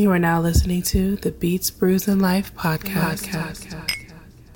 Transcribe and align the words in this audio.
You 0.00 0.10
are 0.12 0.18
now 0.18 0.40
listening 0.40 0.80
to 0.84 1.16
the 1.16 1.30
Beats, 1.30 1.70
Brews, 1.70 2.08
and 2.08 2.22
Life 2.22 2.54
podcast. 2.54 3.28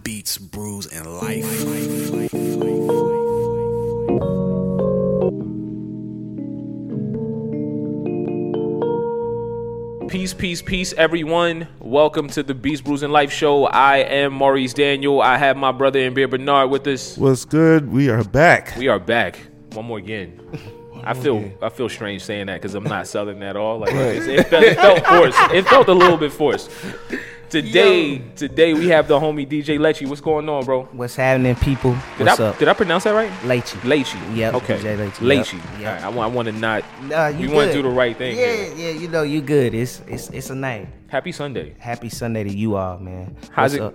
Beats, 0.02 0.38
brews, 0.38 0.86
and 0.86 1.04
life. 1.06 1.44
Peace, 10.08 10.32
peace, 10.32 10.62
peace, 10.62 10.94
everyone. 10.94 11.68
Welcome 11.78 12.28
to 12.28 12.42
the 12.42 12.54
Beats 12.54 12.80
Brews 12.80 13.02
and 13.02 13.12
Life 13.12 13.30
Show. 13.30 13.66
I 13.66 13.98
am 13.98 14.32
Maurice 14.32 14.72
Daniel. 14.72 15.20
I 15.20 15.36
have 15.36 15.58
my 15.58 15.72
brother 15.72 15.98
and 15.98 16.14
beer 16.14 16.26
Bernard 16.26 16.70
with 16.70 16.86
us. 16.86 17.18
What's 17.18 17.44
good? 17.44 17.92
We 17.92 18.08
are 18.08 18.24
back. 18.24 18.74
We 18.78 18.88
are 18.88 18.98
back. 18.98 19.38
One 19.74 19.84
more 19.84 19.98
again. 19.98 20.40
I 21.04 21.14
feel 21.14 21.50
I 21.62 21.68
feel 21.68 21.88
strange 21.88 22.22
saying 22.22 22.46
that 22.46 22.60
because 22.60 22.74
I'm 22.74 22.84
not 22.84 23.06
southern 23.14 23.42
at 23.42 23.56
all. 23.56 23.78
Like 23.78 23.92
it's- 23.94 24.26
it, 24.26 24.46
felt, 24.48 24.64
it 24.64 24.76
felt 24.76 25.06
forced. 25.06 25.38
It 25.52 25.66
felt 25.66 25.88
a 25.88 25.92
little 25.94 26.16
bit 26.16 26.32
forced. 26.32 26.70
Today, 27.50 28.18
today 28.34 28.74
we 28.74 28.88
have 28.88 29.06
the 29.06 29.20
homie 29.20 29.46
DJ 29.46 29.78
Lechi. 29.78 30.08
What's 30.08 30.20
going 30.20 30.48
on, 30.48 30.64
bro? 30.64 30.84
What's 30.86 31.14
happening, 31.14 31.54
people? 31.54 31.92
Did 32.18 32.26
What's 32.26 32.40
I 32.40 32.46
up? 32.48 32.58
did 32.58 32.66
I 32.68 32.72
pronounce 32.72 33.04
that 33.04 33.12
right? 33.12 33.30
Lechi. 33.42 33.78
Lechi. 33.82 34.36
Yep, 34.36 34.54
Okay. 34.54 34.78
DJ 34.78 34.96
Lechi. 34.96 35.20
Lechi. 35.20 35.52
Yep, 35.54 35.80
yep. 35.80 35.86
All 35.88 35.94
right. 35.94 36.02
I 36.04 36.08
want. 36.08 36.32
I 36.32 36.34
want 36.34 36.46
to 36.46 36.52
not. 36.52 36.84
Nah, 37.04 37.28
you 37.28 37.48
we 37.50 37.54
want 37.54 37.68
to 37.68 37.74
do 37.76 37.82
the 37.82 37.90
right 37.90 38.16
thing. 38.16 38.36
Yeah, 38.36 38.52
here. 38.56 38.74
yeah, 38.92 38.98
you 39.00 39.06
know 39.08 39.22
you 39.22 39.40
good. 39.40 39.72
It's 39.72 40.00
it's 40.08 40.30
it's 40.30 40.50
a 40.50 40.54
night. 40.56 40.88
Happy 41.06 41.30
Sunday. 41.30 41.74
Happy 41.78 42.08
Sunday 42.08 42.42
to 42.42 42.50
you 42.52 42.74
all, 42.76 42.98
man. 42.98 43.36
How's 43.52 43.72
What's 43.72 43.74
it? 43.74 43.82
up? 43.82 43.94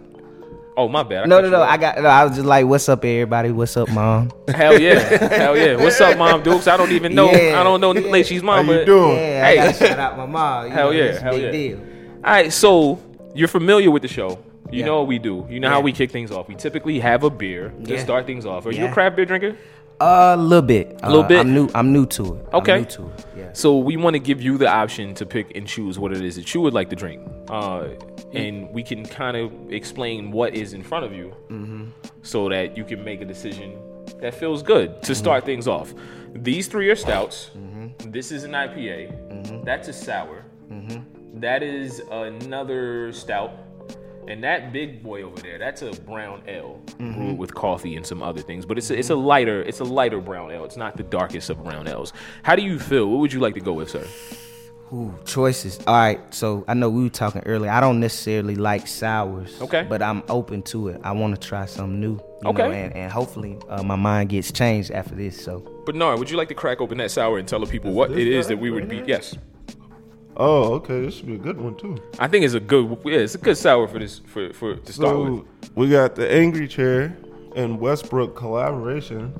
Oh 0.79 0.87
my 0.87 1.03
bad. 1.03 1.23
I 1.23 1.25
No, 1.25 1.41
no, 1.41 1.49
no. 1.49 1.61
off. 1.61 1.69
I 1.69 1.75
got. 1.75 1.97
No, 1.97 2.05
I 2.07 2.23
was 2.23 2.35
just 2.37 2.45
like, 2.47 2.65
"What's 2.65 2.87
up, 2.87 3.03
everybody? 3.03 3.51
What's 3.51 3.75
up, 3.75 3.89
mom?" 3.91 4.31
Hell 4.47 4.79
yeah, 4.79 4.93
hell 5.27 5.57
yeah. 5.57 5.75
What's 5.75 5.99
up, 5.99 6.17
Mom 6.17 6.41
Dukes? 6.41 6.67
I 6.67 6.77
don't 6.77 6.93
even 6.93 7.13
know. 7.13 7.29
Yeah, 7.29 7.59
I 7.59 7.63
don't 7.65 7.81
know 7.81 7.93
yeah. 7.93 8.01
Lechi's 8.03 8.39
How 8.39 8.45
mom. 8.47 8.67
you 8.69 8.75
but, 8.77 8.85
doing? 8.85 9.15
Yeah, 9.17 9.45
Hey. 9.45 9.59
I 9.59 9.65
gotta 9.65 9.77
shout 9.77 9.99
out 9.99 10.17
my 10.17 10.25
mom. 10.25 10.67
You 10.67 10.71
Hell 10.71 10.85
know, 10.85 10.91
yeah, 10.97 11.03
it's 11.03 11.17
a 11.17 11.21
hell 11.21 11.33
big 11.33 11.43
yeah. 11.43 11.51
deal. 11.51 11.77
All 12.23 12.31
right, 12.31 12.53
so 12.53 12.97
you're 13.35 13.49
familiar 13.49 13.91
with 13.91 14.03
the 14.03 14.07
show. 14.07 14.39
You 14.71 14.79
Yeah. 14.79 14.85
know 14.85 14.99
what 14.99 15.07
we 15.07 15.19
do. 15.19 15.45
You 15.49 15.59
know 15.59 15.67
how 15.69 15.81
we 15.81 15.91
kick 15.91 16.11
things 16.11 16.31
off. 16.31 16.47
We 16.47 16.55
typically 16.55 16.97
have 16.99 17.25
a 17.25 17.29
beer 17.29 17.73
to 17.83 17.93
Yeah. 17.95 18.01
start 18.01 18.25
things 18.25 18.45
off. 18.45 18.65
Are 18.65 18.71
you 18.71 18.85
a 18.85 18.91
craft 18.91 19.17
beer 19.17 19.25
drinker? 19.25 19.57
A 19.99 20.37
little 20.37 20.61
bit. 20.61 20.97
A 21.03 21.09
Little 21.09 21.23
bit? 21.25 21.39
I'm 21.41 21.53
new. 21.53 21.67
I'm 21.75 21.91
new 21.91 22.05
to 22.05 22.35
it. 22.35 22.45
Okay. 22.53 22.73
I'm 22.75 22.79
new 22.83 22.85
to 22.85 23.01
it. 23.07 23.25
Yeah. 23.37 23.49
So 23.51 23.77
we 23.79 23.97
want 23.97 24.13
to 24.13 24.19
give 24.19 24.41
you 24.41 24.57
the 24.57 24.69
option 24.69 25.13
to 25.15 25.25
pick 25.25 25.57
and 25.57 25.67
choose 25.67 25.99
what 25.99 26.13
it 26.13 26.21
is 26.21 26.37
that 26.37 26.53
you 26.53 26.61
would 26.61 26.73
like 26.73 26.89
to 26.91 26.95
drink, 26.95 27.19
uh, 27.49 27.83
and 28.33 28.69
we 28.73 28.83
can 28.83 29.05
kind 29.05 29.35
of 29.37 29.51
explain 29.71 30.31
what 30.31 30.53
is 30.55 30.73
in 30.73 30.83
front 30.83 31.05
of 31.05 31.13
you, 31.13 31.33
Mm-hmm. 31.49 31.85
so 32.21 32.49
that 32.49 32.77
you 32.77 32.83
can 32.83 33.03
make 33.03 33.21
a 33.21 33.25
decision 33.25 33.77
that 34.21 34.33
feels 34.35 34.61
good 34.63 34.89
Mm-hmm. 34.91 35.01
to 35.01 35.15
start 35.15 35.45
things 35.45 35.67
off. 35.67 35.93
These 36.33 36.67
three 36.67 36.89
are 36.89 36.95
stouts. 36.95 37.51
This 38.05 38.31
is 38.31 38.43
an 38.43 38.51
IPA. 38.51 38.99
Mm-hmm. 39.31 39.63
That's 39.63 39.87
a 39.87 39.93
sour. 39.93 40.45
That 41.35 41.63
is 41.63 42.01
another 42.11 43.11
stout. 43.13 43.51
And 44.27 44.43
that 44.43 44.71
big 44.73 45.01
boy 45.01 45.23
over 45.23 45.39
there, 45.41 45.57
that's 45.57 45.81
a 45.81 45.91
brown 45.91 46.43
ale 46.47 46.81
Mm-hmm. 46.99 47.13
brewed 47.13 47.37
with 47.37 47.53
coffee 47.55 47.95
and 47.95 48.05
some 48.05 48.21
other 48.21 48.41
things. 48.41 48.65
But 48.65 48.77
it's 48.77 48.89
a, 48.91 48.97
it's 48.99 49.09
a 49.09 49.15
lighter 49.15 49.61
it's 49.63 49.79
a 49.79 49.83
lighter 49.85 50.19
brown 50.19 50.51
ale. 50.51 50.65
It's 50.65 50.77
not 50.77 50.97
the 50.97 51.03
darkest 51.03 51.49
of 51.49 51.63
brown 51.63 51.87
ales. 51.87 52.13
How 52.43 52.55
do 52.55 52.61
you 52.61 52.77
feel? 52.77 53.07
What 53.09 53.19
would 53.21 53.33
you 53.33 53.39
like 53.39 53.53
to 53.55 53.61
go 53.61 53.73
with, 53.73 53.89
sir? 53.89 54.05
Ooh, 54.91 55.13
choices. 55.25 55.79
All 55.85 55.93
right. 55.95 56.19
So 56.33 56.65
I 56.67 56.73
know 56.73 56.89
we 56.89 57.03
were 57.03 57.09
talking 57.09 57.43
earlier. 57.45 57.69
I 57.69 57.79
don't 57.79 57.99
necessarily 57.99 58.55
like 58.55 58.87
sours. 58.87 59.61
Okay. 59.61 59.85
But 59.87 60.01
I'm 60.01 60.23
open 60.29 60.63
to 60.63 60.87
it. 60.89 61.01
I 61.03 61.11
want 61.11 61.39
to 61.39 61.47
try 61.47 61.65
something 61.67 61.99
new. 61.99 62.13
you 62.41 62.49
Okay. 62.49 62.63
know, 62.63 62.71
and, 62.71 62.95
and 62.95 63.11
hopefully 63.11 63.57
uh, 63.69 63.83
my 63.83 63.95
mind 63.95 64.29
gets 64.29 64.51
changed 64.51 64.89
after 64.91 65.13
this. 65.13 65.39
So 65.39 65.59
Bernard, 65.85 66.17
would 66.17 66.31
you 66.31 66.37
like 66.37 66.47
to 66.47 66.55
crack 66.55 66.81
open 66.81 66.97
that 66.97 67.11
sour 67.11 67.37
and 67.37 67.47
tell 67.47 67.59
the 67.59 67.67
people 67.67 67.91
what 67.91 68.11
it 68.11 68.27
is 68.27 68.47
that 68.47 68.57
we 68.57 68.71
would 68.71 68.89
be? 68.89 69.03
Yes, 69.05 69.35
Oh, 70.41 70.75
okay. 70.75 71.01
This 71.01 71.15
should 71.15 71.27
be 71.27 71.35
a 71.35 71.37
good 71.37 71.59
one 71.59 71.75
too. 71.75 71.97
I 72.17 72.27
think 72.29 72.45
it's 72.45 72.53
a 72.53 72.61
good. 72.61 72.97
Yeah, 73.03 73.17
it's 73.17 73.35
a 73.35 73.39
good 73.39 73.57
sour 73.57 73.87
for 73.89 73.99
this 73.99 74.19
for 74.19 74.53
for 74.53 74.75
to 74.77 74.93
start 74.93 75.17
with. 75.19 75.43
We 75.75 75.89
got 75.89 76.15
the 76.15 76.31
Angry 76.31 76.65
Chair 76.67 77.15
and 77.57 77.77
Westbrook 77.79 78.37
collaboration. 78.37 79.33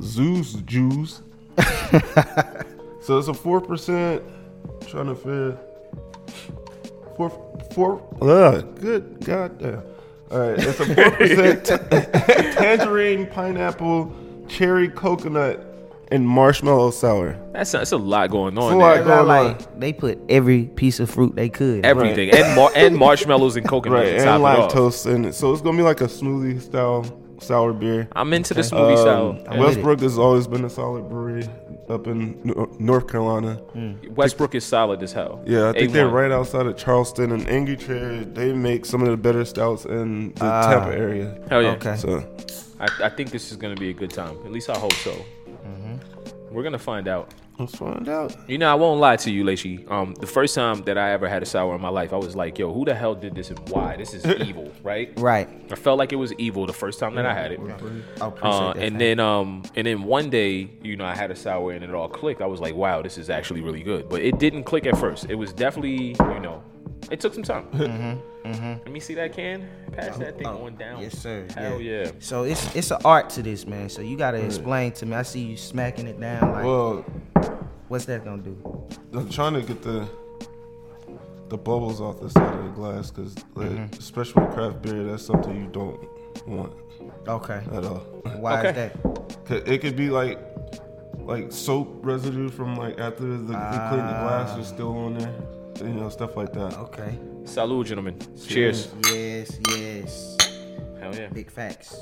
Zeus 0.00 0.52
Juice. 0.64 1.22
so 3.04 3.18
it's 3.18 3.28
a 3.28 3.34
four 3.34 3.60
percent. 3.60 4.22
Trying 4.88 5.06
to 5.06 5.14
fit 5.14 5.58
four 7.16 7.30
four. 7.72 8.02
Ugh, 8.22 8.80
good 8.80 9.24
goddamn. 9.24 9.82
All 10.30 10.38
right, 10.38 10.58
it's 10.58 10.80
a 10.80 10.94
four 10.94 11.10
percent 11.12 11.64
tangerine, 12.54 13.26
pineapple, 13.26 14.14
cherry, 14.48 14.88
coconut, 14.88 15.64
and 16.10 16.26
marshmallow 16.26 16.90
sour. 16.90 17.38
That's 17.52 17.72
that's 17.72 17.92
a 17.92 17.96
lot 17.96 18.30
going 18.30 18.58
on. 18.58 18.72
a 18.72 18.76
lot 18.76 18.94
there. 18.96 19.04
going 19.04 19.30
on. 19.30 19.58
they 19.78 19.92
put 19.92 20.18
every 20.28 20.64
piece 20.64 21.00
of 21.00 21.10
fruit 21.10 21.34
they 21.36 21.48
could. 21.48 21.84
Everything 21.84 22.30
and 22.30 22.56
mar- 22.56 22.72
and 22.74 22.96
marshmallows 23.06 23.56
and 23.56 23.68
coconut 23.68 23.98
Right, 23.98 24.08
and 24.14 24.22
it 24.22 24.28
off. 24.28 24.72
lactose 24.72 25.12
in 25.12 25.24
it. 25.26 25.34
So 25.34 25.52
it's 25.52 25.62
gonna 25.62 25.76
be 25.76 25.82
like 25.82 26.00
a 26.00 26.04
smoothie 26.06 26.60
style 26.60 27.04
sour 27.38 27.72
beer. 27.72 28.08
I'm 28.12 28.32
into 28.32 28.54
the 28.54 28.62
smoothie 28.62 28.98
style. 28.98 29.30
Um, 29.30 29.44
I'm 29.48 29.60
Westbrook 29.60 30.00
has 30.00 30.18
always 30.18 30.46
been 30.46 30.64
a 30.64 30.70
solid 30.70 31.08
brewery 31.08 31.46
up 31.90 32.06
in 32.06 32.52
uh, 32.56 32.66
North 32.78 33.08
Carolina. 33.08 33.54
Hmm. 33.72 33.94
Westbrook 34.14 34.54
is 34.54 34.64
solid 34.64 35.02
as 35.02 35.12
hell. 35.12 35.42
Yeah, 35.46 35.68
I 35.70 35.72
think 35.72 35.92
they're 35.92 36.08
right 36.08 36.30
outside 36.30 36.66
of 36.66 36.76
Charleston 36.76 37.32
and 37.32 37.48
Angry 37.48 37.76
Chair. 37.76 38.24
They 38.24 38.52
make 38.52 38.84
some 38.86 39.02
of 39.02 39.08
the 39.08 39.16
better 39.16 39.44
stouts 39.44 39.84
in 39.84 40.32
the 40.34 40.44
Ah. 40.44 40.70
Tampa 40.70 40.96
area. 40.96 41.38
Hell 41.48 41.62
yeah. 41.62 41.70
Okay. 41.72 41.96
So 41.96 42.26
I, 42.80 42.86
I 43.04 43.08
think 43.08 43.30
this 43.30 43.50
is 43.50 43.56
gonna 43.56 43.76
be 43.76 43.90
a 43.90 43.94
good 43.94 44.10
time. 44.10 44.36
At 44.44 44.52
least 44.52 44.70
I 44.70 44.78
hope 44.78 44.92
so. 44.94 45.12
Mm-hmm. 45.12 46.54
We're 46.54 46.62
gonna 46.62 46.78
find 46.78 47.08
out. 47.08 47.32
Let's 47.58 47.76
find 47.76 48.08
out. 48.08 48.36
You 48.48 48.58
know, 48.58 48.70
I 48.70 48.74
won't 48.74 49.00
lie 49.00 49.16
to 49.16 49.30
you, 49.30 49.44
Lacey. 49.44 49.84
Um, 49.88 50.14
the 50.14 50.26
first 50.26 50.54
time 50.54 50.82
that 50.82 50.98
I 50.98 51.12
ever 51.12 51.28
had 51.28 51.42
a 51.42 51.46
sour 51.46 51.74
in 51.74 51.80
my 51.80 51.88
life, 51.88 52.12
I 52.12 52.16
was 52.16 52.34
like, 52.36 52.58
"Yo, 52.58 52.72
who 52.72 52.84
the 52.84 52.94
hell 52.94 53.14
did 53.14 53.34
this 53.34 53.50
and 53.50 53.58
why? 53.68 53.96
This 53.96 54.14
is 54.14 54.24
evil, 54.48 54.70
right?" 54.82 55.12
Right. 55.18 55.48
I 55.70 55.74
felt 55.76 55.98
like 55.98 56.12
it 56.12 56.16
was 56.16 56.32
evil 56.34 56.66
the 56.66 56.72
first 56.72 56.98
time 56.98 57.14
that 57.14 57.26
I 57.26 57.34
had 57.34 57.52
it. 57.52 57.60
I 57.60 57.64
appreciate 57.64 58.42
Uh, 58.42 58.72
that 58.74 58.82
and 58.82 59.00
then, 59.00 59.20
um, 59.20 59.62
and 59.76 59.86
then 59.86 60.02
one 60.04 60.30
day, 60.30 60.70
you 60.82 60.96
know, 60.96 61.04
I 61.04 61.14
had 61.14 61.30
a 61.30 61.36
sour 61.36 61.72
and 61.72 61.84
it 61.84 61.94
all 61.94 62.08
clicked. 62.08 62.40
I 62.42 62.46
was 62.46 62.60
like, 62.60 62.74
"Wow, 62.74 63.02
this 63.02 63.18
is 63.18 63.30
actually 63.30 63.60
really 63.60 63.82
good." 63.82 64.08
But 64.08 64.22
it 64.22 64.38
didn't 64.38 64.64
click 64.64 64.86
at 64.86 64.96
first. 64.98 65.26
It 65.28 65.36
was 65.36 65.52
definitely, 65.52 66.16
you 66.18 66.40
know, 66.40 66.62
it 67.10 67.20
took 67.20 67.34
some 67.34 67.42
time. 67.42 67.66
Let 68.44 68.90
me 68.90 69.00
see 69.00 69.14
that 69.14 69.32
can. 69.32 69.68
Pass 69.92 70.16
that 70.18 70.36
thing 70.38 70.46
on 70.46 70.76
down. 70.76 70.94
Mm-hmm, 70.94 71.02
Yes, 71.02 71.18
sir. 71.18 71.46
Hell 71.56 71.80
yeah. 71.80 72.10
So 72.18 72.42
it's 72.44 72.74
it's 72.74 72.90
an 72.90 72.98
art 73.04 73.30
to 73.30 73.42
this, 73.42 73.66
man. 73.66 73.88
So 73.88 74.02
you 74.02 74.16
gotta 74.16 74.38
explain 74.44 74.92
to 74.92 75.06
me. 75.06 75.14
I 75.14 75.22
see 75.22 75.40
you 75.40 75.56
smacking 75.56 76.06
it 76.06 76.20
down. 76.20 76.52
Like, 76.52 76.64
Well, 76.64 77.04
what's 77.88 78.04
that 78.06 78.24
gonna 78.24 78.42
do? 78.42 78.56
I'm 79.12 79.28
trying 79.30 79.54
to 79.54 79.62
get 79.62 79.82
the 79.82 80.08
the 81.48 81.56
bubbles 81.58 82.00
off 82.00 82.20
the 82.20 82.30
side 82.30 82.54
of 82.58 82.64
the 82.64 82.70
glass 82.70 83.10
because, 83.10 83.34
Mm-hmm. 83.54 83.98
especially 83.98 84.42
with 84.44 84.54
craft 84.54 84.82
beer, 84.82 85.04
that's 85.04 85.24
something 85.24 85.54
you 85.56 85.68
don't 85.70 86.00
want 86.46 86.72
Okay. 87.28 87.60
at 87.72 87.84
all. 87.84 87.98
Why 88.40 88.58
Okay. 88.58 88.68
is 88.70 88.74
that? 88.76 89.44
'Cause 89.44 89.62
It 89.66 89.78
could 89.80 89.96
be 89.96 90.10
like 90.10 90.38
like 91.20 91.50
soap 91.52 92.00
residue 92.02 92.48
from 92.50 92.76
like 92.76 92.98
after 92.98 93.22
the, 93.24 93.28
we 93.28 93.78
cleaned 93.88 94.08
the 94.08 94.18
glass 94.24 94.58
is 94.58 94.66
still 94.66 94.96
on 94.98 95.14
there. 95.18 95.32
You 95.80 95.88
know, 95.88 96.08
stuff 96.08 96.36
like 96.36 96.52
that. 96.52 96.78
Okay. 96.78 97.18
Salud, 97.44 97.86
gentlemen. 97.86 98.18
Cheers. 98.46 98.88
Yes, 99.10 99.58
yes. 99.70 100.36
Hell 101.00 101.14
yeah. 101.14 101.28
Big 101.28 101.50
facts. 101.50 101.96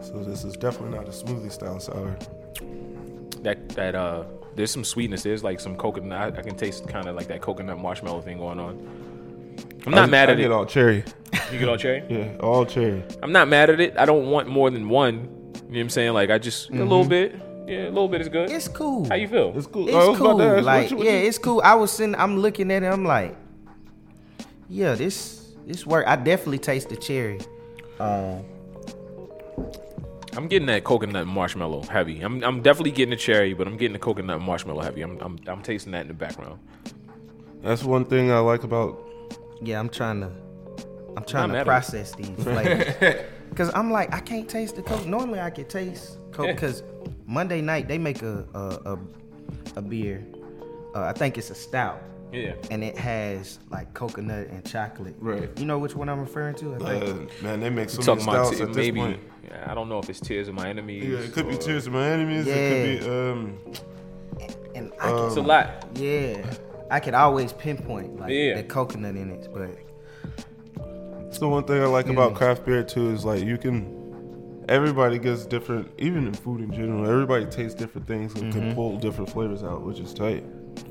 So 0.00 0.24
this 0.24 0.44
is 0.44 0.54
definitely 0.54 0.96
not 0.96 1.06
a 1.06 1.10
smoothie 1.10 1.52
style 1.52 1.78
sour. 1.80 2.16
That 3.42 3.68
that 3.70 3.94
uh, 3.94 4.24
there's 4.54 4.70
some 4.70 4.84
sweetness. 4.84 5.22
There's 5.22 5.44
like 5.44 5.60
some 5.60 5.76
coconut. 5.76 6.34
I, 6.34 6.38
I 6.38 6.42
can 6.42 6.56
taste 6.56 6.88
kind 6.88 7.06
of 7.06 7.14
like 7.14 7.28
that 7.28 7.40
coconut 7.40 7.78
marshmallow 7.78 8.22
thing 8.22 8.38
going 8.38 8.58
on. 8.58 9.54
I'm 9.86 9.92
not 9.92 10.04
I, 10.04 10.06
mad 10.06 10.28
I 10.28 10.32
at 10.32 10.38
get 10.38 10.46
it. 10.46 10.52
all 10.52 10.66
cherry. 10.66 11.04
You 11.52 11.58
get 11.58 11.68
all 11.68 11.76
cherry. 11.76 12.02
Yeah, 12.08 12.36
all 12.40 12.66
cherry. 12.66 13.04
I'm 13.22 13.32
not 13.32 13.48
mad 13.48 13.70
at 13.70 13.80
it. 13.80 13.96
I 13.96 14.04
don't 14.04 14.30
want 14.30 14.48
more 14.48 14.70
than 14.70 14.88
one. 14.88 15.14
You 15.14 15.20
know 15.20 15.50
what 15.68 15.78
I'm 15.78 15.88
saying? 15.90 16.12
Like 16.12 16.30
I 16.30 16.38
just 16.38 16.70
a 16.70 16.74
little 16.74 17.04
bit. 17.04 17.40
Yeah, 17.68 17.84
a 17.84 17.90
little 17.90 18.08
bit 18.08 18.22
is 18.22 18.28
good. 18.30 18.50
It's 18.50 18.66
cool. 18.68 19.06
How 19.08 19.14
you 19.16 19.28
feel? 19.28 19.52
It's 19.56 19.66
cool. 19.66 19.86
It's 19.88 19.94
Oh, 19.94 20.00
I 20.00 20.02
about 20.04 20.16
cool. 20.18 20.38
to 20.38 20.44
what 20.54 20.64
Like, 20.64 20.90
you- 20.90 20.96
what 20.96 21.06
yeah, 21.06 21.12
you- 21.20 21.28
it's 21.28 21.38
cool. 21.38 21.60
I 21.64 21.74
was 21.74 21.90
sitting, 21.92 22.14
I'm 22.14 22.38
looking 22.38 22.70
at 22.72 22.82
it. 22.82 22.86
I'm 22.86 23.04
like, 23.04 23.36
yeah, 24.70 24.94
this 24.94 25.52
this 25.66 25.86
work. 25.86 26.06
I 26.06 26.16
definitely 26.16 26.58
taste 26.58 26.88
the 26.88 26.96
cherry. 26.96 27.40
Um, 28.00 28.42
I'm 30.36 30.46
getting 30.48 30.66
that 30.66 30.84
coconut 30.84 31.26
marshmallow 31.26 31.82
heavy. 31.82 32.22
I'm 32.22 32.42
I'm 32.42 32.62
definitely 32.62 32.92
getting 32.92 33.10
the 33.10 33.16
cherry, 33.16 33.52
but 33.54 33.66
I'm 33.66 33.76
getting 33.76 33.92
the 33.92 33.98
coconut 33.98 34.40
marshmallow 34.40 34.82
heavy. 34.82 35.02
I'm 35.02 35.18
I'm, 35.20 35.38
I'm 35.46 35.62
tasting 35.62 35.92
that 35.92 36.02
in 36.02 36.08
the 36.08 36.14
background. 36.14 36.58
That's 37.62 37.82
one 37.84 38.04
thing 38.06 38.30
I 38.30 38.38
like 38.38 38.62
about. 38.62 39.04
yeah, 39.60 39.78
I'm 39.80 39.88
trying 39.88 40.20
to, 40.20 40.30
I'm 41.16 41.24
trying 41.24 41.48
mad 41.50 41.54
to 41.54 41.58
at 41.60 41.66
process 41.66 42.14
these 42.14 42.28
flavors. 42.42 43.24
Cause 43.56 43.70
I'm 43.74 43.90
like, 43.90 44.14
I 44.14 44.20
can't 44.20 44.48
taste 44.48 44.76
the 44.76 44.82
coke. 44.82 45.06
Normally 45.06 45.40
I 45.40 45.50
can 45.50 45.64
taste 45.64 46.18
coke. 46.32 46.56
Cause 46.56 46.82
Monday 47.28 47.60
night 47.60 47.86
they 47.86 47.98
make 47.98 48.22
a 48.22 48.44
a 48.54 48.92
a, 48.94 48.98
a 49.76 49.82
beer. 49.82 50.24
Uh, 50.94 51.02
I 51.02 51.12
think 51.12 51.38
it's 51.38 51.50
a 51.50 51.54
stout. 51.54 52.02
Yeah. 52.32 52.54
And 52.70 52.82
it 52.82 52.96
has 52.98 53.58
like 53.70 53.94
coconut 53.94 54.48
and 54.48 54.64
chocolate. 54.66 55.14
Right. 55.18 55.48
You 55.58 55.64
know 55.66 55.78
which 55.78 55.94
one 55.94 56.08
I'm 56.08 56.20
referring 56.20 56.54
to? 56.56 56.74
I 56.74 56.78
think. 56.78 57.30
Uh, 57.30 57.42
man, 57.44 57.60
they 57.60 57.70
make 57.70 57.88
so 57.90 58.02
Talking 58.02 58.26
many 58.26 58.36
about 58.38 58.46
styles 58.46 58.56
t- 58.58 58.62
at 58.64 58.68
this 58.68 58.76
maybe. 58.76 59.00
point. 59.00 59.20
Yeah, 59.44 59.66
I 59.70 59.74
don't 59.74 59.88
know 59.88 59.98
if 59.98 60.10
it's 60.10 60.20
Tears 60.20 60.48
of 60.48 60.54
My 60.54 60.68
Enemies. 60.68 61.04
Yeah, 61.04 61.18
it 61.20 61.32
could 61.32 61.48
be 61.48 61.56
Tears 61.56 61.86
of 61.86 61.92
My 61.94 62.06
Enemies. 62.06 62.46
It 62.46 62.98
could 63.00 63.04
be 63.04 63.10
um, 63.10 63.58
it's 64.74 65.36
a 65.36 65.40
lot. 65.40 65.86
Yeah, 65.94 66.44
I 66.90 67.00
could 67.00 67.14
always 67.14 67.52
pinpoint 67.54 68.18
like 68.20 68.30
Yeah. 68.32 68.56
the 68.56 68.62
coconut 68.64 69.16
in 69.16 69.30
it, 69.30 69.48
but 69.52 69.70
So 71.30 71.48
one 71.48 71.64
thing 71.64 71.82
I 71.82 71.86
like 71.86 72.08
about 72.08 72.34
craft 72.34 72.64
beer 72.66 72.82
too 72.82 73.10
is 73.10 73.24
like 73.24 73.42
you 73.42 73.56
can. 73.58 73.97
Everybody 74.68 75.18
gets 75.18 75.46
different, 75.46 75.90
even 75.98 76.26
in 76.26 76.34
food 76.34 76.60
in 76.60 76.70
general. 76.72 77.08
Everybody 77.08 77.46
tastes 77.46 77.74
different 77.74 78.06
things 78.06 78.34
and 78.34 78.52
Mm-hmm. 78.52 78.60
can 78.60 78.74
pull 78.74 78.98
different 78.98 79.30
flavors 79.30 79.62
out, 79.62 79.82
which 79.82 79.98
is 79.98 80.12
tight. 80.12 80.44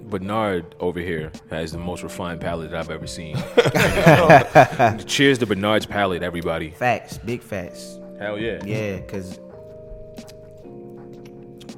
Bernard 0.09 0.75
over 0.79 0.99
here 0.99 1.31
has 1.49 1.71
the 1.73 1.77
most 1.77 2.01
refined 2.03 2.41
palate 2.41 2.71
that 2.71 2.79
I've 2.79 2.89
ever 2.89 3.05
seen. 3.07 3.35
Cheers 5.05 5.37
to 5.39 5.45
Bernard's 5.45 5.85
palate, 5.85 6.23
everybody. 6.23 6.71
facts, 6.71 7.17
big 7.19 7.41
facts. 7.43 7.99
Hell 8.19 8.39
yeah. 8.39 8.63
Yeah, 8.65 8.99
cause 9.01 9.39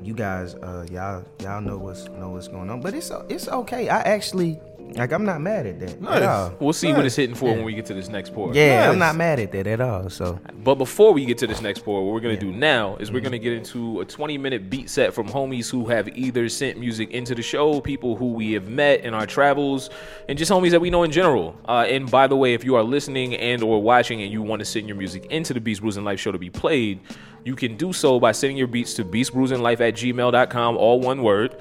you 0.01 0.13
guys, 0.13 0.55
uh, 0.55 0.85
y'all, 0.89 1.23
y'all 1.41 1.61
know 1.61 1.77
what's 1.77 2.07
know 2.09 2.29
what's 2.29 2.47
going 2.47 2.69
on, 2.69 2.79
but 2.81 2.93
it's 2.93 3.11
it's 3.29 3.47
okay. 3.49 3.89
I 3.89 4.01
actually 4.01 4.59
like. 4.95 5.11
I'm 5.11 5.25
not 5.25 5.41
mad 5.41 5.65
at 5.65 5.79
that 5.79 6.01
at 6.09 6.23
all. 6.23 6.53
We'll 6.59 6.73
see 6.73 6.93
what 6.93 7.05
it's 7.05 7.15
hitting 7.15 7.35
for 7.35 7.53
when 7.53 7.63
we 7.63 7.73
get 7.73 7.85
to 7.87 7.93
this 7.93 8.09
next 8.09 8.33
pour. 8.33 8.53
Yeah, 8.53 8.81
Nice. 8.81 8.89
I'm 8.93 8.99
not 8.99 9.15
mad 9.15 9.39
at 9.39 9.51
that 9.51 9.67
at 9.67 9.81
all. 9.81 10.09
So 10.09 10.39
But 10.63 10.75
before 10.75 11.13
we 11.13 11.25
get 11.25 11.37
to 11.39 11.47
this 11.47 11.61
next 11.61 11.83
pour, 11.83 12.05
what 12.05 12.13
we're 12.13 12.19
gonna 12.19 12.39
do 12.39 12.51
now 12.51 12.95
is 12.97 13.11
we're 13.11 13.21
gonna 13.21 13.37
get 13.39 13.53
into 13.53 14.01
a 14.01 14.05
20 14.05 14.37
minute 14.37 14.69
beat 14.69 14.89
set 14.89 15.13
from 15.13 15.27
homies 15.27 15.69
who 15.69 15.85
have 15.87 16.07
either 16.09 16.47
sent 16.49 16.79
music 16.79 17.11
into 17.11 17.35
the 17.35 17.41
show, 17.41 17.81
people 17.81 18.15
who 18.15 18.33
we 18.33 18.53
have 18.53 18.67
met 18.67 19.01
in 19.01 19.13
our 19.13 19.25
travels, 19.25 19.89
and 20.27 20.37
just 20.37 20.51
homies 20.51 20.71
that 20.71 20.79
we 20.81 20.89
know 20.89 21.03
in 21.03 21.11
general. 21.11 21.55
Uh, 21.67 21.85
and 21.87 22.09
by 22.09 22.27
the 22.27 22.35
way, 22.35 22.53
if 22.53 22.63
you 22.63 22.75
are 22.75 22.83
listening 22.83 23.35
and 23.35 23.63
or 23.63 23.81
watching 23.81 24.21
and 24.21 24.31
you 24.31 24.41
want 24.41 24.59
to 24.59 24.65
send 24.65 24.87
your 24.87 24.97
music 24.97 25.25
into 25.27 25.53
the 25.53 25.59
Beats 25.61 25.79
Brews 25.79 25.97
and 25.97 26.05
Life 26.05 26.19
show 26.19 26.31
to 26.31 26.37
be 26.39 26.49
played, 26.49 26.99
you 27.43 27.55
can 27.55 27.77
do 27.77 27.93
so 27.93 28.19
by 28.19 28.31
sending 28.31 28.57
your 28.57 28.67
beats 28.67 28.93
to 28.95 29.05
beastbrewsandlife 29.05 29.79
at 29.79 29.95
gmail.com, 29.95 30.77
all 30.77 30.99
one 30.99 31.23
word. 31.23 31.55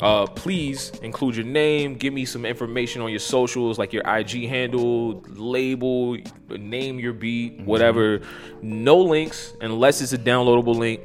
Uh, 0.00 0.26
please 0.26 0.90
include 1.02 1.36
your 1.36 1.44
name. 1.44 1.94
Give 1.94 2.12
me 2.12 2.24
some 2.24 2.44
information 2.44 3.02
on 3.02 3.10
your 3.10 3.18
socials, 3.18 3.78
like 3.78 3.92
your 3.92 4.02
IG 4.06 4.48
handle, 4.48 5.22
label, 5.28 6.16
name 6.50 6.98
your 6.98 7.12
beat, 7.12 7.60
whatever. 7.60 8.20
No 8.62 8.98
links 8.98 9.54
unless 9.60 10.00
it's 10.00 10.12
a 10.12 10.18
downloadable 10.18 10.76
link. 10.76 11.00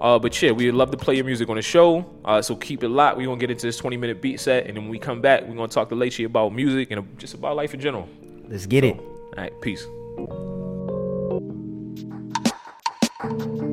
Uh, 0.00 0.18
but 0.18 0.40
yeah, 0.40 0.52
we'd 0.52 0.70
love 0.70 0.92
to 0.92 0.96
play 0.96 1.16
your 1.16 1.24
music 1.24 1.48
on 1.48 1.56
the 1.56 1.62
show. 1.62 2.08
Uh, 2.24 2.40
so 2.40 2.54
keep 2.54 2.84
it 2.84 2.88
locked. 2.88 3.16
We're 3.16 3.26
gonna 3.26 3.40
get 3.40 3.50
into 3.50 3.66
this 3.66 3.76
20 3.76 3.96
minute 3.96 4.22
beat 4.22 4.38
set, 4.38 4.66
and 4.66 4.76
then 4.76 4.84
when 4.84 4.90
we 4.90 4.98
come 4.98 5.20
back, 5.20 5.42
we're 5.42 5.56
gonna 5.56 5.68
talk 5.68 5.88
to 5.88 5.96
Lechi 5.96 6.24
about 6.24 6.52
music 6.52 6.90
and 6.92 7.18
just 7.18 7.34
about 7.34 7.56
life 7.56 7.74
in 7.74 7.80
general. 7.80 8.08
let's 8.48 8.66
get 8.66 8.84
it. 8.84 8.96
All 8.96 9.34
right, 9.36 9.52
peace. 9.60 9.84
What 13.20 13.32
up, 13.32 13.67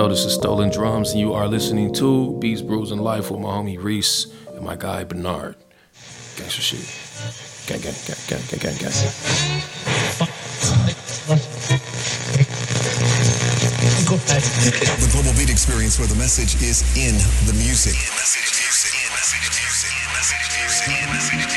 though? 0.00 0.08
This 0.08 0.24
is 0.24 0.32
Stolen 0.32 0.70
Drums, 0.70 1.10
and 1.10 1.20
you 1.20 1.34
are 1.34 1.46
listening 1.46 1.92
to 1.94 2.38
Beats, 2.38 2.62
Brews, 2.62 2.90
and 2.90 3.04
Life 3.04 3.30
with 3.30 3.40
my 3.40 3.50
homie 3.50 3.76
Reese 3.76 4.28
and 4.54 4.64
my 4.64 4.74
guy 4.74 5.04
Bernard. 5.04 5.56
Gangsta 6.36 6.62
shit. 6.64 6.80
Gang, 7.68 7.82
gang, 7.84 7.92
gang, 8.08 8.16
gang, 8.24 8.40
gang, 8.48 8.60
gang, 8.64 8.80
gang. 8.80 8.96
The 14.96 15.08
Global 15.12 15.36
Beat 15.36 15.50
Experience, 15.50 15.98
where 15.98 16.08
the 16.08 16.16
message 16.16 16.54
is 16.62 16.80
in 16.96 17.12
the 17.44 17.52
music. 17.60 17.92
Yo, 18.00 18.08
this 18.16 18.40
creative 20.80 21.12
man, 21.12 21.20
and 21.28 21.44
you 21.44 21.49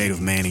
are 0.00 0.08
tuned 0.08 0.41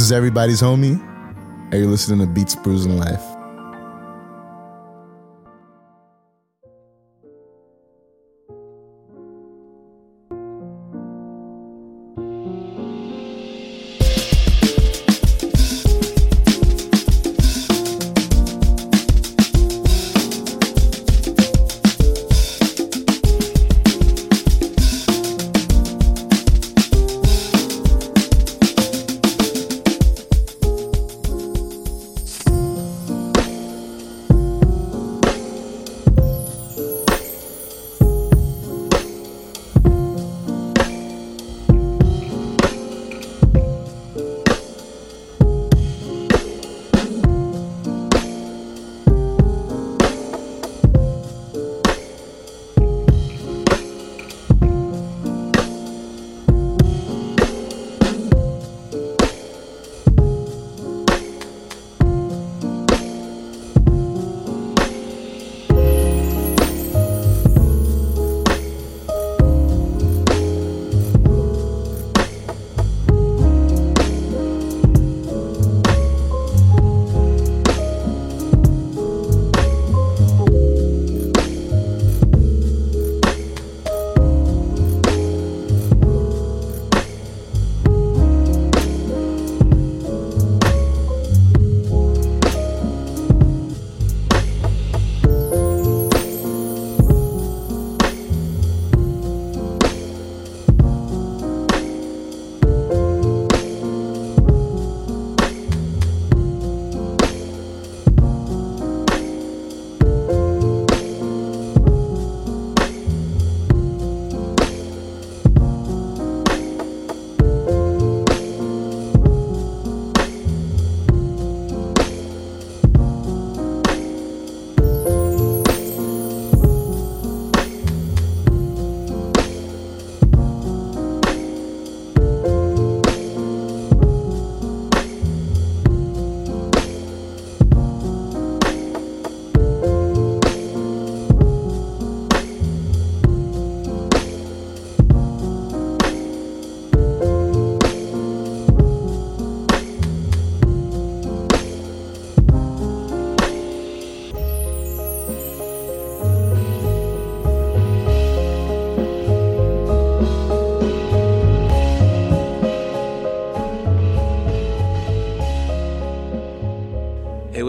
This 0.00 0.06
is 0.06 0.12
everybody's 0.12 0.62
homie. 0.62 0.98
Are 1.74 1.76
you 1.76 1.86
listening 1.86 2.20
to 2.20 2.26
Beats 2.26 2.56
Brews 2.56 2.86
Life? 2.86 3.29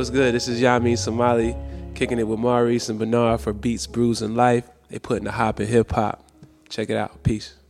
What's 0.01 0.09
good? 0.09 0.33
This 0.33 0.47
is 0.47 0.59
Yami 0.59 0.97
Somali, 0.97 1.55
kicking 1.93 2.17
it 2.17 2.27
with 2.27 2.39
Maurice 2.39 2.89
and 2.89 2.97
Bernard 2.97 3.39
for 3.39 3.53
Beats, 3.53 3.85
Brews, 3.85 4.23
and 4.23 4.35
Life. 4.35 4.67
They 4.89 4.97
putting 4.97 5.25
the 5.25 5.31
hop 5.31 5.59
in 5.59 5.67
hip 5.67 5.91
hop. 5.91 6.27
Check 6.69 6.89
it 6.89 6.97
out. 6.97 7.21
Peace. 7.21 7.60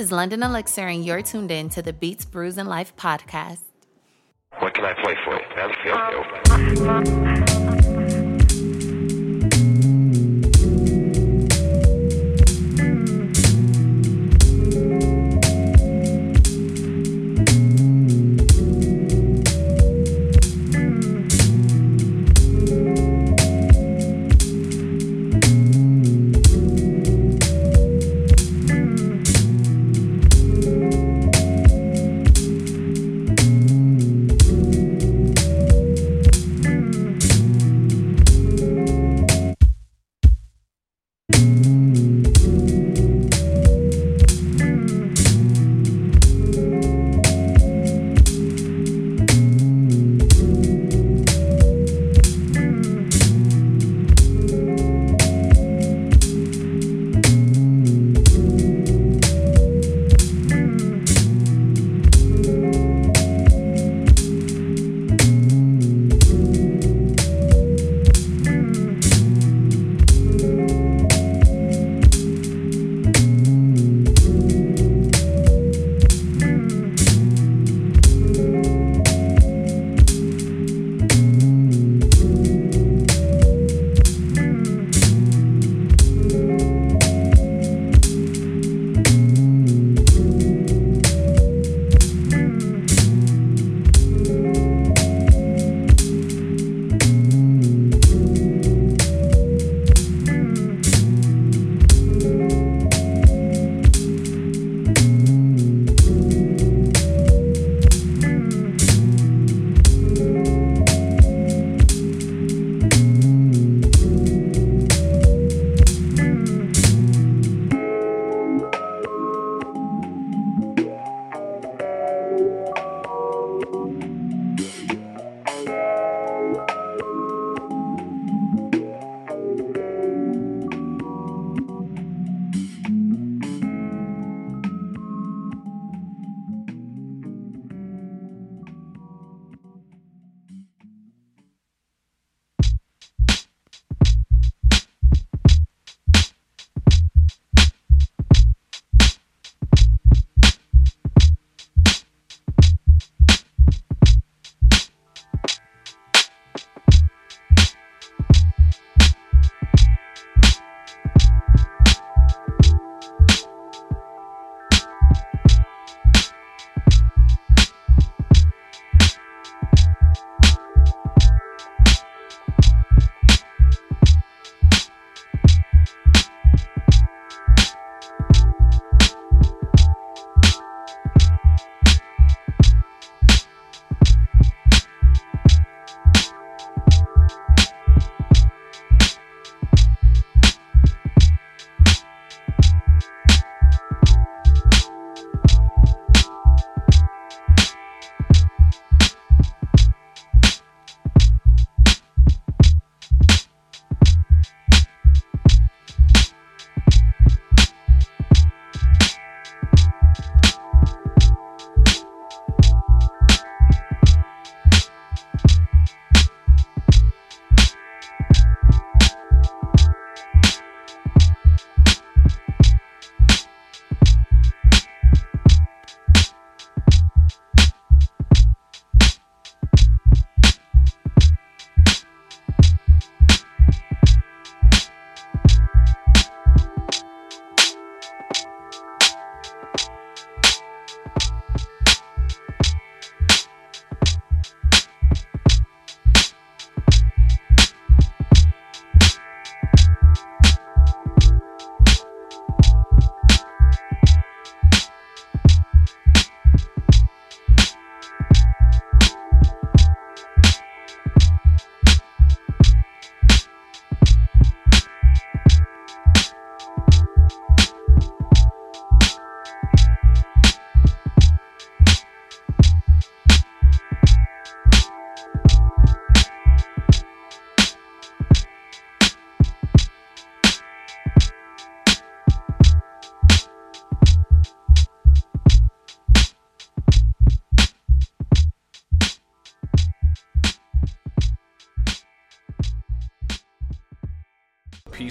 Is 0.00 0.10
London 0.10 0.42
Elixir, 0.42 0.88
and 0.88 1.04
you're 1.04 1.20
tuned 1.20 1.50
in 1.50 1.68
to 1.68 1.82
the 1.82 1.92
Beats, 1.92 2.24
Brews, 2.24 2.56
and 2.56 2.66
Life 2.66 2.96
podcast. 2.96 3.60
What 4.58 4.72
can 4.72 4.86
I 4.86 4.94
play 4.94 5.14
for 5.24 5.34
you? 7.54 7.59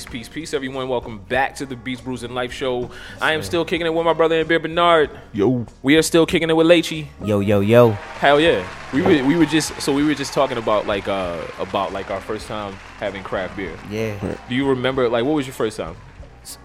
Peace, 0.10 0.28
peace, 0.28 0.30
peace, 0.30 0.54
everyone. 0.56 0.90
Welcome 0.90 1.20
back 1.30 1.54
to 1.58 1.68
the 1.68 1.76
Beats, 1.76 2.02
Brews, 2.02 2.24
and 2.24 2.34
Life 2.34 2.52
Show. 2.52 2.90
I 3.22 3.34
am 3.34 3.44
still 3.44 3.64
kicking 3.64 3.86
it 3.86 3.94
with 3.94 4.06
my 4.06 4.14
brother 4.14 4.40
and 4.40 4.50
beer 4.50 4.60
Bernard. 4.60 5.12
Yo. 5.34 5.68
We 5.84 5.98
are 5.98 6.02
still 6.02 6.26
kicking 6.26 6.50
it 6.50 6.56
with 6.56 6.66
Lechi. 6.66 7.06
Yo, 7.24 7.42
yo, 7.42 7.60
yo. 7.60 7.92
Hell 7.92 8.40
yeah. 8.40 8.68
We 8.92 9.04
were 9.04 9.24
we 9.24 9.36
were 9.36 9.46
just 9.46 9.80
so 9.80 9.94
we 9.94 10.04
were 10.04 10.16
just 10.16 10.34
talking 10.34 10.58
about 10.58 10.88
like 10.88 11.08
uh 11.08 11.40
about 11.60 11.94
like 11.94 12.10
our 12.10 12.22
first 12.22 12.48
time 12.48 12.74
having 12.98 13.22
craft 13.22 13.56
beer. 13.56 13.78
Yeah. 13.92 14.38
Do 14.50 14.56
you 14.56 14.68
remember 14.68 15.08
like 15.10 15.26
what 15.26 15.34
was 15.34 15.46
your 15.46 15.54
first 15.54 15.78
time? 15.78 15.96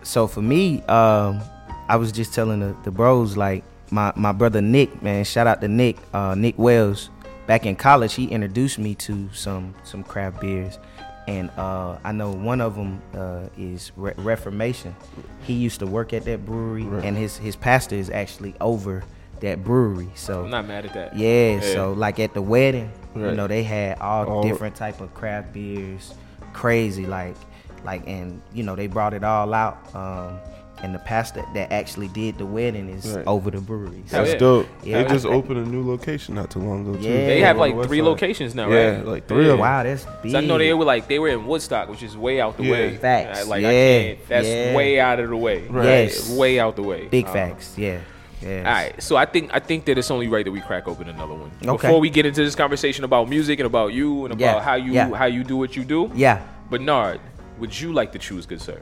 So 0.03 0.27
for 0.27 0.41
me, 0.41 0.81
um, 0.85 1.43
I 1.89 1.97
was 1.97 2.13
just 2.13 2.33
telling 2.33 2.61
the, 2.61 2.75
the 2.85 2.91
bros 2.91 3.37
like 3.37 3.63
my 3.91 4.11
my 4.17 4.33
brother 4.33 4.63
Nick, 4.63 5.03
man. 5.03 5.23
Shout 5.25 5.47
out 5.47 5.61
to 5.61 5.69
Nick, 5.69 5.99
uh, 6.15 6.35
Nick 6.35 6.59
Wells. 6.59 7.11
Back 7.47 7.67
in 7.67 7.77
college, 7.77 8.15
he 8.15 8.25
introduced 8.29 8.79
me 8.79 8.95
to 8.95 9.29
some 9.35 9.75
some 9.85 10.03
craft 10.03 10.41
beers, 10.41 10.79
and 11.27 11.51
uh, 11.57 11.99
I 12.05 12.13
know 12.13 12.31
one 12.33 12.61
of 12.61 12.75
them 12.77 13.01
uh, 13.15 13.49
is 13.57 13.93
Re- 13.97 14.13
Reformation. 14.17 14.95
He 15.43 15.55
used 15.55 15.81
to 15.81 15.87
work 15.87 16.13
at 16.13 16.25
that 16.25 16.45
brewery, 16.45 16.85
Right. 16.85 17.05
and 17.05 17.17
his 17.17 17.37
his 17.37 17.57
pastor 17.57 17.97
is 17.97 18.11
actually 18.11 18.55
over 18.61 19.03
that 19.41 19.65
brewery. 19.65 20.09
So 20.15 20.45
I'm 20.45 20.51
not 20.51 20.67
mad 20.67 20.85
at 20.87 20.95
that. 20.95 21.17
Yeah, 21.17 21.55
Yeah. 21.57 21.61
so 21.73 21.93
like 21.93 22.19
at 22.21 22.35
the 22.35 22.43
wedding, 22.43 22.91
you 23.17 23.33
know, 23.33 23.47
they 23.47 23.63
had 23.63 23.99
all, 23.99 24.27
All- 24.27 24.43
different 24.43 24.75
type 24.77 25.01
of 25.01 25.13
craft 25.15 25.53
beers, 25.53 26.15
crazy 26.53 27.07
like 27.07 27.37
like 27.85 28.03
and 28.07 28.41
you 28.55 28.63
know 28.63 28.75
they 28.77 28.87
brought 28.87 29.13
it 29.15 29.25
all 29.25 29.53
out. 29.53 29.77
Um, 29.95 30.39
and 30.85 30.95
the 30.95 30.99
pastor 30.99 31.43
that 31.55 31.73
actually 31.73 32.09
did 32.09 32.37
the 32.37 32.45
wedding 32.45 32.91
is 32.91 33.17
Right. 33.17 33.27
over 33.27 33.51
the 33.51 33.61
brewery. 33.61 34.03
So, 34.07 34.23
That's 34.23 34.39
dope. 34.39 34.67
Yeah, 34.83 35.03
they 35.03 35.09
just 35.09 35.25
opened 35.25 35.59
a 35.67 35.69
new 35.69 35.83
location 35.83 36.35
not 36.35 36.51
too 36.51 36.59
long 36.59 36.87
ago. 36.87 36.99
Too. 36.99 37.09
Yeah. 37.09 37.27
They 37.27 37.41
have 37.41 37.57
like 37.57 37.75
the 37.75 37.89
three 37.89 37.99
side. 38.01 38.05
locations 38.05 38.55
now, 38.55 38.69
Yeah, 38.69 38.97
right? 38.97 39.07
like 39.07 39.27
three 39.27 39.45
of 39.45 39.53
them. 39.53 39.61
Wow, 39.61 39.83
that's 39.83 40.03
So 40.31 40.39
I 40.39 40.41
know 40.43 40.59
they 40.59 40.75
were 40.75 40.85
like 40.85 41.09
they 41.09 41.19
were 41.19 41.29
in 41.29 41.47
Woodstock, 41.47 41.89
which 41.89 42.03
is 42.03 42.17
way 42.17 42.41
out 42.41 42.59
the 42.59 42.65
Yeah. 42.65 42.73
way. 42.73 42.97
Facts. 42.97 43.45
Uh, 43.45 43.49
Like 43.49 43.63
Yeah. 43.63 43.69
I 43.69 43.73
can't. 43.73 44.29
That's 44.29 44.47
Yeah. 44.47 44.77
way 44.77 45.01
out 45.01 45.19
of 45.21 45.31
the 45.31 45.37
way. 45.37 45.65
Right. 45.71 45.85
Yes. 45.87 46.31
Way 46.31 46.61
out 46.61 46.77
the 46.77 46.83
way. 46.83 47.09
Big 47.11 47.27
Uh, 47.27 47.33
facts. 47.33 47.75
Yeah. 47.79 47.99
Yeah. 48.43 48.59
All 48.59 48.65
right, 48.75 49.03
so 49.03 49.17
I 49.17 49.25
think 49.25 49.51
I 49.55 49.59
think 49.59 49.87
that 49.87 49.97
it's 49.97 50.11
only 50.11 50.29
right 50.29 50.45
that 50.45 50.51
we 50.53 50.61
crack 50.61 50.87
open 50.87 51.09
another 51.09 51.33
one 51.33 51.51
Okay. 51.67 51.87
before 51.89 51.99
we 51.99 52.11
get 52.11 52.27
into 52.27 52.45
this 52.45 52.55
conversation 52.55 53.03
about 53.05 53.31
music 53.31 53.59
and 53.59 53.67
about 53.67 53.95
you 53.95 54.25
and 54.27 54.35
about 54.35 54.57
Yeah, 54.57 54.61
how 54.61 54.75
you 54.75 54.93
yeah. 54.93 55.09
how 55.15 55.25
you 55.25 55.45
do 55.45 55.57
what 55.57 55.77
you 55.77 55.83
do. 55.85 56.11
Yeah. 56.15 56.41
Bernard, 56.71 57.21
would 57.59 57.79
you 57.79 57.93
like 57.93 58.13
to 58.13 58.19
choose, 58.19 58.47
good 58.47 58.61
sir? 58.61 58.81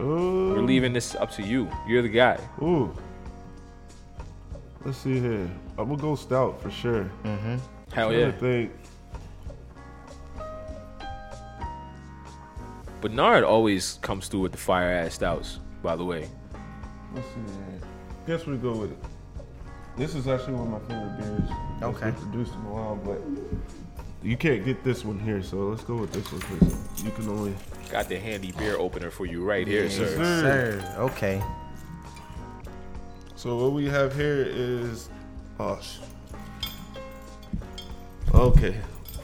Ooh. 0.00 0.54
We're 0.54 0.62
leaving 0.62 0.92
this 0.92 1.14
up 1.14 1.30
to 1.32 1.42
you. 1.42 1.68
You're 1.86 2.02
the 2.02 2.08
guy. 2.08 2.38
Ooh. 2.62 2.94
Let's 4.84 4.98
see 4.98 5.20
here. 5.20 5.50
I'm 5.76 5.88
gonna 5.88 6.00
go 6.00 6.14
stout 6.14 6.60
for 6.62 6.70
sure. 6.70 7.10
Mm-hmm. 7.24 7.56
Hell 7.92 8.12
yeah. 8.12 8.26
to 8.26 8.32
think. 8.32 8.72
Bernard 13.00 13.44
always 13.44 13.98
comes 14.02 14.28
through 14.28 14.40
with 14.40 14.52
the 14.52 14.58
fire 14.58 14.90
ass 14.90 15.14
stouts. 15.14 15.60
By 15.82 15.94
the 15.94 16.04
way, 16.04 16.28
Let's 17.14 17.26
see 17.28 17.34
here. 17.34 17.80
Guess 18.26 18.46
we 18.46 18.56
go 18.56 18.72
with 18.72 18.92
it. 18.92 18.98
This 19.96 20.14
is 20.14 20.28
actually 20.28 20.54
one 20.54 20.72
of 20.72 20.82
my 20.82 20.88
favorite 20.88 21.18
beers. 21.18 21.50
Okay. 21.82 22.10
Just 22.10 22.24
introduced 22.24 22.54
in 22.54 22.60
a 22.60 22.72
while, 22.72 22.96
but 22.96 23.20
you 24.22 24.36
can't 24.36 24.64
get 24.64 24.82
this 24.84 25.04
one 25.04 25.18
here, 25.18 25.42
so 25.42 25.68
let's 25.68 25.84
go 25.84 25.96
with 25.96 26.12
this 26.12 26.30
one 26.32 26.40
because 26.60 27.04
you 27.04 27.10
can 27.12 27.28
only. 27.28 27.54
got 27.90 28.08
the 28.08 28.18
handy 28.18 28.52
beer 28.52 28.76
opener 28.76 29.10
for 29.10 29.26
you 29.26 29.44
right 29.44 29.66
here, 29.66 29.84
Yes, 29.84 29.96
sir. 29.96 30.06
sir. 30.16 30.94
Okay. 30.98 31.42
So 33.36 33.56
what 33.56 33.72
we 33.72 33.86
have 33.86 34.14
here 34.16 34.44
is, 34.48 35.08
oh, 35.60 35.78
sh- 35.80 35.98
okay. 38.34 38.74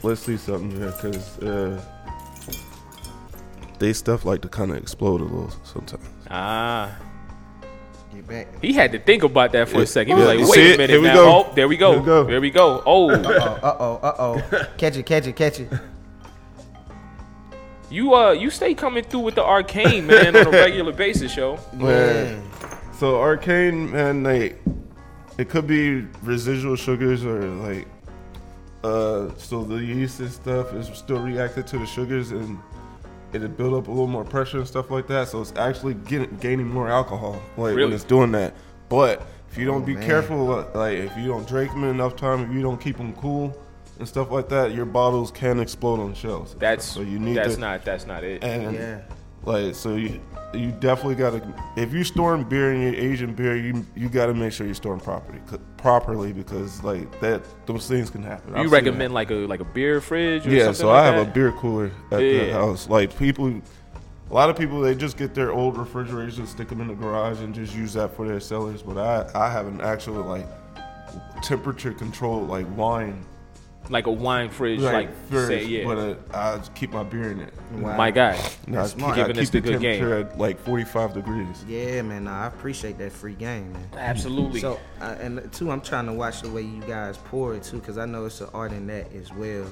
Let's 0.03 0.21
see 0.21 0.37
something 0.37 0.71
here, 0.79 0.91
cause 0.93 1.39
uh, 1.39 1.81
they 3.79 3.91
stuff 3.91 4.23
like 4.23 4.41
to 4.43 4.47
kind 4.47 4.71
of 4.71 4.77
explode 4.77 5.19
a 5.21 5.25
little 5.25 5.49
sometimes. 5.63 6.05
Ah. 6.29 6.95
Get 8.15 8.27
back. 8.27 8.61
He 8.63 8.73
had 8.73 8.91
to 8.93 8.99
think 8.99 9.23
about 9.23 9.51
that 9.53 9.69
for 9.69 9.81
a 9.81 9.85
second. 9.85 10.17
He 10.17 10.23
was 10.23 10.37
like, 10.37 10.49
"Wait 10.49 10.75
a 10.75 10.77
minute 10.77 10.89
Here 10.89 11.01
we 11.01 11.07
now. 11.07 11.13
go. 11.15 11.45
Oh, 11.49 11.53
there 11.53 11.67
we 11.67 11.77
go. 11.77 11.91
Here 11.91 11.99
we 12.01 12.05
go. 12.05 12.23
There 12.25 12.41
we 12.41 12.49
go. 12.51 12.83
Oh, 12.85 13.09
Uh 13.11 13.23
oh. 13.25 13.59
Uh 13.61 13.75
oh. 13.79 13.95
Uh 14.01 14.15
oh. 14.19 14.67
Catch 14.77 14.97
it. 14.97 15.05
Catch 15.05 15.27
it. 15.27 15.35
Catch 15.35 15.59
it. 15.59 15.69
you 17.89 18.13
uh, 18.15 18.31
you 18.31 18.49
stay 18.49 18.73
coming 18.73 19.03
through 19.03 19.21
with 19.21 19.35
the 19.35 19.41
Arkane 19.43 20.05
man 20.05 20.35
on 20.35 20.47
a 20.47 20.51
regular 20.65 20.91
basis, 20.93 21.35
yo. 21.35 21.59
Man. 21.73 22.41
So 22.99 23.13
Arkane, 23.15 23.91
man, 23.91 24.23
like 24.23 24.61
it 25.37 25.49
could 25.49 25.67
be 25.67 26.01
residual 26.23 26.75
sugars 26.75 27.25
or 27.25 27.41
like 27.41 27.87
uh 28.83 29.29
so 29.37 29.63
the 29.63 29.75
yeast 29.75 30.19
and 30.19 30.31
stuff 30.31 30.73
is 30.73 30.87
still 30.97 31.19
reacted 31.19 31.67
to 31.67 31.77
the 31.79 31.85
sugars 31.85 32.31
and 32.31 32.57
it'll 33.35 33.49
build 33.49 33.73
up 33.73 33.87
a 33.87 33.91
little 33.91 34.07
more 34.07 34.23
pressure 34.23 34.57
and 34.57 34.67
stuff 34.67 34.89
like 34.91 35.07
that. 35.07 35.27
So 35.27 35.41
it's 35.41 35.53
actually 35.57 35.93
getting 35.93 36.35
gaining 36.37 36.67
more 36.69 36.89
alcohol 36.89 37.41
like 37.57 37.75
Really? 37.75 37.83
when 37.85 37.93
it's 37.93 38.03
doing 38.03 38.31
that. 38.33 38.53
But 38.89 39.21
if 39.51 39.57
you 39.57 39.65
don't 39.65 39.83
Oh, 39.83 39.85
be 39.85 39.93
man. 39.95 40.03
careful, 40.03 40.51
uh, 40.51 40.65
like 40.73 40.97
if 40.97 41.15
you 41.17 41.27
don't 41.27 41.47
drink 41.47 41.71
them 41.71 41.83
enough 41.85 42.15
time, 42.15 42.41
if 42.49 42.51
you 42.51 42.61
don't 42.61 42.79
keep 42.79 42.97
them 42.97 43.13
cool 43.13 43.55
and 43.99 44.07
stuff 44.07 44.31
like 44.31 44.49
that, 44.49 44.73
your 44.73 44.85
bottles 44.85 45.31
can 45.31 45.59
explode 45.59 45.99
on 45.99 46.13
shelves. 46.13 46.55
That's 46.59 46.85
stuff. 46.85 47.03
so 47.03 47.09
you 47.09 47.19
need 47.19 47.37
that's 47.37 47.55
to, 47.55 47.61
not 47.61 47.85
that's 47.85 48.05
not 48.05 48.23
it. 48.23 48.43
and 48.43 48.73
Yeah. 48.75 48.99
Like 49.45 49.75
so 49.75 49.95
you 49.95 50.19
you 50.53 50.71
definitely 50.71 51.15
gotta 51.15 51.41
if 51.75 51.93
you're 51.93 52.03
storing 52.03 52.43
beer 52.43 52.73
in 52.73 52.81
your 52.81 52.95
Asian 52.95 53.33
beer, 53.33 53.55
you 53.55 53.85
you 53.95 54.09
gotta 54.09 54.33
make 54.33 54.53
sure 54.53 54.65
you're 54.65 54.75
storing 54.75 54.99
properly 54.99 55.39
properly 55.77 56.33
because 56.33 56.83
like 56.83 57.19
that 57.19 57.43
those 57.65 57.87
things 57.87 58.09
can 58.09 58.23
happen. 58.23 58.55
you 58.55 58.63
I've 58.63 58.71
recommend 58.71 59.13
like 59.13 59.31
a 59.31 59.35
like 59.35 59.59
a 59.59 59.65
beer 59.65 60.01
fridge? 60.01 60.47
Or 60.47 60.49
yeah, 60.49 60.71
so 60.71 60.87
like 60.87 60.97
I 60.97 61.05
have 61.05 61.15
that? 61.15 61.31
a 61.31 61.33
beer 61.33 61.51
cooler 61.53 61.91
at 62.11 62.19
the 62.19 62.51
house. 62.51 62.89
Like 62.89 63.17
people, 63.17 63.47
a 63.47 64.33
lot 64.33 64.49
of 64.49 64.57
people 64.57 64.81
they 64.81 64.95
just 64.95 65.17
get 65.17 65.33
their 65.33 65.51
old 65.51 65.77
refrigerators 65.77 66.39
and 66.39 66.47
stick 66.47 66.69
them 66.69 66.81
in 66.81 66.87
the 66.87 66.95
garage 66.95 67.39
and 67.41 67.53
just 67.53 67.75
use 67.75 67.93
that 67.93 68.15
for 68.15 68.27
their 68.27 68.39
cellars. 68.39 68.81
But 68.81 68.97
I 68.97 69.29
I 69.35 69.49
have 69.49 69.67
an 69.67 69.81
actual 69.81 70.23
like 70.23 70.47
temperature 71.43 71.93
controlled 71.93 72.49
like 72.49 72.65
wine 72.75 73.25
like 73.89 74.07
a 74.07 74.11
wine 74.11 74.49
fridge, 74.49 74.79
like, 74.79 75.09
fridge, 75.27 75.47
say 75.47 75.65
yeah. 75.65 75.85
but 75.85 75.97
uh, 75.97 76.15
I 76.33 76.59
keep 76.73 76.91
my 76.91 77.03
beer 77.03 77.31
in 77.31 77.39
it. 77.41 77.53
Wow. 77.73 77.95
My 77.97 78.09
guy, 78.11 78.33
And 78.67 78.75
I 78.75 78.81
That's 78.81 78.93
keep, 78.93 78.99
smart. 78.99 79.17
I 79.19 79.27
keep 79.27 79.37
us 79.37 79.49
the 79.49 79.59
the 79.61 79.67
good 79.71 79.81
game. 79.81 79.99
temperature 79.99 80.27
at 80.31 80.37
like 80.39 80.59
45 80.59 81.13
degrees. 81.13 81.63
Yeah, 81.67 82.01
man. 82.01 82.23
Nah, 82.23 82.43
I 82.43 82.47
appreciate 82.47 82.97
that 82.97 83.11
free 83.11 83.33
game, 83.35 83.73
man. 83.73 83.87
absolutely. 83.97 84.59
So, 84.61 84.79
uh, 85.01 85.15
and 85.19 85.51
two, 85.53 85.69
I'm 85.71 85.81
trying 85.81 86.05
to 86.07 86.13
watch 86.13 86.41
the 86.41 86.49
way 86.49 86.61
you 86.63 86.81
guys 86.81 87.17
pour 87.17 87.53
it 87.55 87.63
too, 87.63 87.77
because 87.77 87.97
I 87.97 88.05
know 88.05 88.25
it's 88.25 88.41
an 88.41 88.49
art 88.53 88.71
in 88.71 88.87
that 88.87 89.13
as 89.13 89.31
well. 89.33 89.65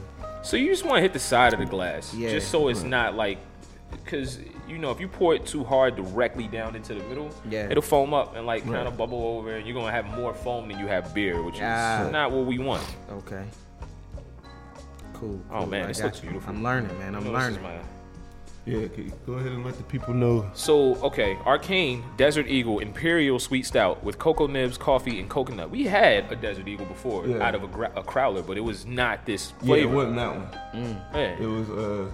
So 0.44 0.58
you 0.58 0.68
just 0.70 0.84
want 0.86 0.98
to 0.98 1.02
hit 1.02 1.14
the 1.14 1.20
side 1.20 1.54
of 1.54 1.60
the 1.60 1.66
glass, 1.66 2.14
Yeah. 2.14 2.30
just 2.30 2.50
so 2.52 2.68
it's 2.68 2.84
not 2.84 3.16
like, 3.16 3.40
because 4.04 4.40
you 4.68 4.78
know 4.80 4.90
if 4.92 5.00
you 5.00 5.08
pour 5.08 5.36
it 5.36 5.46
too 5.46 5.64
hard 5.64 5.96
directly 5.96 6.48
down 6.48 6.76
into 6.76 6.94
the 6.96 7.04
middle, 7.06 7.30
Yeah. 7.50 7.68
it'll 7.70 7.82
foam 7.84 8.14
up 8.14 8.36
and 8.36 8.46
like 8.46 8.64
kind 8.66 8.88
of 8.88 8.98
bubble 8.98 9.24
over, 9.38 9.56
and 9.56 9.66
you're 9.66 9.76
gonna 9.80 9.92
have 9.92 10.06
more 10.18 10.34
foam 10.34 10.68
than 10.68 10.80
you 10.80 10.88
have 10.88 11.14
beer, 11.14 11.42
which 11.44 11.60
Ah. 11.62 12.06
is 12.06 12.12
not 12.12 12.32
what 12.32 12.46
we 12.46 12.58
want. 12.60 12.84
Okay. 13.12 13.44
Cool. 15.24 15.42
Oh, 15.52 15.58
cool. 15.60 15.68
man, 15.68 15.84
I 15.86 15.88
this 15.88 16.02
looks 16.04 16.22
you. 16.22 16.30
beautiful. 16.30 16.54
I'm 16.54 16.64
learning, 16.64 16.98
man. 17.00 17.16
I'm 17.16 17.26
You 17.26 17.32
know, 17.32 17.40
this 17.40 17.48
is 17.50 17.58
learning. 17.58 17.80
my- 17.80 17.86
Yeah, 18.66 18.78
okay, 18.86 19.12
go 19.26 19.34
ahead 19.34 19.52
and 19.52 19.66
let 19.66 19.76
the 19.78 19.84
people 19.84 20.14
know. 20.14 20.50
So 20.54 20.96
okay, 21.04 21.36
Arkane 21.46 22.02
Desert 22.18 22.48
Eagle 22.48 22.80
Imperial 22.80 23.38
Sweet 23.40 23.66
Stout 23.66 24.04
with 24.04 24.18
cocoa 24.20 24.48
nibs, 24.48 24.78
coffee, 24.78 25.20
and 25.20 25.30
coconut. 25.30 25.70
We 25.70 25.84
had 25.86 26.32
a 26.32 26.36
Desert 26.36 26.68
Eagle 26.68 26.86
before 26.86 27.26
Yeah. 27.28 27.46
out 27.46 27.56
of 27.56 27.64
a, 27.64 27.68
gra- 27.68 27.92
a 27.96 28.02
crowler, 28.04 28.46
but 28.46 28.56
it 28.58 28.62
was 28.62 28.86
not 28.86 29.26
this 29.26 29.54
Yeah, 29.62 29.76
it 29.76 29.90
wasn't 29.90 30.16
that 30.16 30.36
one. 30.36 30.48
Yeah. 31.14 31.36
It 31.40 31.46
was 31.48 31.70
uh, 31.70 32.10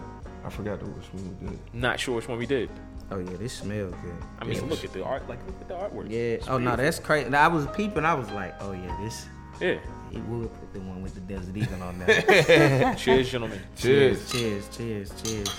I 0.46 0.50
forgot 0.50 0.82
which 0.82 1.06
one 1.14 1.38
we 1.42 1.48
did. 1.50 1.60
Not 1.74 2.00
sure 2.00 2.16
which 2.16 2.28
one 2.28 2.38
we 2.40 2.46
did. 2.48 2.70
Oh 3.12 3.20
yeah, 3.20 3.38
this 3.38 3.54
smells 3.54 3.94
good. 4.04 4.14
I 4.40 4.44
mean, 4.46 4.54
This 4.54 4.64
look 4.64 4.84
at 4.84 4.94
the 4.94 5.04
art. 5.04 5.28
Like, 5.30 5.40
look 5.48 5.62
at 5.62 5.68
the 5.68 5.74
artwork. 5.76 6.10
Yeah. 6.12 6.18
It's 6.38 6.48
Oh 6.48 6.54
no, 6.54 6.58
beautiful. 6.60 6.84
that's 6.84 7.00
crazy. 7.00 7.34
I 7.36 7.48
was 7.48 7.68
peeping. 7.76 8.06
I 8.06 8.14
was 8.16 8.30
like, 8.32 8.56
oh 8.62 8.72
yeah, 8.72 8.96
this. 9.04 9.28
Yeah. 9.62 9.78
He 10.12 10.20
would 10.22 10.52
put 10.60 10.74
the 10.74 10.80
one 10.80 11.02
with 11.04 11.14
the 11.14 11.22
Desert 11.22 11.56
Eagle 11.56 11.84
on 11.84 12.00
there. 12.00 12.96
Cheers, 12.96 13.30
gentlemen. 13.32 13.60
cheers, 13.78 14.32
cheers, 14.32 14.68
cheers, 14.76 15.12
cheers. 15.22 15.50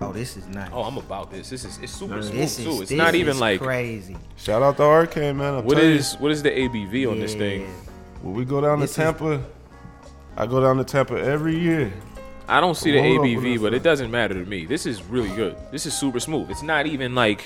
Oh, 0.00 0.12
this 0.12 0.36
is 0.36 0.48
nice. 0.48 0.68
Oh, 0.72 0.82
I'm 0.82 0.96
about 0.98 1.30
this. 1.30 1.48
This 1.48 1.64
is 1.64 1.78
it's 1.78 1.92
super 1.92 2.20
smooth 2.22 2.34
this 2.34 2.56
too. 2.56 2.82
It's 2.82 2.90
not 2.90 3.14
even 3.14 3.38
like 3.38 3.60
crazy. 3.60 4.16
Shout 4.36 4.60
out 4.62 4.76
to 4.78 4.82
Arkane, 4.82 5.36
man. 5.36 5.54
I'm 5.54 5.64
what 5.64 5.74
telling 5.76 5.90
you, 5.90 5.96
is 5.96 6.14
what 6.14 6.32
is 6.32 6.42
the 6.42 6.50
ABV 6.50 7.08
on 7.10 7.20
this 7.20 7.34
thing? 7.34 7.72
When 8.20 8.34
we 8.34 8.44
go 8.44 8.60
down 8.60 8.80
This 8.80 8.94
to 8.96 9.02
is- 9.02 9.06
Tampa, 9.18 9.44
I 10.36 10.46
go 10.46 10.60
down 10.60 10.76
to 10.78 10.84
Tampa 10.84 11.14
every 11.20 11.56
year. 11.58 11.92
I 12.48 12.60
don't 12.60 12.76
see 12.76 12.90
the 12.90 13.00
Hold 13.00 13.18
up 13.18 13.22
with 13.22 13.44
ABV, 13.44 13.62
but 13.62 13.72
it 13.74 13.84
doesn't 13.84 14.10
matter 14.10 14.34
to 14.34 14.44
me. 14.48 14.64
This 14.66 14.86
is 14.86 15.02
really 15.04 15.34
good. 15.36 15.56
This 15.70 15.86
is 15.86 15.94
super 15.94 16.18
smooth. 16.18 16.50
It's 16.50 16.62
not 16.62 16.86
even 16.86 17.14
like 17.14 17.44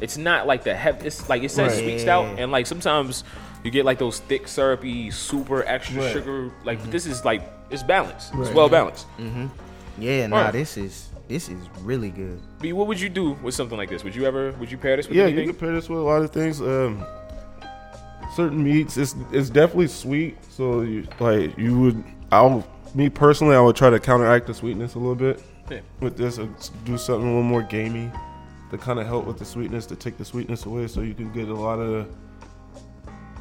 it's 0.00 0.16
not 0.16 0.46
like 0.46 0.64
the 0.64 0.74
heavy. 0.74 1.06
It's 1.06 1.28
like 1.28 1.42
it 1.42 1.50
says 1.50 1.72
Right. 1.74 1.82
sweet 1.82 1.98
stout, 2.00 2.38
and 2.38 2.50
like 2.52 2.66
sometimes 2.66 3.24
you 3.62 3.70
get 3.70 3.84
like 3.84 3.98
those 3.98 4.20
thick 4.20 4.46
syrupy, 4.48 5.10
super 5.10 5.64
extra 5.66 6.02
Right. 6.02 6.12
sugar. 6.12 6.50
Like 6.64 6.82
this 6.90 7.06
is 7.06 7.24
like 7.24 7.42
it's 7.70 7.82
balanced. 7.82 8.30
It's 8.34 8.48
Right. 8.48 8.54
well 8.54 8.68
balanced. 8.68 9.06
Yeah, 9.98 10.26
nah, 10.26 10.36
Alright. 10.36 10.52
this 10.52 10.76
is 10.76 11.08
this 11.28 11.48
is 11.48 11.56
really 11.82 12.10
good. 12.10 12.38
B, 12.60 12.72
what 12.74 12.86
would 12.86 13.00
you 13.00 13.08
do 13.08 13.32
with 13.42 13.54
something 13.54 13.78
like 13.78 13.88
this? 13.88 14.04
Would 14.04 14.14
you 14.14 14.26
ever? 14.26 14.52
Would 14.60 14.70
you 14.70 14.76
pair 14.76 14.96
this 14.96 15.08
with 15.08 15.16
Yeah, 15.16 15.24
anything? 15.24 15.46
you 15.46 15.52
can 15.52 15.60
pair 15.60 15.72
this 15.74 15.88
with 15.88 15.98
a 15.98 16.02
lot 16.02 16.20
of 16.22 16.30
things. 16.30 16.60
Um, 16.60 17.04
certain 18.34 18.62
meats, 18.62 18.96
it's 18.96 19.14
it's 19.32 19.50
definitely 19.50 19.86
sweet. 19.88 20.36
So 20.50 20.82
you 20.82 21.06
like 21.20 21.56
you 21.56 21.78
would. 21.80 22.04
I'll 22.32 22.66
me 22.94 23.08
personally, 23.08 23.56
I 23.56 23.60
would 23.60 23.76
try 23.76 23.90
to 23.90 23.98
counteract 23.98 24.46
the 24.46 24.54
sweetness 24.54 24.94
a 24.94 24.98
little 24.98 25.14
bit 25.14 25.42
Yeah. 25.70 25.80
with 26.00 26.16
this. 26.16 26.36
Do 26.84 26.98
something 26.98 27.24
a 27.24 27.28
little 27.28 27.42
more 27.42 27.62
gamey 27.62 28.10
to 28.76 28.84
kind 28.84 28.98
of 28.98 29.06
help 29.06 29.26
with 29.26 29.38
the 29.38 29.44
sweetness 29.44 29.86
to 29.86 29.96
take 29.96 30.16
the 30.18 30.24
sweetness 30.24 30.66
away, 30.66 30.86
so 30.86 31.00
you 31.00 31.14
can 31.14 31.32
get 31.32 31.48
a 31.48 31.54
lot 31.54 31.78
of. 31.78 32.06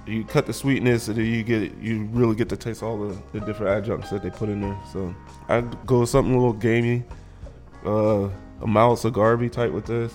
You 0.06 0.26
cut 0.26 0.46
the 0.46 0.54
sweetness, 0.54 1.08
and 1.08 1.18
then 1.18 1.26
you 1.26 1.44
get 1.44 1.76
you 1.78 2.06
really 2.12 2.36
get 2.36 2.50
to 2.50 2.58
taste 2.58 2.84
all 2.84 2.98
the, 3.08 3.18
the 3.32 3.40
different 3.46 3.78
adjuncts 3.78 4.10
that 4.10 4.22
they 4.22 4.30
put 4.30 4.50
in 4.50 4.60
there. 4.62 4.78
So 4.92 5.16
I'd 5.48 5.86
go 5.86 6.02
with 6.02 6.10
something 6.10 6.34
a 6.34 6.38
little 6.38 6.52
gamey, 6.54 7.04
uh, 7.86 8.28
a 8.62 8.68
mild 8.68 9.00
cigar 9.00 9.38
be 9.38 9.50
type 9.50 9.72
with 9.72 9.86
this. 9.86 10.14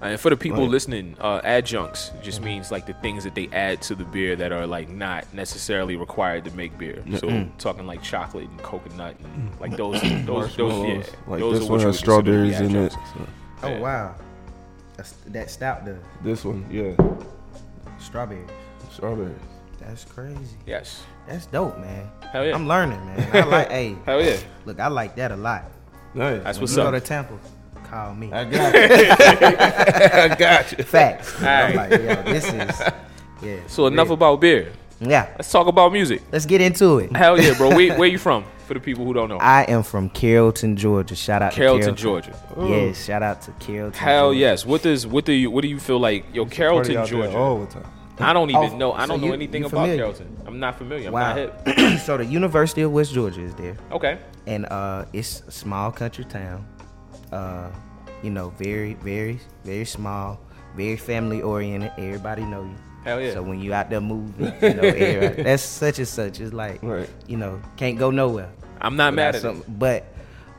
And 0.00 0.20
for 0.20 0.28
the 0.28 0.36
people 0.36 0.60
Right. 0.60 0.68
listening, 0.70 1.16
uh, 1.18 1.40
adjuncts 1.44 2.10
just 2.22 2.42
means 2.42 2.70
like 2.70 2.84
the 2.84 2.92
things 2.94 3.24
that 3.24 3.34
they 3.34 3.48
add 3.52 3.80
to 3.82 3.94
the 3.94 4.04
beer 4.04 4.36
that 4.36 4.52
are 4.52 4.66
like 4.66 4.90
not 4.90 5.24
necessarily 5.32 5.96
required 5.96 6.44
to 6.44 6.50
make 6.50 6.76
beer. 6.76 7.02
So 7.16 7.26
Mm. 7.28 7.48
talking 7.58 7.86
like 7.86 8.02
chocolate 8.02 8.48
and 8.50 8.62
coconut 8.62 9.16
and 9.24 9.50
like 9.60 9.76
those 9.78 10.00
those 10.26 10.54
those 10.56 10.86
yeah. 10.88 11.02
Like 11.26 11.40
those 11.40 11.60
this 11.60 11.68
one 11.68 11.80
has 11.80 11.86
would 11.86 12.04
consider 12.04 12.22
to 12.22 12.46
be 12.46 12.52
strawberries 12.52 12.60
in 12.60 12.76
it. 12.76 12.92
so- 12.92 13.26
Oh 13.64 13.68
Yeah. 13.70 13.80
wow, 13.80 14.14
That's, 14.96 15.12
that 15.26 15.50
stout 15.50 15.84
does 15.84 15.96
This 16.22 16.44
one, 16.44 16.64
yeah, 16.70 16.94
strawberries. 17.98 18.48
strawberries. 18.90 19.34
That's 19.80 20.04
crazy. 20.04 20.56
Yes. 20.66 21.02
That's 21.26 21.46
dope, 21.46 21.78
man. 21.78 22.08
Hell 22.32 22.44
yeah. 22.46 22.54
I'm 22.54 22.66
learning, 22.68 23.04
man. 23.06 23.28
I 23.36 23.44
like, 23.56 23.70
hey, 23.70 23.96
Hell 24.06 24.22
yeah. 24.22 24.36
look, 24.64 24.78
I 24.80 24.88
like 24.88 25.14
that 25.16 25.30
a 25.32 25.36
lot. 25.36 25.64
Nice. 26.14 26.42
That's 26.42 26.58
When 26.58 26.62
what's 26.62 26.76
you 26.76 26.82
up. 26.82 26.92
go 26.92 26.98
to 26.98 27.04
Tampa. 27.04 27.38
call 27.84 28.14
me. 28.14 28.32
I 28.32 28.44
got 28.44 28.74
you. 28.74 28.80
I 30.32 30.36
got 30.38 30.72
you. 30.78 30.84
Facts. 30.84 31.34
I'm 31.42 31.72
Alright. 31.72 31.90
like, 31.90 32.00
yo, 32.00 32.22
this 32.32 32.44
is, 32.46 32.82
yeah. 33.42 33.56
So 33.66 33.86
enough 33.86 34.06
real. 34.08 34.14
about 34.14 34.40
beer. 34.40 34.72
Yeah. 35.08 35.28
Let's 35.36 35.50
talk 35.50 35.66
about 35.66 35.92
music. 35.92 36.22
Let's 36.32 36.46
get 36.46 36.60
into 36.60 36.98
it. 36.98 37.14
Hell 37.16 37.40
yeah, 37.40 37.54
bro. 37.56 37.68
Where, 37.70 37.98
where 37.98 38.08
you 38.08 38.18
from? 38.28 38.44
For 38.66 38.72
the 38.72 38.80
people 38.80 39.04
who 39.04 39.12
don't 39.12 39.28
know. 39.28 39.36
I 39.36 39.64
am 39.64 39.82
from 39.82 40.08
Carrollton, 40.08 40.76
Georgia. 40.76 41.14
Shout 41.14 41.42
out 41.42 41.52
to 41.52 41.56
Carrollton, 41.58 41.94
to 41.94 42.02
Georgia. 42.02 42.34
Yes, 42.58 43.04
shout 43.04 43.22
out 43.22 43.42
to 43.42 43.50
Carrollton. 43.60 44.00
Hell 44.00 44.28
Georgia. 44.28 44.38
yes. 44.40 44.64
What 44.64 44.82
does 44.82 45.06
what 45.06 45.26
do 45.26 45.32
you 45.34 45.50
what 45.50 45.60
do 45.60 45.68
you 45.68 45.78
feel 45.78 45.98
like? 45.98 46.24
Yo, 46.34 46.44
Party 46.44 46.56
Carrollton, 46.56 47.06
Georgia. 47.06 47.36
all 47.36 47.58
the 47.60 47.66
time. 47.66 47.84
I 48.20 48.32
don't 48.32 48.48
even 48.48 48.62
Oh, 48.62 48.76
know. 48.78 48.92
I 48.92 49.02
so 49.02 49.08
don't 49.08 49.20
know 49.20 49.26
you- 49.26 49.32
anything 49.34 49.64
about? 49.64 49.86
Carrollton. 49.86 50.34
I'm 50.46 50.58
not 50.60 50.78
familiar. 50.78 51.08
I'm 51.08 51.12
Wow. 51.12 51.34
not 51.34 51.36
hip. 51.66 51.98
so 52.06 52.16
the 52.16 52.24
University 52.24 52.80
of 52.82 52.92
West 52.92 53.12
Georgia 53.12 53.42
is 53.42 53.54
there, 53.56 53.76
Okay. 53.92 54.16
and 54.46 54.64
uh, 54.66 55.04
it's 55.12 55.42
a 55.46 55.50
small 55.50 55.90
country 55.92 56.24
town. 56.24 56.64
Uh, 57.32 57.68
you 58.22 58.30
know, 58.30 58.48
very, 58.56 58.94
very, 58.94 59.40
very 59.64 59.84
small, 59.84 60.40
very 60.76 60.96
family 60.96 61.42
oriented. 61.42 61.92
Everybody 61.98 62.44
know 62.44 62.62
you. 62.62 62.76
Hell 63.04 63.20
yeah. 63.20 63.32
So 63.34 63.42
when 63.42 63.60
you 63.60 63.74
out 63.74 63.90
there 63.90 64.00
moving, 64.00 64.46
you 64.46 64.74
know, 64.74 64.82
everybody, 64.82 65.42
that's 65.42 65.62
such 65.62 65.98
and 65.98 66.08
such. 66.08 66.40
It's 66.40 66.52
like, 66.52 66.82
Right. 66.82 67.08
you 67.26 67.36
know, 67.36 67.60
can't 67.76 67.98
go 67.98 68.10
nowhere. 68.10 68.50
I'm 68.80 68.96
not 68.96 69.14
mad 69.14 69.28
at 69.30 69.34
it. 69.36 69.40
something. 69.42 69.74
But 69.78 70.06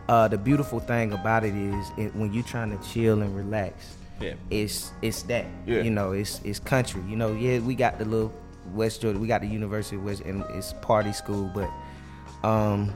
uh, 0.07 0.27
the 0.27 0.37
beautiful 0.37 0.79
thing 0.79 1.11
about 1.13 1.43
it 1.43 1.55
is 1.55 1.91
it, 1.97 2.15
when 2.15 2.33
you're 2.33 2.43
trying 2.43 2.77
to 2.77 2.87
chill 2.87 3.21
and 3.21 3.35
relax, 3.35 3.95
Yeah. 4.21 4.33
it's 4.51 4.91
it's 5.01 5.23
that. 5.23 5.45
Yeah. 5.65 5.81
You 5.81 5.89
know, 5.91 6.11
it's 6.11 6.39
it's 6.43 6.59
country. 6.59 7.01
You 7.09 7.15
know, 7.15 7.33
yeah, 7.33 7.59
we 7.59 7.73
got 7.75 7.97
the 7.97 8.05
little 8.05 8.31
West 8.73 9.01
Georgia, 9.01 9.19
we 9.19 9.27
got 9.27 9.41
the 9.41 9.47
University 9.47 9.95
of 9.95 10.03
West, 10.05 10.21
and 10.21 10.43
it's 10.51 10.73
party 10.81 11.13
school, 11.13 11.51
but 11.53 11.69
um, 12.47 12.93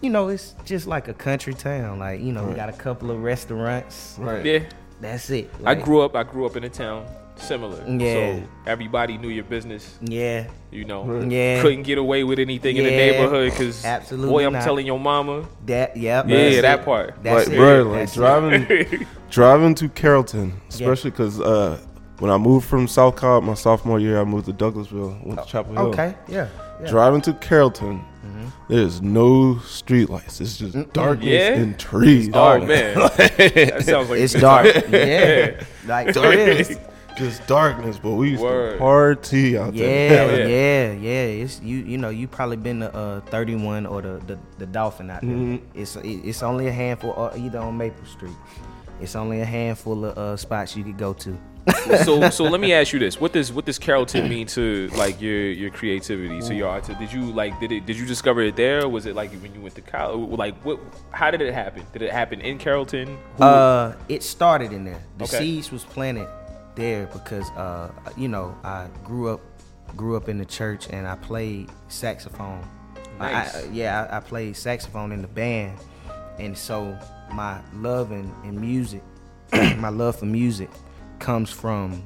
you 0.00 0.10
know, 0.10 0.28
it's 0.28 0.54
just 0.64 0.86
like 0.86 1.08
a 1.08 1.14
country 1.14 1.54
town. 1.54 1.98
Like 1.98 2.20
you 2.20 2.32
know, 2.32 2.44
we 2.46 2.54
got 2.54 2.68
a 2.68 2.72
couple 2.72 3.10
of 3.10 3.22
restaurants. 3.22 4.16
Right. 4.20 4.44
Yeah. 4.44 4.60
That's 5.00 5.28
it. 5.30 5.50
I 5.64 5.74
grew 5.74 6.00
up. 6.02 6.14
I 6.14 6.22
grew 6.22 6.46
up 6.46 6.56
in 6.56 6.64
a 6.64 6.68
town 6.68 7.06
similar. 7.36 7.84
Yeah. 7.88 8.36
So 8.40 8.42
everybody 8.66 9.18
knew 9.18 9.28
your 9.28 9.44
business. 9.44 9.98
Yeah. 10.02 10.48
You 10.70 10.84
know. 10.84 11.20
Yeah. 11.22 11.60
Couldn't 11.62 11.82
get 11.82 11.98
away 11.98 12.24
with 12.24 12.38
anything 12.38 12.76
in 12.76 12.84
the 12.84 12.90
neighborhood 12.90 13.50
because 13.50 13.84
Absolutely 13.84 14.30
boy, 14.30 14.46
I'm 14.46 14.52
not. 14.54 14.64
telling 14.64 14.86
your 14.86 14.98
mama. 15.00 15.46
That. 15.66 15.96
Yep. 15.96 16.28
Yeah, 16.28 16.36
that's 16.36 16.62
that 16.62 16.78
it. 16.80 16.84
part. 16.84 17.14
That's 17.22 17.46
like, 17.48 17.54
it. 17.54 17.58
bro, 17.58 17.82
like 17.84 18.00
That's 18.00 18.12
it. 18.12 18.18
driving, 18.18 19.06
driving 19.30 19.74
to 19.76 19.88
Carrollton, 19.88 20.60
especially 20.68 21.10
because 21.10 21.40
uh, 21.40 21.78
when 22.18 22.30
I 22.30 22.38
moved 22.38 22.66
from 22.66 22.86
South 22.88 23.16
Cobb 23.16 23.44
my 23.44 23.54
sophomore 23.54 23.98
year, 24.00 24.20
I 24.20 24.24
moved 24.24 24.46
to 24.46 24.52
Douglasville, 24.52 25.24
went 25.26 25.40
to 25.42 25.46
Chapel 25.46 25.72
Hill. 25.74 25.86
Okay. 25.88 26.14
Yeah. 26.28 26.48
yeah. 26.80 26.88
Driving 26.88 27.20
to 27.22 27.34
Carrollton, 27.34 28.04
there's 28.68 29.02
no 29.02 29.58
street 29.58 30.08
lights. 30.08 30.40
It's 30.40 30.56
just 30.56 30.92
darkness 30.94 31.28
Yeah? 31.28 31.54
and 31.54 31.78
trees. 31.78 32.30
Oh 32.32 32.58
man, 32.64 32.94
that 32.98 33.82
sounds 33.84 34.08
like 34.10 34.20
It's 34.20 34.32
dark. 34.32 34.66
yeah. 34.90 35.62
Like 35.86 36.14
for 36.14 36.22
real. 36.30 36.64
Just 37.16 37.46
darkness, 37.46 37.98
but 38.02 38.12
we 38.12 38.30
used 38.30 38.42
Word. 38.42 38.72
to 38.74 38.78
party 38.78 39.56
out 39.58 39.74
Yeah, 39.74 39.86
there. 39.86 40.48
yeah, 40.48 40.92
yeah, 40.92 41.00
yeah. 41.00 41.42
It's 41.44 41.60
you. 41.60 41.78
You 41.78 41.98
know, 41.98 42.08
you 42.10 42.26
probably 42.28 42.56
been 42.56 42.80
to 42.80 42.94
uh, 42.94 43.20
31 43.22 43.86
or 43.86 44.02
the, 44.02 44.20
the 44.26 44.38
the 44.58 44.66
Dolphin 44.66 45.10
out 45.10 45.20
there. 45.22 45.30
Mhm. 45.30 45.60
It's 45.74 45.96
it's 46.02 46.42
only 46.42 46.66
a 46.68 46.72
handful, 46.72 47.14
uh, 47.16 47.36
either 47.36 47.58
on 47.58 47.76
Maple 47.76 48.04
Street. 48.06 48.36
It's 49.00 49.16
only 49.16 49.40
a 49.40 49.44
handful 49.44 50.04
of 50.04 50.16
uh, 50.18 50.36
spots 50.36 50.76
you 50.76 50.84
could 50.84 50.96
go 50.98 51.12
to. 51.14 51.36
so 52.04 52.28
so 52.38 52.44
let 52.44 52.60
me 52.60 52.72
ask 52.72 52.92
you 52.92 52.98
this: 52.98 53.20
What 53.20 53.32
does 53.32 53.52
what 53.52 53.64
does 53.64 53.78
Carrollton 53.78 54.28
mean 54.28 54.46
to 54.48 54.88
like 54.96 55.20
your 55.20 55.50
your 55.50 55.70
creativity, 55.70 56.40
to 56.42 56.54
your 56.54 56.68
art? 56.68 56.84
Did 56.98 57.12
you 57.12 57.22
like 57.32 57.58
did 57.58 57.72
it 57.72 57.86
did 57.86 57.96
you 57.98 58.06
discover 58.06 58.42
it 58.42 58.54
there? 58.56 58.82
Or 58.84 58.88
was 58.88 59.06
it 59.06 59.14
like 59.16 59.30
when 59.42 59.54
you 59.54 59.60
went 59.62 59.74
to 59.76 59.80
college? 59.80 60.30
Like 60.38 60.54
what? 60.64 60.78
How 61.10 61.30
did 61.30 61.40
it 61.40 61.54
happen? 61.54 61.82
Did 61.92 62.02
it 62.02 62.12
happen 62.12 62.40
in 62.40 62.58
Carrollton? 62.58 63.16
Who- 63.38 63.44
Uh, 63.44 63.94
it 64.08 64.22
started 64.22 64.72
in 64.72 64.84
there. 64.84 65.00
The 65.18 65.24
Okay. 65.24 65.38
seeds 65.38 65.72
was 65.72 65.84
planted 65.84 66.28
there 66.76 67.06
because 67.06 67.48
uh, 67.50 67.90
you 68.16 68.28
know 68.28 68.56
I 68.64 68.88
grew 69.04 69.28
up 69.28 69.40
grew 69.96 70.16
up 70.16 70.28
in 70.28 70.38
the 70.38 70.44
church 70.44 70.88
and 70.90 71.06
I 71.06 71.16
played 71.16 71.70
saxophone. 71.88 72.66
Nice. 73.18 73.54
I, 73.54 73.68
yeah, 73.72 74.08
I, 74.10 74.16
I 74.16 74.20
played 74.20 74.56
saxophone 74.56 75.12
in 75.12 75.22
the 75.22 75.28
band, 75.28 75.78
and 76.38 76.56
so 76.56 76.98
my 77.32 77.60
love 77.74 78.10
and, 78.10 78.32
in 78.44 78.60
music, 78.60 79.02
my 79.52 79.88
love 79.88 80.16
for 80.16 80.26
music, 80.26 80.70
comes 81.18 81.50
from 81.50 82.04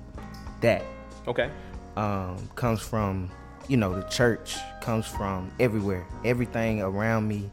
that. 0.61 0.83
okay. 1.26 1.50
Um, 1.96 2.48
comes 2.54 2.81
from 2.81 3.31
you 3.68 3.76
know 3.76 3.94
the 3.94 4.07
church. 4.09 4.57
Comes 4.81 5.07
from 5.07 5.50
everywhere. 5.59 6.07
Everything 6.24 6.81
around 6.81 7.26
me 7.26 7.50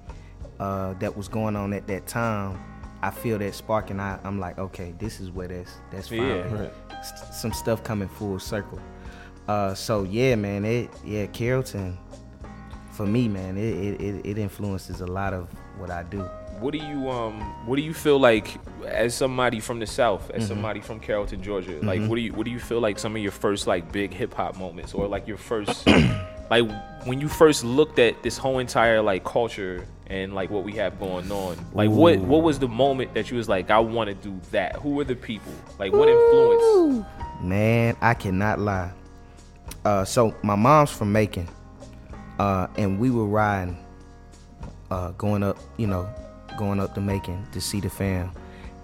uh, 0.59 0.93
that 0.95 1.15
was 1.15 1.27
going 1.27 1.55
on 1.55 1.73
at 1.73 1.87
that 1.87 2.07
time. 2.07 2.59
I 3.07 3.11
feel 3.11 3.37
that 3.39 3.53
spark, 3.53 3.89
and 3.91 4.01
I, 4.01 4.19
I'm 4.23 4.39
like, 4.39 4.57
okay, 4.57 4.93
this 4.97 5.19
is 5.19 5.29
where 5.31 5.47
that's 5.47 5.71
that's 5.91 6.11
Yeah. 6.11 6.41
Right. 6.53 6.73
s- 6.91 7.39
some 7.41 7.53
stuff 7.53 7.83
coming 7.83 8.07
full 8.09 8.39
circle. 8.39 8.79
Uh, 9.47 9.73
so 9.75 10.03
yeah, 10.03 10.35
man, 10.35 10.65
it 10.65 10.89
yeah, 11.05 11.27
Carrollton, 11.27 11.97
for 12.91 13.05
me, 13.05 13.27
man, 13.27 13.57
it, 13.57 14.01
it, 14.01 14.25
it, 14.25 14.37
influences 14.37 15.01
a 15.01 15.05
lot 15.05 15.33
of 15.33 15.49
what 15.77 15.91
I 15.91 16.03
do. 16.03 16.21
What 16.59 16.71
do 16.71 16.77
you 16.79 17.09
um 17.09 17.41
What 17.67 17.75
do 17.75 17.81
you 17.81 17.93
feel 17.93 18.17
like 18.17 18.47
as 18.87 19.13
somebody 19.13 19.59
from 19.59 19.79
the 19.79 19.85
South, 19.85 20.23
Mm-hmm. 20.29 20.37
as 20.41 20.47
somebody 20.47 20.79
from 20.81 20.99
Carrollton, 20.99 21.43
Georgia? 21.43 21.79
Like, 21.83 22.01
what 22.07 22.15
do 22.15 22.21
you 22.21 22.31
what 22.33 22.45
do 22.45 22.51
you 22.51 22.59
feel 22.59 22.79
like 22.79 22.97
some 22.97 23.15
of 23.15 23.21
your 23.21 23.33
first 23.33 23.67
like 23.67 23.91
big 23.91 24.13
hip 24.13 24.33
hop 24.33 24.57
moments, 24.57 24.93
or 24.93 25.07
like 25.07 25.27
your 25.27 25.37
first 25.37 25.85
like 26.49 26.65
when 27.05 27.19
you 27.21 27.27
first 27.27 27.63
looked 27.63 27.99
at 27.99 28.23
this 28.23 28.37
whole 28.37 28.59
entire 28.59 29.01
like 29.01 29.23
culture 29.25 29.85
and 30.07 30.33
like 30.33 30.49
what 30.49 30.63
we 30.63 30.73
have 30.73 30.99
going 30.99 31.31
on? 31.31 31.57
Like, 31.73 31.89
what 31.89 32.19
what 32.19 32.43
was 32.43 32.59
the 32.59 32.67
moment 32.67 33.13
that 33.13 33.31
you 33.31 33.37
was 33.37 33.49
like, 33.49 33.69
I 33.71 33.79
want 33.79 34.09
to 34.09 34.13
do 34.15 34.39
that? 34.51 34.75
Who 34.77 34.91
were 34.91 35.03
the 35.03 35.15
people? 35.15 35.51
Like, 35.79 35.91
what 35.93 36.07
influence? 36.09 37.05
Man, 37.41 37.95
I 38.01 38.13
cannot 38.13 38.59
lie. 38.59 38.91
Uh, 39.83 40.05
so 40.05 40.33
my 40.43 40.55
mom's 40.55 40.91
from 40.91 41.11
Macon, 41.11 41.47
uh, 42.39 42.67
and 42.77 42.99
we 42.99 43.09
were 43.11 43.25
riding, 43.25 43.77
uh, 44.91 45.11
going 45.11 45.43
up, 45.43 45.57
you 45.77 45.87
know, 45.87 46.07
going 46.57 46.79
up 46.79 46.93
to 46.95 47.01
Macon 47.01 47.45
to 47.51 47.61
see 47.61 47.79
the 47.79 47.89
fam, 47.89 48.31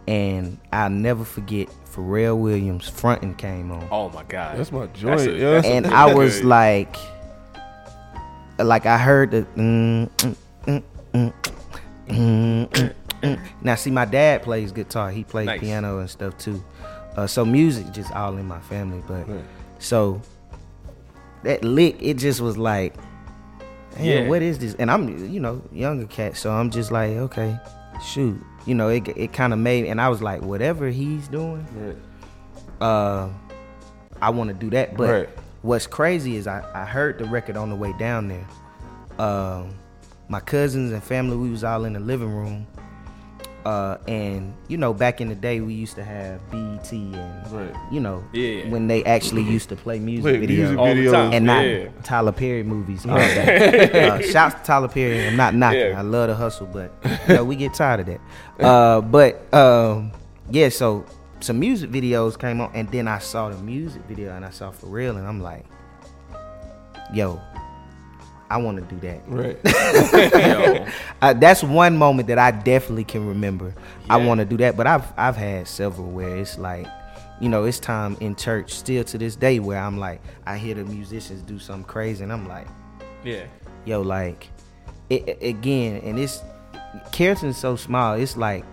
and 0.07 0.57
I'll 0.73 0.89
never 0.89 1.23
forget 1.23 1.69
Pharrell 1.91 2.37
Williams 2.39 2.87
fronting 2.87 3.35
came 3.35 3.71
on. 3.71 3.87
Oh 3.91 4.09
my 4.09 4.23
God, 4.23 4.57
That's 4.57 4.71
my 4.71 4.87
That's 4.87 5.23
a- 5.23 5.31
yeah. 5.31 5.51
that's 5.51 5.67
and 5.67 5.87
I 5.87 6.13
was 6.13 6.43
like, 6.43 6.95
like 8.57 8.85
I 8.85 8.97
heard 8.97 9.31
the. 9.31 9.41
Mm, 9.55 10.09
mm, 10.17 10.35
Now, 13.61 13.75
see, 13.75 13.91
my 13.91 14.05
dad 14.05 14.41
plays 14.43 14.71
guitar. 14.71 15.11
He 15.11 15.23
plays 15.23 15.45
Nice. 15.47 15.59
piano 15.59 15.99
and 15.99 16.09
stuff 16.09 16.37
too. 16.37 16.63
Uh, 17.15 17.27
so 17.27 17.45
music 17.45 17.91
just 17.91 18.11
all 18.13 18.37
in 18.37 18.47
my 18.47 18.59
family. 18.61 19.03
But 19.07 19.27
so 19.79 20.21
that 21.43 21.63
lick, 21.63 21.97
it 22.01 22.15
just 22.15 22.41
was 22.41 22.57
like, 22.57 22.95
man, 23.97 24.05
Yeah. 24.05 24.27
what 24.27 24.41
is 24.41 24.57
this? 24.59 24.73
And 24.75 24.89
I'm, 24.89 25.31
you 25.31 25.39
know, 25.39 25.61
younger 25.71 26.07
cat, 26.07 26.35
so 26.37 26.51
I'm 26.51 26.71
just 26.71 26.91
like, 26.91 27.11
okay, 27.11 27.57
shoot, 28.03 28.41
you 28.65 28.73
know, 28.73 28.89
it 28.89 29.07
it 29.09 29.33
kind 29.33 29.53
of 29.53 29.59
made, 29.59 29.85
and 29.85 30.01
I 30.01 30.09
was 30.09 30.21
like, 30.21 30.41
whatever 30.41 30.87
he's 30.89 31.27
doing, 31.27 31.65
uh, 32.79 33.29
I 34.21 34.29
want 34.31 34.47
to 34.49 34.53
do 34.55 34.69
that. 34.71 34.95
But 34.97 35.09
Right. 35.09 35.29
what's 35.61 35.85
crazy 35.87 36.37
is 36.37 36.47
I, 36.47 36.63
I 36.73 36.85
heard 36.85 37.19
the 37.19 37.25
record 37.25 37.57
on 37.57 37.69
the 37.69 37.75
way 37.75 37.93
down 37.99 38.27
there. 38.29 38.47
Um, 39.19 39.75
my 40.31 40.39
cousins 40.39 40.93
and 40.93 41.03
family, 41.03 41.35
we 41.35 41.49
was 41.49 41.61
all 41.63 41.83
in 41.83 41.91
the 41.93 41.99
living 41.99 42.31
room. 42.33 42.65
Uh, 43.65 43.97
and 44.07 44.55
you 44.69 44.77
know, 44.77 44.91
back 44.91 45.21
in 45.21 45.27
the 45.29 45.35
day, 45.35 45.59
we 45.59 45.73
used 45.75 45.93
to 45.95 46.03
have 46.03 46.39
BET 46.49 46.91
and 46.91 47.51
Right. 47.51 47.75
you 47.91 47.99
know, 47.99 48.23
Yeah. 48.33 48.67
when 48.69 48.87
they 48.87 49.03
actually 49.03 49.43
used 49.43 49.69
to 49.69 49.75
play 49.75 49.99
music 49.99 50.23
Play 50.23 50.47
videos, 50.47 50.57
music 50.57 50.77
All 50.79 50.85
the 50.87 50.93
videos. 50.93 51.11
time, 51.11 51.33
and 51.33 51.45
not 51.45 51.65
yeah. 51.65 51.87
Tyler 52.01 52.31
Perry 52.31 52.63
movies. 52.63 53.05
All 53.05 53.17
day. 53.17 54.09
uh, 54.09 54.19
shouts 54.21 54.55
to 54.55 54.61
Tyler 54.63 54.87
Perry. 54.87 55.27
I'm 55.27 55.35
not 55.35 55.53
knocking. 55.53 55.79
Yeah. 55.79 55.99
I 55.99 56.01
love 56.01 56.29
the 56.29 56.35
hustle, 56.35 56.65
but 56.67 56.91
you 57.27 57.35
know, 57.35 57.43
we 57.43 57.55
get 57.55 57.73
tired 57.75 57.99
of 57.99 58.05
that. 58.07 58.21
Uh, 58.65 59.01
but 59.01 59.53
um, 59.53 60.11
yeah, 60.49 60.69
so 60.69 61.05
some 61.41 61.59
music 61.59 61.91
videos 61.91 62.39
came 62.39 62.61
on, 62.61 62.71
and 62.73 62.89
then 62.89 63.07
I 63.07 63.19
saw 63.19 63.49
the 63.49 63.57
music 63.57 64.01
video, 64.07 64.33
and 64.35 64.43
I 64.43 64.49
saw 64.49 64.71
Pharrell, 64.71 65.17
and 65.17 65.27
I'm 65.27 65.39
like, 65.41 65.65
yo. 67.13 67.39
I 68.51 68.57
want 68.57 68.77
to 68.77 68.95
do 68.95 68.99
that. 69.07 69.21
Right. 69.27 69.57
Uh, 71.21 71.33
that's 71.33 71.63
one 71.63 71.95
moment 71.97 72.27
that 72.27 72.39
I 72.39 72.49
definitely 72.49 73.03
can 73.03 73.27
remember. 73.27 73.75
I 74.09 74.17
want 74.17 74.39
to 74.39 74.45
do 74.45 74.57
that, 74.57 74.75
but 74.75 74.87
I've 74.87 75.05
I've 75.17 75.35
had 75.37 75.67
several 75.67 76.09
where 76.09 76.35
it's 76.37 76.57
like, 76.57 76.87
you 77.39 77.47
know, 77.47 77.65
it's 77.65 77.79
time 77.79 78.17
in 78.19 78.35
church 78.35 78.73
still 78.73 79.03
to 79.03 79.17
this 79.19 79.35
day 79.35 79.59
where 79.59 79.79
I'm 79.79 79.99
like, 79.99 80.19
I 80.47 80.57
hear 80.57 80.73
the 80.73 80.83
musicians 80.83 81.43
do 81.43 81.59
something 81.59 81.83
crazy, 81.85 82.23
and 82.23 82.33
I'm 82.33 82.47
like, 82.47 82.67
Yeah. 83.23 83.43
yo, 83.85 84.01
like, 84.01 84.47
it, 85.11 85.27
it- 85.29 85.43
again, 85.43 86.01
and 86.03 86.17
it's 86.19 86.41
Carrollton's 87.11 87.57
so 87.57 87.75
small. 87.75 88.13
It's 88.15 88.35
like 88.35 88.65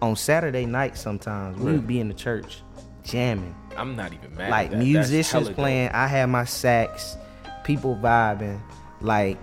on 0.00 0.16
Saturday 0.16 0.66
night 0.66 0.96
sometimes 0.96 1.56
we 1.58 1.70
would 1.72 1.86
be 1.86 2.00
in 2.00 2.08
the 2.08 2.14
church 2.14 2.62
jamming, 3.04 3.54
I'm 3.76 3.94
not 3.94 4.12
even 4.12 4.34
mad. 4.34 4.50
like 4.50 4.66
at 4.66 4.72
that. 4.72 4.78
Musicians 4.78 5.30
hella 5.30 5.44
dope. 5.46 5.54
playing. 5.54 5.90
I 5.90 6.08
had 6.08 6.26
my 6.26 6.44
sax, 6.44 7.16
people 7.62 7.96
vibing, 8.02 8.58
like, 9.02 9.38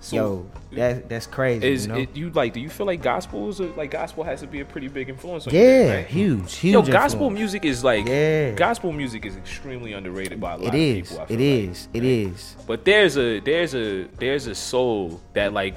So, 0.00 0.16
yo, 0.16 0.50
that 0.76 1.08
that's 1.08 1.26
crazy. 1.26 1.66
Is 1.66 1.86
you 1.86 1.92
know? 1.92 1.98
it 2.00 2.14
you 2.14 2.30
like? 2.30 2.52
Do 2.52 2.60
you 2.60 2.68
feel 2.68 2.84
like 2.86 3.00
gospel 3.02 3.48
is 3.48 3.60
a, 3.60 3.64
like 3.74 3.90
gospel 3.90 4.22
has 4.24 4.40
to 4.40 4.46
be 4.46 4.60
a 4.60 4.64
pretty 4.64 4.88
big 4.88 5.08
influence 5.08 5.46
on 5.46 5.54
you? 5.54 5.60
Yeah, 5.60 5.94
right? 5.94 6.06
huge, 6.06 6.56
huge. 6.56 6.74
Yo, 6.74 6.82
gospel 6.82 7.26
influence. 7.28 7.38
music 7.38 7.64
is 7.64 7.82
like 7.82 8.06
Yeah. 8.06 8.50
gospel 8.52 8.92
music 8.92 9.24
is 9.24 9.34
extremely 9.36 9.92
underrated 9.94 10.38
by 10.40 10.54
a 10.54 10.56
lot 10.58 10.66
It 10.66 10.68
of 10.68 10.74
is. 10.74 11.08
people. 11.08 11.20
I 11.20 11.24
It 11.24 11.30
like. 11.30 11.40
is. 11.40 11.88
It 11.94 12.04
is. 12.04 12.56
But 12.66 12.84
there's 12.84 13.16
a 13.16 13.40
there's 13.40 13.74
a 13.74 14.04
there's 14.18 14.46
a 14.46 14.54
soul 14.54 15.20
that 15.32 15.52
like 15.54 15.76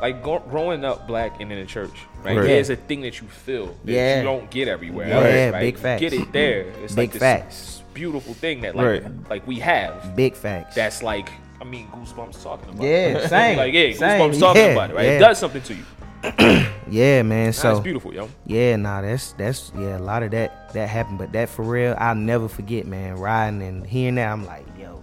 like 0.00 0.22
go, 0.22 0.38
growing 0.38 0.84
up 0.84 1.06
black 1.06 1.40
and 1.40 1.50
in 1.52 1.58
the 1.58 1.66
church, 1.66 1.92
right? 2.22 2.36
Right. 2.36 2.46
There's 2.46 2.68
a 2.70 2.76
thing 2.76 3.00
that 3.02 3.20
you 3.20 3.26
feel 3.28 3.66
that 3.84 3.92
Yeah. 3.92 4.18
you 4.18 4.24
don't 4.24 4.50
get 4.50 4.68
everywhere. 4.68 5.08
Yeah, 5.08 5.14
else, 5.46 5.52
right? 5.54 5.60
big 5.60 5.74
You 5.74 5.80
facts. 5.80 6.00
Get 6.00 6.12
it 6.12 6.32
there. 6.32 6.60
It's 6.82 6.94
Big 6.94 6.98
like 7.08 7.12
this 7.12 7.20
facts. 7.20 7.82
beautiful 7.94 8.34
thing 8.34 8.60
that 8.62 8.76
like 8.76 8.86
Right. 9.02 9.30
like 9.30 9.46
we 9.46 9.56
have. 9.60 10.14
Big 10.16 10.34
facts. 10.36 10.74
That's 10.74 11.02
like 11.02 11.28
I 11.60 11.64
mean 11.64 11.88
goosebumps 11.88 12.42
talking 12.42 12.70
about. 12.70 12.82
Yeah, 12.84 13.18
it. 13.18 13.28
same, 13.28 13.56
like 13.58 13.72
yeah, 13.72 13.92
same, 13.94 14.20
goosebumps 14.30 14.40
talking 14.40 14.62
yeah, 14.62 14.68
about 14.68 14.90
it, 14.90 14.96
right? 14.96 15.04
yeah. 15.06 15.10
It 15.12 15.18
does 15.20 15.38
something 15.38 15.62
to 15.62 15.74
you. 15.74 15.84
yeah, 16.90 17.22
man. 17.22 17.52
So 17.52 17.68
That's 17.74 17.80
beautiful, 17.80 18.12
yo. 18.14 18.28
Yeah, 18.46 18.76
nah, 18.76 19.00
that's 19.00 19.32
that's 19.32 19.72
yeah, 19.78 19.98
a 19.98 20.00
lot 20.00 20.22
of 20.22 20.30
that 20.32 20.72
that 20.72 20.88
happened, 20.88 21.18
but 21.18 21.32
that 21.32 21.48
for 21.48 21.62
real, 21.62 21.94
I'll 21.98 22.14
never 22.14 22.48
forget, 22.48 22.86
man. 22.86 23.14
Riding 23.16 23.62
and 23.62 23.86
hearing 23.86 24.16
that, 24.16 24.30
I'm 24.32 24.44
like, 24.44 24.66
yo, 24.78 25.02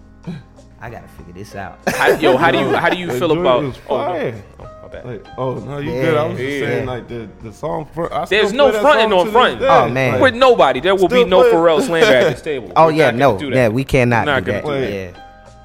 I 0.80 0.90
gotta 0.90 1.08
figure 1.08 1.32
this 1.32 1.54
out. 1.54 1.78
How, 1.88 2.08
yo, 2.18 2.36
how 2.36 2.50
do 2.50 2.58
you 2.58 2.76
how 2.76 2.90
do 2.90 2.98
you 2.98 3.10
feel 3.18 3.32
about? 3.32 3.62
Oh, 3.88 3.96
no. 3.96 4.34
Oh, 4.60 4.70
my 4.82 4.88
bad. 4.88 5.06
Like, 5.06 5.26
oh 5.38 5.54
no, 5.54 5.78
you 5.78 5.92
Yeah. 5.92 6.02
good? 6.02 6.16
I 6.18 6.26
was 6.26 6.38
just 6.38 6.50
Yeah. 6.50 6.60
saying 6.66 6.86
like 6.86 7.08
the 7.08 7.28
the 7.42 7.52
song. 7.52 7.86
Front, 7.86 8.12
I 8.12 8.24
There's 8.26 8.52
no 8.52 8.64
play 8.64 8.72
that 8.72 8.82
fronting 8.82 9.12
on 9.12 9.18
to 9.18 9.24
this 9.24 9.32
front. 9.32 9.62
Oh, 9.62 9.88
man. 9.88 10.12
Like, 10.14 10.22
With 10.22 10.34
nobody, 10.34 10.80
there 10.80 10.94
will 10.94 11.08
be 11.08 11.24
no 11.24 11.40
play- 11.42 11.52
Pharrell 11.52 11.80
slander 11.80 12.14
at 12.14 12.30
this 12.32 12.42
table. 12.42 12.70
oh 12.76 12.86
We're 12.86 12.92
yeah, 12.92 13.10
no, 13.12 13.40
yeah, 13.40 13.68
we 13.68 13.84
cannot 13.84 14.26
We're 14.26 14.32
not 14.34 14.44
do 14.44 14.52
gonna 14.52 14.80
that. 14.80 14.86
do 14.90 14.92
Yeah, 14.94 15.23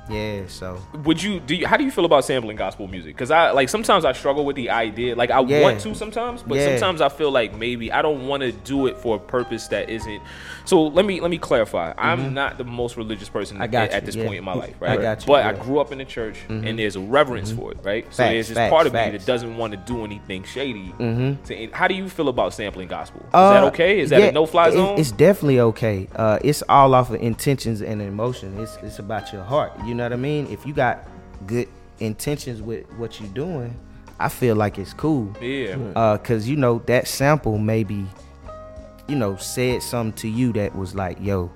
yeah. 0.10 0.41
So 0.48 0.78
Would 1.06 1.22
you 1.22 1.39
do? 1.39 1.56
You, 1.56 1.67
how 1.67 1.78
do 1.78 1.84
you 1.84 1.91
feel 1.91 2.06
about 2.06 2.26
sampling 2.26 2.58
gospel 2.58 2.88
music? 2.88 3.15
Because 3.15 3.32
I 3.32 3.52
like 3.52 3.69
sometimes 3.69 4.06
I 4.06 4.13
struggle 4.13 4.45
with 4.45 4.56
the 4.56 4.69
idea. 4.69 5.15
Like 5.15 5.32
I 5.32 5.41
Yeah. 5.41 5.62
want 5.62 5.80
to 5.82 5.93
sometimes, 5.95 6.43
but 6.43 6.58
Yeah. 6.58 6.69
sometimes 6.78 7.02
I 7.02 7.10
feel 7.10 7.32
like 7.32 7.56
maybe 7.56 7.91
I 7.91 8.02
don't 8.02 8.28
want 8.28 8.41
to 8.41 8.52
do 8.52 8.88
it 8.88 8.98
for 8.98 9.15
a 9.15 9.19
purpose 9.19 9.67
that 9.69 9.89
isn't. 9.89 10.22
So 10.65 10.84
let 10.84 11.06
me 11.06 11.19
let 11.22 11.32
me 11.32 11.38
clarify. 11.38 11.93
I'm 11.98 12.34
not 12.34 12.58
the 12.58 12.63
most 12.63 12.98
religious 12.98 13.30
person 13.30 13.58
Mm-hmm. 13.58 13.63
I 13.63 13.67
got 13.67 13.89
at, 13.89 13.91
at 13.93 14.06
this 14.06 14.15
yeah. 14.15 14.26
point 14.26 14.38
in 14.38 14.43
my 14.43 14.54
life, 14.54 14.76
right? 14.80 15.00
I 15.00 15.02
got 15.02 15.22
you, 15.22 15.28
But 15.28 15.45
I. 15.45 15.54
Mm-hmm. 15.54 15.63
grew 15.63 15.80
up 15.80 15.91
in 15.91 15.98
the 15.98 16.06
church, 16.06 16.38
and 16.50 16.78
there's 16.80 16.95
a 16.95 17.00
reverence 17.00 17.52
for 17.52 17.72
it, 17.72 17.78
right? 17.84 18.06
so 18.06 18.17
Facts, 18.24 18.32
there's 18.34 18.48
this 18.50 18.56
facts, 18.58 18.72
part 18.72 18.88
of 18.88 18.93
me 18.93 19.10
that 19.12 19.26
doesn't 19.26 19.58
want 19.58 19.72
to 19.74 19.78
do 19.78 20.04
anything 20.04 20.43
shady. 20.43 20.93
Mhm. 21.00 21.43
To- 21.45 21.69
how 21.76 21.88
do 21.88 21.95
you 21.95 22.08
feel 22.10 22.30
about 22.30 22.54
sampling 22.54 22.88
gospel? 22.88 23.22
Is 23.22 23.28
Uh, 23.34 23.54
that 23.54 23.63
okay? 23.74 24.00
Is 24.00 24.10
that 24.12 24.22
a 24.22 24.32
no 24.32 24.45
fly 24.45 24.69
zone? 24.72 24.98
It's 25.00 25.12
definitely 25.12 25.60
okay. 25.60 26.08
Uh, 26.15 26.39
it's 26.43 26.63
all 26.69 26.93
off 26.95 27.10
of 27.10 27.22
intentions 27.22 27.82
and 27.82 28.02
emotion. 28.02 28.58
It's 28.60 28.78
it's 28.84 29.00
about 29.00 29.34
your 29.34 29.43
heart. 29.43 29.72
You 29.86 29.95
know 29.95 29.98
what 30.03 30.13
I 30.13 30.17
mean? 30.17 30.47
If 30.47 30.65
you 30.65 30.73
got 30.73 31.07
good 31.45 31.67
intentions 31.99 32.62
with 32.62 32.89
what 32.93 33.19
you're 33.19 33.29
doing, 33.29 33.75
I 34.19 34.29
feel 34.29 34.55
like 34.55 34.77
it's 34.77 34.93
cool. 34.93 35.35
Yeah. 35.41 35.77
Uh, 35.95 36.17
cause 36.17 36.47
you 36.47 36.55
know 36.55 36.79
that 36.88 37.07
sample 37.07 37.57
maybe, 37.57 38.05
you 39.07 39.15
know, 39.15 39.38
said 39.38 39.81
something 39.81 40.13
to 40.21 40.27
you 40.27 40.51
that 40.53 40.75
was 40.75 40.93
like, 40.95 41.17
yo, 41.21 41.51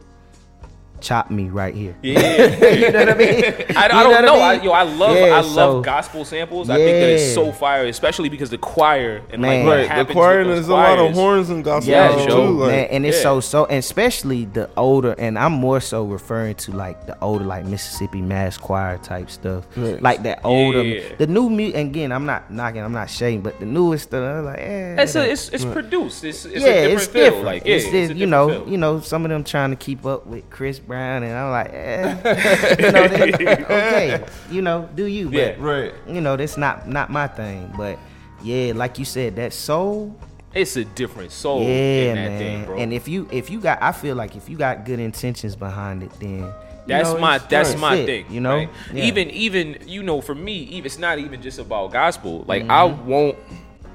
chop 1.04 1.30
me 1.30 1.50
right 1.50 1.76
here. 1.76 1.96
Yeah. 2.02 2.70
you 2.74 2.92
know 2.92 3.00
what 3.00 3.10
I 3.10 3.16
mean? 3.16 3.43
I, 3.76 3.86
I 3.86 3.88
don't 4.04 4.12
what 4.12 4.22
know. 4.26 4.34
mean? 4.34 4.41
I, 4.41 4.54
yo, 4.64 4.72
I 4.72 4.84
love 4.84 5.16
Yeah, 5.18 5.24
I 5.26 5.41
love 5.41 5.45
so- 5.54 5.82
gospel 5.82 6.26
samples. 6.26 6.70
I 6.70 6.78
think 6.78 6.95
that 6.99 7.10
it's 7.10 7.34
so 7.34 7.51
fire, 7.51 7.86
especially 7.86 8.30
because 8.30 8.49
the 8.49 8.58
choir 8.58 9.22
and 9.32 9.41
Man. 9.41 9.66
like 9.66 9.89
Right, 9.89 10.08
the 10.08 10.14
choir 10.14 10.39
with 10.39 10.47
and 10.47 10.49
those 10.51 10.56
there's 10.68 10.68
a 10.70 10.74
lot 10.74 10.99
of 10.99 11.14
horns 11.14 11.49
and 11.49 11.64
gospel 11.64 11.91
Yeah, 11.91 12.12
songs, 12.16 12.26
too. 12.28 12.34
Like, 12.60 12.72
man, 12.72 12.86
and 12.91 13.06
it's 13.06 13.18
yeah. 13.18 13.24
so 13.24 13.39
so, 13.41 13.66
and 13.66 13.78
especially 13.80 14.45
the 14.45 14.70
older, 14.78 15.14
and 15.18 15.38
I'm 15.38 15.54
more 15.54 15.82
so 15.82 16.06
referring 16.06 16.56
to 16.56 16.72
like 16.72 17.06
the 17.06 17.20
older, 17.22 17.43
like 17.45 17.66
Mississippi 17.66 18.22
Mass 18.22 18.58
Choir 18.58 18.97
type 18.99 19.30
stuff, 19.30 19.66
Right. 19.76 20.01
like 20.01 20.24
that 20.24 20.39
older. 20.43 20.84
Yeah. 20.84 21.16
The 21.18 21.28
new 21.28 21.49
music, 21.49 21.76
again, 21.76 22.12
I'm 22.12 22.26
not 22.26 22.49
knocking, 22.51 22.82
I'm 22.82 22.93
not 22.93 23.10
shading, 23.10 23.41
but 23.41 23.60
the 23.60 23.66
newest 23.66 24.06
stuff, 24.06 24.24
I'm 24.24 24.45
like, 24.45 24.60
eh, 24.60 25.01
It's, 25.01 25.16
a, 25.16 25.30
it's 25.30 25.49
it's 25.49 25.66
produced. 25.66 26.24
It's, 26.24 26.45
it's 26.45 26.62
yeah, 26.64 26.68
a 26.68 26.74
different 26.88 26.93
it's 27.01 27.08
feel. 27.08 27.24
different. 27.26 27.45
Like 27.45 27.66
yeah, 27.66 27.76
it's, 27.76 27.86
it's, 27.86 27.93
it's, 27.93 28.12
a 28.12 28.16
you 28.16 28.26
know, 28.26 28.47
feel. 28.49 28.70
you 28.70 28.78
know, 28.78 28.99
some 29.01 29.26
of 29.26 29.30
them 29.30 29.43
trying 29.43 29.72
to 29.72 29.76
keep 29.76 30.06
up 30.06 30.26
with 30.28 30.49
Chris 30.49 30.80
Brown, 30.80 30.93
and 30.98 31.26
I'm 31.26 31.52
like, 31.52 31.70
eh, 31.74 32.76
you 32.80 32.91
know, 32.91 33.08
they- 33.08 33.64
okay, 33.64 34.26
you 34.52 34.62
know, 34.62 34.89
do 34.96 35.06
you? 35.06 35.26
But, 35.26 35.34
Yeah. 35.34 35.56
Right. 35.58 35.94
You 36.08 36.22
know, 36.22 36.36
that's 36.36 36.58
not 36.58 36.88
not 36.88 37.10
my 37.10 37.28
thing, 37.28 37.74
but 37.78 37.98
yeah, 38.41 38.74
like 38.76 39.00
you 39.00 39.06
said, 39.06 39.36
that 39.38 39.54
soul. 39.54 40.16
It's 40.54 40.76
a 40.76 40.86
different 40.86 41.32
soul 41.32 41.62
yeah, 41.64 41.68
in 41.70 42.16
that 42.16 42.30
man. 42.30 42.39
thing, 42.39 42.66
bro. 42.66 42.78
And 42.78 42.94
if 42.94 43.08
you 43.08 43.28
if 43.32 43.50
you 43.50 43.60
got, 43.60 43.82
I 43.82 43.91
feel 43.91 44.16
like 44.16 44.36
if 44.36 44.48
you 44.50 44.56
got 44.58 44.86
good 44.86 45.00
intentions 45.00 45.56
behind 45.56 46.04
it, 46.04 46.12
then 46.20 46.39
you 46.41 46.54
That's 46.86 47.12
know, 47.14 47.18
my 47.20 47.38
that's 47.39 47.76
my 47.76 48.06
thing. 48.06 48.26
You 48.30 48.39
know, 48.41 48.56
right? 48.58 48.70
Yeah. 48.94 49.04
even 49.06 49.30
even 49.32 49.78
you 49.88 50.04
know 50.04 50.22
for 50.22 50.36
me, 50.36 50.58
even 50.58 50.86
it's 50.86 51.00
not 51.00 51.18
even 51.18 51.41
just 51.41 51.58
about 51.58 51.91
gospel. 51.91 52.44
Like 52.48 52.64
I 52.64 52.88
Mm-hmm. 52.88 53.08
won't, 53.08 53.38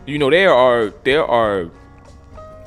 you 0.04 0.18
know, 0.18 0.30
there 0.30 0.52
are 0.52 0.92
there 1.04 1.24
are 1.24 1.70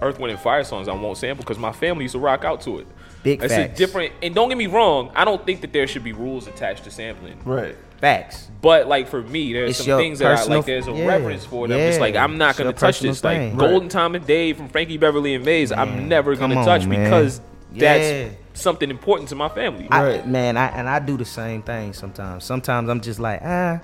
Earth, 0.02 0.20
Wind, 0.20 0.32
and 0.32 0.40
Fire 0.40 0.64
songs 0.64 0.88
I 0.88 0.94
won't 0.94 1.18
sample 1.18 1.44
because 1.44 1.60
my 1.60 1.72
family 1.74 2.06
used 2.06 2.14
to 2.14 2.20
rock 2.20 2.46
out 2.46 2.62
to 2.62 2.80
it. 2.80 2.88
Big 3.24 3.43
it's 3.43 3.53
facts. 3.53 3.74
a 3.74 3.78
different. 3.78 4.13
And 4.24 4.34
don't 4.34 4.49
get 4.49 4.57
me 4.57 4.67
wrong, 4.67 5.11
I 5.15 5.26
don't 5.26 5.45
think 5.45 5.61
that 5.61 5.74
there 5.74 5.86
should 5.88 6.03
be 6.03 6.13
rules 6.13 6.47
attached 6.47 6.84
to 6.86 6.91
sampling. 6.91 7.39
Right. 7.45 7.76
facts. 7.99 8.47
But 8.61 8.88
like 8.88 9.07
for 9.07 9.22
me, 9.22 9.53
there's 9.53 9.72
It's 9.72 9.86
some 9.86 9.99
things 9.99 10.19
that 10.19 10.38
I 10.38 10.43
like. 10.45 10.65
There's 10.65 10.88
a 10.88 10.91
yeah, 10.91 11.05
reverence 11.05 11.45
for 11.45 11.67
them. 11.67 11.80
It's 11.80 11.99
like. 11.99 12.15
I'm 12.15 12.38
not 12.38 12.57
gonna 12.57 12.72
touch 12.74 12.80
personal 12.97 13.13
this. 13.13 13.24
Like 13.24 13.38
thing. 13.38 13.57
Golden 13.57 13.89
Time 13.89 14.15
of 14.15 14.26
Day 14.26 14.53
from 14.53 14.69
Frankie 14.69 14.97
Beverly 14.97 15.36
and 15.36 15.45
Maze, 15.45 15.72
I'm 15.72 16.07
never 16.09 16.36
gonna 16.36 16.55
on, 16.57 16.65
touch 16.65 16.86
man. 16.86 17.03
because 17.03 17.41
Yeah. 17.74 17.97
that's 17.97 18.36
something 18.61 18.89
important 18.89 19.30
to 19.30 19.36
my 19.36 19.49
family. 19.49 19.88
I, 19.91 20.22
man, 20.26 20.57
I 20.57 20.67
and 20.69 20.89
I 20.89 20.99
do 20.99 21.15
the 21.17 21.26
same 21.26 21.61
thing 21.61 21.93
sometimes. 21.93 22.43
Sometimes 22.43 22.89
I'm 22.89 23.01
just 23.01 23.19
like, 23.19 23.41
ah, 23.43 23.80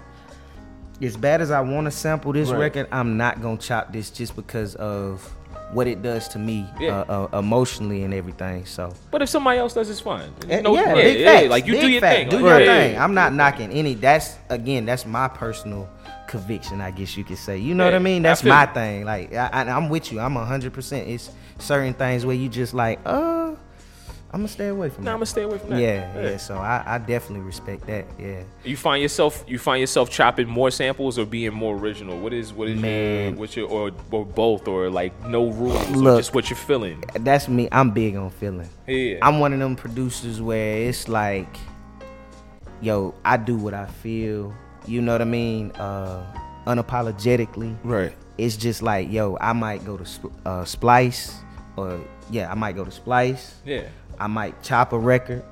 as 1.02 1.16
bad 1.16 1.42
as 1.42 1.52
I 1.52 1.62
want 1.62 1.86
to 1.86 1.92
sample 1.92 2.34
this 2.34 2.50
Right. 2.50 2.60
record, 2.60 2.88
I'm 2.92 3.18
not 3.18 3.42
gonna 3.42 3.58
chop 3.58 3.94
this 3.94 4.10
just 4.10 4.36
because 4.36 4.74
of 4.76 5.32
what 5.74 5.86
it 5.88 6.02
does 6.02 6.28
to 6.30 6.40
me 6.40 6.66
Yeah. 6.80 7.00
uh, 7.10 7.28
uh, 7.34 7.40
emotionally 7.40 8.04
and 8.04 8.14
everything. 8.14 8.66
So 8.66 8.94
But 9.12 9.22
if 9.22 9.30
somebody 9.30 9.60
else 9.60 9.74
does, 9.74 9.90
it's 9.90 10.00
fine. 10.00 10.30
Eh, 10.50 10.62
No- 10.62 10.74
yeah, 10.76 10.88
yeah, 10.90 10.94
big 10.96 11.20
yeah, 11.20 11.32
facts, 11.40 11.50
like 11.50 11.66
you 11.68 11.74
do 11.74 11.82
big 11.82 11.92
your 11.92 12.02
facts, 12.02 12.16
thing. 12.18 12.30
Do 12.30 12.40
Like, 12.40 12.66
your 12.66 12.74
thing. 12.74 12.98
I'm 13.00 13.14
not 13.14 13.34
knocking 13.34 13.72
any. 13.72 13.94
That's 13.94 14.36
again, 14.50 14.86
that's 14.86 15.06
my 15.06 15.28
personal 15.28 15.90
conviction. 16.28 16.82
I 16.82 16.92
guess 16.92 17.16
you 17.18 17.24
could 17.24 17.38
say. 17.38 17.58
You 17.58 17.76
know 17.76 17.86
what 17.86 17.94
I 17.96 18.00
mean? 18.00 18.22
That's 18.22 18.42
feel 18.42 18.54
my 18.54 18.66
thing. 18.68 19.06
Like 19.06 19.34
I, 19.34 19.48
I, 19.48 19.62
I'm 19.70 19.90
with 19.90 20.12
you. 20.12 20.20
I'm 20.20 20.36
hundred 20.36 20.74
percent. 20.74 21.08
It's 21.08 21.30
certain 21.60 21.94
things 21.94 22.26
where 22.26 22.36
you 22.36 22.50
just 22.50 22.74
like, 22.74 23.00
uh, 23.06 23.52
I'm 24.32 24.40
gonna 24.42 24.48
stay 24.50 24.68
away 24.68 24.90
from 24.90 25.06
Nah, 25.06 25.12
that. 25.12 25.16
I'ma 25.16 25.24
stay 25.26 25.44
away 25.44 25.58
from 25.58 25.70
that. 25.70 25.80
Yeah, 25.80 26.14
yeah. 26.16 26.30
Yeah. 26.32 26.38
So 26.38 26.56
I, 26.58 26.84
I 26.86 26.98
definitely 26.98 27.46
respect 27.46 27.88
that. 27.88 28.06
Yeah. 28.20 28.44
You 28.66 28.76
find 28.76 29.02
yourself 29.02 29.44
you 29.48 29.58
find 29.58 29.80
yourself 29.80 30.10
chopping 30.12 30.48
more 30.50 30.70
samples 30.70 31.18
or 31.18 31.26
being 31.26 31.54
more 31.54 31.76
original. 31.78 32.20
What 32.20 32.34
is 32.34 32.52
what 32.52 32.68
is 32.68 32.74
your 32.76 32.82
Man. 32.82 33.36
what's 33.38 33.56
your 33.56 33.70
or 33.70 33.92
or 34.12 34.26
both 34.26 34.68
or 34.68 34.90
like 34.90 35.14
no 35.26 35.48
rules 35.50 35.90
or 35.92 35.96
Look. 35.96 36.20
just 36.20 36.36
what 36.36 36.50
you're 36.50 36.58
feeling. 36.58 37.04
That's 37.16 37.48
me. 37.48 37.70
I'm 37.72 37.92
big 37.92 38.18
on 38.18 38.30
feeling. 38.30 38.70
Yeah. 38.86 39.20
I'm 39.22 39.40
one 39.40 39.54
of 39.54 39.60
them 39.60 39.76
producers 39.78 40.42
where 40.42 40.78
it's 40.90 41.08
like, 41.08 41.48
yo, 42.82 43.16
I 43.24 43.38
do 43.38 43.56
what 43.56 43.74
I 43.74 43.86
feel. 43.86 44.54
You 44.86 45.02
know 45.02 45.14
what 45.14 45.22
I 45.22 45.26
mean? 45.26 45.72
Uh, 45.72 46.26
unapologetically. 46.66 47.76
Right. 47.84 48.14
It's 48.38 48.56
just 48.58 48.82
like, 48.82 49.12
yo, 49.12 49.38
I 49.42 49.54
might 49.54 49.84
go 49.86 49.98
to 49.98 50.32
uh, 50.46 50.64
Splice, 50.66 51.34
or 51.76 52.00
yeah, 52.30 52.52
I 52.52 52.56
might 52.56 52.76
go 52.76 52.86
to 52.86 52.92
Splice. 52.92 53.56
Yeah. 53.66 53.88
I 54.20 54.28
might 54.28 54.62
chop 54.64 54.94
a 54.94 55.00
record. 55.00 55.44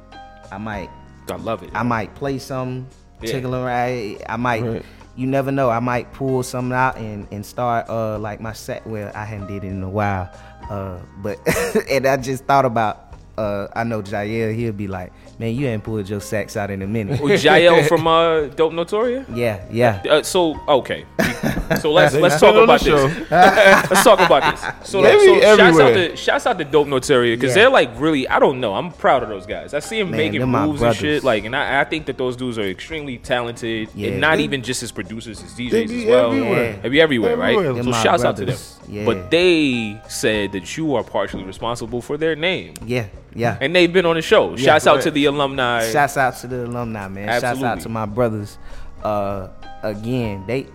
I 0.51 0.57
might. 0.57 0.89
I 1.29 1.35
love 1.37 1.63
it. 1.63 1.69
I 1.73 1.83
might 1.83 2.13
play 2.15 2.37
some 2.39 2.87
Yeah. 3.21 3.31
tickle 3.31 3.55
around. 3.55 4.17
I 4.29 4.37
might. 4.37 4.63
Right. 4.63 4.85
you 5.15 5.27
never 5.27 5.51
know. 5.51 5.69
I 5.69 5.79
might 5.79 6.11
pull 6.13 6.43
something 6.43 6.73
out 6.73 6.97
and 6.97 7.27
and 7.31 7.45
start 7.45 7.89
uh 7.89 8.17
like 8.19 8.39
my 8.41 8.53
set. 8.53 8.85
Well, 8.85 9.11
I 9.15 9.25
hadn't 9.25 9.47
did 9.47 9.63
it 9.63 9.67
in 9.67 9.81
a 9.83 9.89
while, 9.89 10.29
uh, 10.69 10.99
but 11.23 11.39
and 11.89 12.05
I 12.05 12.17
just 12.17 12.45
thought 12.45 12.65
about. 12.65 13.01
Uh, 13.37 13.67
I 13.75 13.83
know 13.83 14.01
Jael. 14.01 14.53
He'll 14.53 14.71
be 14.71 14.87
like, 14.87 15.11
"Man, 15.39 15.53
you 15.55 15.67
ain't 15.67 15.83
pulled 15.83 16.07
your 16.07 16.21
sax 16.21 16.55
out 16.55 16.71
in 16.71 16.81
a 16.81 16.87
minute." 16.87 17.19
Well, 17.19 17.37
Jael 17.37 17.83
from 17.87 18.07
uh, 18.07 18.43
Dope 18.55 18.71
Notoria. 18.71 19.25
Yeah, 19.35 19.59
yeah. 19.69 20.01
Uh, 20.09 20.23
so 20.23 20.57
okay, 20.69 21.03
so 21.81 21.91
let's 21.91 22.13
let's 22.15 22.39
talk 22.39 22.55
about 22.55 22.81
this. 22.81 23.29
let's 23.31 24.03
talk 24.03 24.19
about 24.19 24.51
this. 24.55 24.89
So, 24.89 25.01
They 25.01 25.17
so 25.17 25.39
shouts 25.57 25.79
out 25.79 25.93
to 25.93 26.15
shouts 26.15 26.45
out 26.47 26.57
to 26.59 26.63
Dope 26.65 26.87
Notoria 26.87 27.35
because 27.35 27.49
Yeah. 27.55 27.63
they're 27.63 27.69
like 27.69 27.89
really. 27.99 28.27
I 28.27 28.39
don't 28.39 28.59
know. 28.59 28.73
I'm 28.75 28.91
proud 28.91 29.23
of 29.23 29.29
those 29.29 29.45
guys. 29.45 29.73
I 29.73 29.79
see 29.79 29.99
them 29.99 30.11
Man, 30.11 30.17
making 30.17 30.45
moves 30.45 30.81
and 30.81 30.95
shit. 30.95 31.23
Like, 31.23 31.45
and 31.45 31.55
I, 31.55 31.81
I 31.81 31.83
think 31.83 32.05
that 32.07 32.17
those 32.17 32.35
dudes 32.35 32.57
are 32.57 32.63
extremely 32.69 33.17
talented, 33.17 33.89
Yeah. 33.95 34.09
and 34.11 34.21
not 34.21 34.37
They- 34.37 34.43
even 34.43 34.61
just 34.63 34.83
as 34.83 34.91
producers, 34.91 35.41
as 35.43 35.53
DJs 35.53 35.91
as 36.01 36.05
well. 36.05 36.27
everywhere. 36.31 36.79
They 36.81 36.89
be 36.89 37.01
everywhere, 37.01 37.37
right? 37.37 37.53
Everywhere. 37.55 37.73
Them 37.73 37.83
So 37.85 37.89
my 37.91 38.03
shouts 38.03 38.23
out 38.23 38.37
to 38.37 38.45
them. 38.45 38.57
Yeah. 38.87 39.05
But 39.05 39.31
they 39.31 39.99
said 40.07 40.51
that 40.53 40.77
you 40.77 40.95
are 40.95 41.03
partially 41.03 41.43
responsible 41.43 42.01
for 42.01 42.17
their 42.17 42.35
name, 42.35 42.73
Yeah, 42.85 43.05
yeah. 43.33 43.57
and 43.59 43.75
they've 43.75 43.91
been 43.91 44.05
on 44.05 44.15
the 44.15 44.21
show. 44.21 44.55
Shouts 44.55 44.85
out 44.87 45.01
to 45.01 45.11
the 45.11 45.25
alumni. 45.25 45.89
Shouts 45.91 46.17
out 46.17 46.37
to 46.37 46.47
the 46.47 46.65
alumni, 46.65 47.07
man. 47.07 47.41
Shouts 47.41 47.63
out 47.63 47.79
to 47.81 47.89
my 47.89 48.05
brothers. 48.05 48.57
Uh, 49.03 49.49
again, 49.83 50.43
they, 50.47 50.65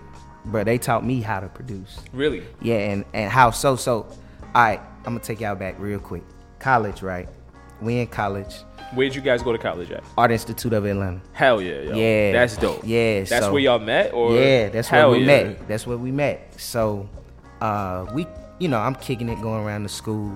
bro, 0.45 0.63
they 0.63 0.77
taught 0.77 1.05
me 1.05 1.21
how 1.21 1.39
to 1.39 1.47
produce. 1.47 1.99
really? 2.13 2.43
Yeah, 2.61 2.77
and 2.77 3.05
and 3.13 3.31
how 3.31 3.51
so 3.51 3.75
so. 3.75 4.07
All 4.53 4.61
right, 4.63 4.79
I'm 5.05 5.13
gonna 5.13 5.19
take 5.19 5.39
y'all 5.39 5.55
back 5.55 5.75
real 5.79 5.99
quick. 5.99 6.23
College, 6.59 7.01
right? 7.01 7.27
We 7.81 7.99
in 7.99 8.07
college, 8.07 8.53
Where'd 8.93 9.15
you 9.15 9.21
guys 9.21 9.41
go 9.41 9.51
to 9.53 9.57
college 9.57 9.89
at? 9.89 10.03
Art 10.17 10.31
Institute 10.31 10.73
of 10.73 10.85
Atlanta. 10.85 11.19
Hell 11.31 11.61
yeah, 11.61 11.81
yo. 11.81 11.95
Yeah. 11.95 12.31
That's 12.33 12.57
dope. 12.57 12.81
Yeah, 12.83 13.23
That's 13.23 13.45
so- 13.45 13.51
where 13.53 13.61
y'all 13.61 13.79
met, 13.79 14.13
or 14.13 14.33
yeah, 14.35 14.69
that's 14.69 14.87
Hell 14.89 15.11
where 15.11 15.19
we 15.19 15.25
yeah. 15.25 15.43
met. 15.43 15.67
That's 15.67 15.87
where 15.87 15.97
we 15.97 16.11
met. 16.11 16.59
So, 16.59 17.09
uh, 17.61 18.05
we, 18.13 18.27
you 18.59 18.67
know, 18.67 18.77
I'm 18.77 18.93
kicking 18.95 19.29
it 19.29 19.41
going 19.41 19.63
around 19.65 19.83
the 19.83 19.89
school, 19.89 20.31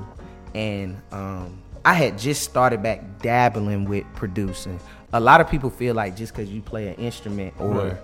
and 0.55 0.99
um, 1.11 1.61
I 1.83 1.93
had 1.93 2.17
just 2.17 2.43
started 2.43 2.81
back 2.81 3.01
dabbling 3.21 3.85
with 3.85 4.05
producing. 4.15 4.79
A 5.13 5.19
lot 5.19 5.39
of 5.41 5.49
people 5.49 5.69
feel 5.69 5.93
like 5.93 6.15
just 6.15 6.33
because 6.33 6.49
you 6.49 6.61
play 6.61 6.87
an 6.87 6.95
instrument 6.95 7.53
or, 7.59 7.69
Right. 7.73 7.97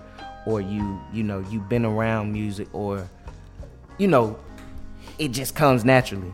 Or 0.46 0.60
you, 0.60 1.00
you 1.12 1.22
know, 1.22 1.44
you've 1.50 1.68
been 1.68 1.84
around 1.84 2.32
music 2.32 2.68
or, 2.74 3.08
you 3.98 4.08
know, 4.08 4.38
it 5.18 5.28
just 5.28 5.54
comes 5.54 5.84
naturally. 5.84 6.32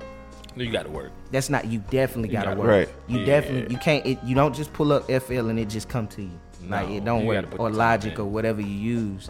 You 0.56 0.70
got 0.72 0.84
to 0.84 0.90
work. 0.90 1.12
That's 1.30 1.50
not. 1.50 1.66
You 1.66 1.78
definitely 1.90 2.30
gotta 2.30 2.48
gotta- 2.50 2.60
work. 2.60 2.68
Right. 2.68 2.88
You 3.06 3.20
Yeah. 3.20 3.26
definitely. 3.26 3.72
You 3.72 3.78
can't. 3.80 4.04
It, 4.04 4.18
you 4.24 4.34
don't 4.34 4.54
just 4.54 4.72
pull 4.72 4.92
up 4.92 5.08
FL 5.08 5.48
and 5.50 5.58
it 5.58 5.68
just 5.68 5.88
come 5.88 6.08
to 6.08 6.22
you. 6.22 6.30
like 6.68 6.88
it 6.90 7.04
don't 7.04 7.26
work. 7.26 7.46
Or 7.60 7.70
Logic 7.70 8.18
or 8.18 8.24
whatever 8.24 8.60
you 8.60 8.66
use. 8.74 9.28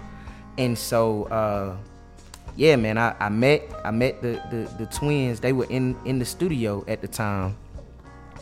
And 0.57 0.77
so, 0.79 1.25
uh, 1.25 1.77
yeah, 2.57 2.77
man. 2.77 2.97
I, 2.99 3.15
I 3.21 3.29
met 3.29 3.63
I 3.85 3.91
met 3.91 4.23
the, 4.23 4.41
the 4.51 4.85
the 4.85 4.87
twins. 4.87 5.41
They 5.41 5.53
were 5.53 5.67
in 5.69 5.97
in 6.07 6.19
the 6.19 6.25
studio 6.25 6.83
at 6.89 7.03
the 7.03 7.09
time. 7.09 7.57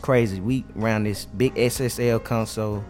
Crazy. 0.01 0.39
We 0.39 0.63
ran 0.75 1.03
this 1.03 1.25
big 1.25 1.55
SSL 1.55 2.23
console, 2.23 2.83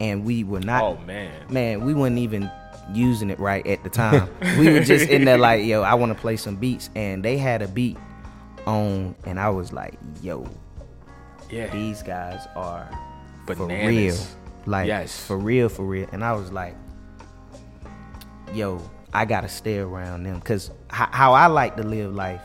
and 0.00 0.24
we 0.24 0.42
were 0.44 0.60
not. 0.60 0.82
Oh 0.82 0.96
man. 1.06 1.30
Man, 1.50 1.84
we 1.84 1.94
weren't 1.94 2.18
even 2.18 2.50
using 2.92 3.30
it 3.30 3.38
right 3.40 3.66
at 3.66 3.82
the 3.84 3.90
time. 3.90 4.28
we 4.58 4.72
were 4.72 4.80
just 4.80 5.08
in 5.08 5.24
there 5.24 5.38
like, 5.38 5.64
yo, 5.64 5.82
I 5.82 5.94
want 5.94 6.12
to 6.14 6.18
play 6.20 6.36
some 6.36 6.56
beats, 6.56 6.90
and 6.94 7.24
they 7.24 7.36
had 7.38 7.62
a 7.62 7.68
beat 7.68 7.96
on, 8.66 9.14
and 9.24 9.38
I 9.40 9.48
was 9.50 9.72
like, 9.72 9.94
yo, 10.22 10.48
Yeah. 11.50 11.68
these 11.68 12.02
guys 12.02 12.46
are 12.56 12.88
for 13.46 13.66
real, 13.66 14.16
like 14.66 14.86
Yes. 14.88 15.24
for 15.24 15.36
real, 15.38 15.68
for 15.68 15.84
real. 15.84 16.08
And 16.12 16.24
I 16.24 16.32
was 16.32 16.50
like, 16.52 16.74
yo, 18.52 18.80
I 19.12 19.24
gotta 19.24 19.48
stay 19.48 19.78
around 19.78 20.24
them 20.24 20.38
because 20.38 20.70
how, 20.88 21.08
how 21.10 21.32
I 21.32 21.46
like 21.46 21.76
to 21.76 21.82
live 21.82 22.14
life. 22.14 22.40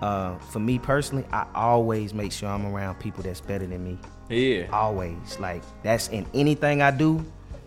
Uh, 0.00 0.38
for 0.38 0.60
me 0.60 0.78
personally, 0.78 1.26
I 1.30 1.46
always 1.54 2.14
make 2.14 2.32
sure 2.32 2.48
I'm 2.48 2.64
around 2.64 2.98
people 3.00 3.22
that's 3.22 3.42
better 3.42 3.66
than 3.66 3.84
me. 3.84 3.98
Yeah. 4.30 4.66
Always, 4.72 5.38
like 5.38 5.62
that's 5.82 6.08
in 6.08 6.26
anything 6.32 6.80
I 6.80 6.90
do. 6.90 7.22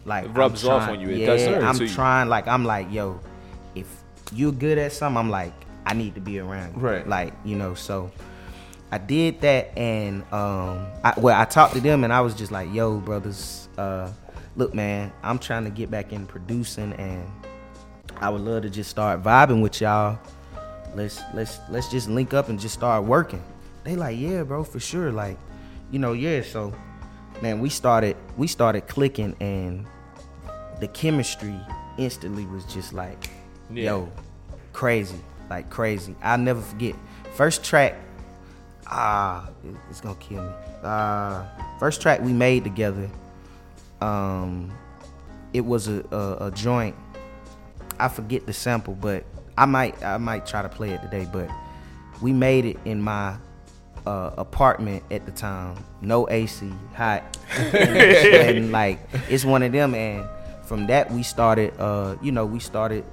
Like 0.06 0.26
It 0.26 0.32
rubs 0.32 0.66
off 0.66 0.86
trying- 0.86 0.98
on 1.00 1.02
you. 1.02 1.10
It 1.14 1.18
yeah, 1.20 1.26
does 1.28 1.64
I'm 1.64 1.76
to 1.78 1.86
you. 1.86 1.90
trying. 1.94 2.30
Like 2.30 2.48
I'm 2.48 2.66
like, 2.66 2.92
yo, 2.92 3.20
if 3.76 3.88
you're 4.34 4.52
good 4.52 4.78
at 4.78 4.92
something, 4.92 5.18
I'm 5.18 5.30
like, 5.30 5.54
I 5.86 5.94
need 5.94 6.16
to 6.16 6.22
be 6.22 6.40
around. 6.40 6.76
You. 6.76 6.82
Right. 6.82 7.08
Like 7.08 7.34
you 7.46 7.56
know, 7.56 7.74
so 7.74 8.12
I 8.92 8.98
did 9.00 9.42
that, 9.42 9.78
and 9.78 10.22
um, 10.34 10.86
I, 11.04 11.14
well, 11.18 11.40
I 11.40 11.46
talked 11.46 11.74
to 11.74 11.82
them, 11.82 12.04
and 12.04 12.14
I 12.14 12.22
was 12.22 12.34
just 12.36 12.52
like, 12.52 12.72
yo, 12.74 12.98
brothers, 13.00 13.68
uh, 13.78 14.10
look, 14.56 14.74
man, 14.76 15.12
I'm 15.24 15.40
trying 15.40 15.64
to 15.64 15.72
get 15.72 15.90
back 15.90 16.14
in 16.14 16.28
producing, 16.28 16.94
and 16.94 17.28
I 18.18 18.30
would 18.30 18.42
love 18.42 18.62
to 18.64 18.70
just 18.70 18.90
start 18.92 19.24
vibing 19.24 19.62
with 19.64 19.82
y'all. 19.82 20.20
Let's 20.96 21.22
let's 21.34 21.60
let's 21.70 21.90
just 21.90 22.08
link 22.10 22.34
up 22.36 22.50
and 22.50 22.60
just 22.60 22.76
start 22.76 23.04
working. 23.06 23.42
They 23.84 23.96
like, 23.96 24.18
yeah, 24.20 24.44
bro, 24.44 24.64
for 24.64 24.80
sure. 24.80 25.12
Like, 25.12 25.38
you 25.92 25.98
know, 25.98 26.14
yeah. 26.14 26.42
So, 26.44 26.72
man, 27.42 27.60
we 27.62 27.70
started 27.70 28.16
we 28.38 28.46
started 28.48 28.88
clicking, 28.88 29.36
and 29.40 29.88
the 30.84 30.88
chemistry 30.90 31.56
instantly 31.98 32.46
was 32.48 32.66
just 32.66 32.92
like, 32.92 33.30
Yeah. 33.72 33.84
yo, 33.86 34.10
crazy, 34.74 35.16
like 35.50 35.70
crazy. 35.70 36.14
I'll 36.22 36.38
never 36.38 36.60
forget. 36.60 36.94
First 37.36 37.64
track, 37.64 37.96
ah, 38.88 39.48
it's 39.90 40.02
gonna 40.02 40.16
kill 40.16 40.44
me. 40.44 40.50
Uh, 40.84 41.46
first 41.80 42.02
track 42.02 42.20
we 42.22 42.34
made 42.34 42.66
together, 42.66 43.10
um, 44.02 44.74
it 45.54 45.62
was 45.62 45.88
a, 45.88 46.04
a, 46.12 46.48
a 46.48 46.52
joint. 46.52 46.96
I 47.98 48.10
forget 48.10 48.46
the 48.46 48.52
sample, 48.52 48.96
but 48.96 49.24
I 49.58 49.66
might 49.66 50.04
I 50.04 50.18
might 50.18 50.46
try 50.46 50.64
to 50.64 50.70
play 50.70 50.90
it 50.90 51.02
today. 51.02 51.26
But 51.32 51.50
we 52.22 52.34
made 52.34 52.66
it 52.66 52.78
in 52.84 53.02
my 53.02 53.38
uh, 54.06 54.32
apartment 54.38 55.02
at 55.12 55.26
the 55.26 55.32
time, 55.32 55.78
no 56.02 56.28
AC, 56.30 56.70
hot, 56.94 57.24
and 57.74 58.74
like 58.74 59.00
it's 59.30 59.46
one 59.46 59.64
of 59.64 59.72
them. 59.72 59.96
And 59.96 60.28
from 60.66 60.88
that 60.88 61.12
we 61.12 61.24
started, 61.24 61.74
uh, 61.80 62.16
you 62.22 62.32
know, 62.32 62.46
we 62.46 62.60
started 62.60 63.04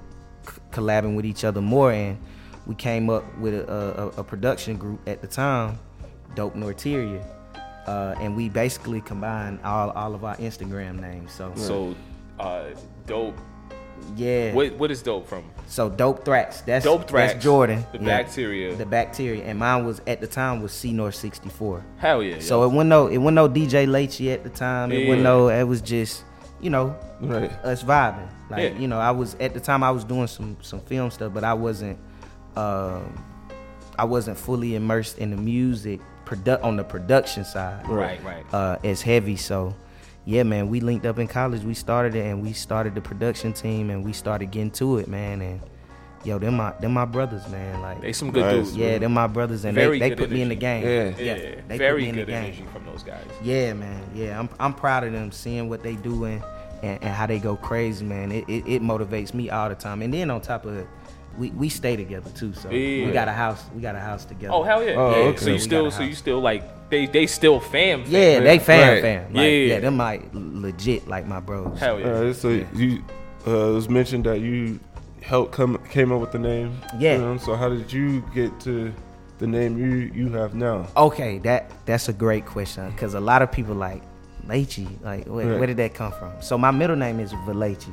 c- 0.46 0.60
collabing 0.72 1.16
with 1.16 1.24
each 1.26 1.44
other 1.44 1.60
more, 1.60 1.92
and 1.92 2.18
we 2.66 2.74
came 2.74 3.10
up 3.10 3.24
with 3.38 3.54
a, 3.54 4.12
a, 4.16 4.20
a 4.20 4.24
production 4.24 4.76
group 4.76 5.00
at 5.08 5.20
the 5.20 5.26
time, 5.26 5.78
Dope 6.34 6.54
Norteria. 6.54 7.22
Uh, 7.86 8.14
and 8.20 8.36
we 8.36 8.48
basically 8.48 9.00
combined 9.00 9.58
all, 9.64 9.90
all 9.90 10.14
of 10.14 10.22
our 10.24 10.36
Instagram 10.36 11.00
names. 11.00 11.32
So, 11.32 11.50
So, 11.56 11.94
uh, 12.38 12.66
dope. 13.06 13.36
yeah. 14.16 14.52
What 14.52 14.74
what 14.76 14.90
is 14.92 15.02
dope 15.02 15.26
from? 15.26 15.44
So 15.66 15.88
dope 15.88 16.24
thrax. 16.24 16.64
That's 16.64 16.84
Dope 16.84 17.08
Thrax, 17.08 17.32
That's 17.32 17.42
Jordan. 17.44 17.84
the 17.92 17.98
bacteria. 17.98 18.76
The 18.76 18.86
bacteria, 18.86 19.44
and 19.44 19.58
mine 19.58 19.84
was 19.86 20.00
at 20.06 20.20
the 20.20 20.26
time 20.26 20.62
was 20.62 20.72
C 20.72 20.92
North 20.92 21.14
sixty 21.16 21.48
four. 21.48 21.84
Hell 21.96 22.22
yeah. 22.22 22.38
So 22.40 22.60
yo. 22.60 22.64
it 22.68 22.72
wasn't 22.74 22.90
no 22.90 23.06
it 23.08 23.18
wasn't 23.18 23.34
no 23.36 23.48
DJ 23.48 23.86
Lechi 23.88 24.32
at 24.32 24.44
the 24.44 24.50
time. 24.50 24.92
It 24.92 25.00
Yeah. 25.00 25.08
wasn't 25.08 25.24
no. 25.24 25.48
It 25.48 25.64
was 25.64 25.80
just 25.80 26.22
you 26.60 26.70
know 26.70 26.94
Right. 27.20 27.50
us 27.64 27.82
vibing. 27.82 28.28
Like 28.50 28.72
Yeah. 28.74 28.78
you 28.78 28.88
know 28.88 28.98
I 28.98 29.10
was 29.10 29.34
at 29.40 29.54
the 29.54 29.60
time 29.60 29.82
I 29.82 29.90
was 29.90 30.04
doing 30.04 30.26
some 30.26 30.56
some 30.62 30.80
film 30.80 31.10
stuff, 31.10 31.32
but 31.34 31.44
I 31.44 31.54
wasn't 31.54 31.98
um 32.56 33.02
I 33.98 34.04
wasn't 34.04 34.38
fully 34.38 34.74
immersed 34.76 35.18
in 35.18 35.30
the 35.30 35.36
music 35.36 36.00
produ- 36.24 36.62
on 36.64 36.76
the 36.76 36.84
production 36.84 37.44
side. 37.44 37.86
Right, 37.88 38.22
right. 38.24 38.44
Uh, 38.54 38.76
as 38.84 39.02
heavy. 39.02 39.36
So 39.36 39.74
yeah, 40.24 40.42
man, 40.42 40.68
we 40.68 40.80
linked 40.80 41.04
up 41.06 41.18
in 41.18 41.26
college. 41.26 41.62
We 41.64 41.74
started 41.74 42.14
it, 42.14 42.24
and 42.24 42.42
we 42.42 42.52
started 42.52 42.94
the 42.94 43.00
production 43.00 43.52
team, 43.52 43.90
and 43.90 44.04
we 44.04 44.12
started 44.12 44.50
getting 44.50 44.70
to 44.72 44.98
it, 44.98 45.08
man. 45.08 45.40
And 45.42 45.60
yo, 46.24 46.38
them 46.38 46.56
my 46.56 46.72
them 46.80 46.92
my 46.92 47.04
brothers, 47.04 47.48
man. 47.48 47.80
Like 47.80 48.00
They 48.00 48.12
some 48.12 48.30
good 48.30 48.44
Nice. 48.44 48.54
dudes. 48.66 48.76
yeah, 48.76 48.98
them 48.98 49.12
my 49.12 49.26
brothers, 49.26 49.64
and 49.64 49.74
Very 49.74 49.98
they, 49.98 50.08
they 50.10 50.14
good 50.14 50.18
put 50.18 50.30
me 50.30 50.42
in 50.42 50.48
the 50.48 50.54
game. 50.54 50.82
Yeah. 50.84 51.18
Yeah, 51.18 51.54
they 51.68 51.78
very 51.78 52.00
put 52.00 52.02
me 52.02 52.08
in 52.10 52.14
good 52.16 52.26
the 52.28 52.32
game. 52.32 52.44
energy 52.44 52.64
from 52.72 52.84
those 52.86 53.02
guys. 53.02 53.24
Yeah, 53.42 53.72
man. 53.74 54.02
Yeah, 54.14 54.38
I'm 54.38 54.48
I'm 54.58 54.74
proud 54.74 55.04
of 55.04 55.12
them 55.12 55.32
seeing 55.32 55.68
what 55.68 55.82
they 55.82 55.94
doing 55.96 56.42
and, 56.82 57.02
and 57.02 57.14
how 57.14 57.26
they 57.26 57.38
go 57.38 57.56
crazy, 57.56 58.04
man. 58.04 58.32
It, 58.32 58.48
it 58.48 58.64
it 58.66 58.82
motivates 58.82 59.34
me 59.34 59.50
all 59.50 59.68
the 59.68 59.74
time. 59.74 60.02
And 60.02 60.12
then 60.12 60.30
on 60.30 60.40
top 60.40 60.64
of 60.64 60.76
it, 60.76 60.86
we 61.38 61.50
we 61.50 61.68
stay 61.68 61.96
together 61.96 62.28
too. 62.30 62.52
So 62.54 62.70
Yeah. 62.70 63.06
we 63.06 63.12
got 63.12 63.28
a 63.28 63.32
house. 63.32 63.62
We 63.74 63.80
got 63.80 63.94
a 63.94 64.00
house 64.00 64.24
together. 64.24 64.52
Oh 64.52 64.62
hell 64.62 64.82
yeah! 64.84 64.94
Oh, 64.96 65.10
yeah. 65.10 65.16
okay. 65.28 65.38
So 65.44 65.50
you 65.50 65.58
still, 65.58 65.90
so 65.90 66.02
you 66.02 66.14
still 66.14 66.40
like 66.40 66.90
they 66.90 67.06
they 67.06 67.26
still 67.26 67.60
fam. 67.60 68.02
fam. 68.04 68.10
Yeah, 68.12 68.40
they 68.40 68.58
fam 68.58 68.88
Right. 68.94 69.02
fam. 69.02 69.24
Like, 69.32 69.42
Yeah. 69.44 69.48
yeah, 69.74 69.80
them 69.80 69.96
like 69.96 70.22
legit 70.32 71.06
like 71.08 71.26
my 71.26 71.40
bros. 71.40 71.78
Hell 71.78 72.00
yeah. 72.00 72.06
Uh, 72.06 72.32
so 72.32 72.48
you 72.74 73.02
uh, 73.46 73.70
it 73.70 73.74
was 73.74 73.88
mentioned 73.88 74.24
that 74.24 74.40
you 74.40 74.80
helped 75.22 75.52
come 75.52 75.78
came 75.90 76.12
up 76.12 76.20
with 76.20 76.32
the 76.32 76.38
name. 76.38 76.78
Yeah. 76.98 77.14
You 77.16 77.18
know, 77.22 77.36
so 77.38 77.54
how 77.56 77.68
did 77.68 77.92
you 77.92 78.22
get 78.34 78.58
to 78.60 78.92
the 79.38 79.46
name 79.46 79.78
you 79.78 80.10
you 80.14 80.28
have 80.32 80.54
now? 80.54 80.86
Okay, 80.96 81.38
that 81.40 81.70
that's 81.86 82.08
a 82.08 82.12
great 82.12 82.46
question 82.46 82.90
because 82.90 83.14
a 83.14 83.20
lot 83.20 83.42
of 83.42 83.50
people 83.52 83.74
like 83.74 84.02
Lechi. 84.46 84.88
Like, 85.02 85.26
where, 85.26 85.58
where 85.58 85.66
did 85.66 85.76
that 85.78 85.94
come 85.94 86.12
from? 86.12 86.32
So 86.40 86.56
my 86.58 86.70
middle 86.70 86.96
name 86.96 87.20
is 87.20 87.32
Valechi. 87.46 87.92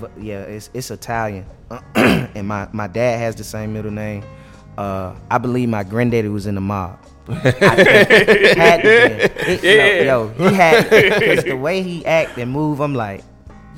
V- 0.00 0.28
yeah, 0.28 0.40
it's 0.42 0.70
it's 0.74 0.90
Italian, 0.90 1.46
and 1.94 2.48
my 2.48 2.68
my 2.72 2.86
dad 2.86 3.18
has 3.18 3.36
the 3.36 3.44
same 3.44 3.72
middle 3.72 3.90
name. 3.92 4.24
Uh, 4.76 5.14
I 5.30 5.38
believe 5.38 5.68
my 5.68 5.84
granddaddy 5.84 6.28
was 6.28 6.46
in 6.46 6.56
the 6.56 6.60
mob. 6.60 6.98
Had 7.28 8.78
to 8.78 8.82
be. 8.82 9.52
It- 9.52 9.62
Yeah. 9.62 10.02
Yo, 10.02 10.28
he 10.28 10.54
had 10.54 10.90
because 10.90 11.44
the 11.44 11.52
way 11.56 11.82
he 11.82 12.04
act 12.06 12.36
and 12.38 12.50
move, 12.50 12.80
I'm 12.80 12.94
like, 12.94 13.22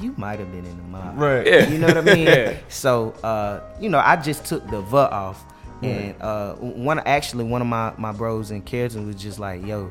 you 0.01 0.15
might 0.17 0.39
have 0.39 0.51
been 0.53 0.65
in 0.67 0.77
the 0.77 0.83
mob. 0.85 1.19
Right. 1.19 1.47
Yeah. 1.47 1.69
You 1.69 1.79
know 1.79 1.87
what 1.89 1.97
I 1.99 2.01
mean? 2.03 2.27
Yeah. 2.27 2.59
So, 2.69 3.11
uh, 3.23 3.61
you 3.81 3.89
know, 3.89 3.99
I 3.99 4.17
just 4.17 4.45
took 4.45 4.67
the 4.71 4.81
V 4.83 4.97
off. 4.97 5.45
And 5.83 6.15
uh, 6.23 6.55
one 6.55 6.99
actually 7.01 7.45
one 7.45 7.61
of 7.61 7.69
my, 7.69 7.93
my 7.99 8.11
bros 8.11 8.51
in 8.51 8.63
Carrollton 8.63 9.07
was 9.07 9.17
just 9.17 9.39
like, 9.39 9.65
yo, 9.65 9.91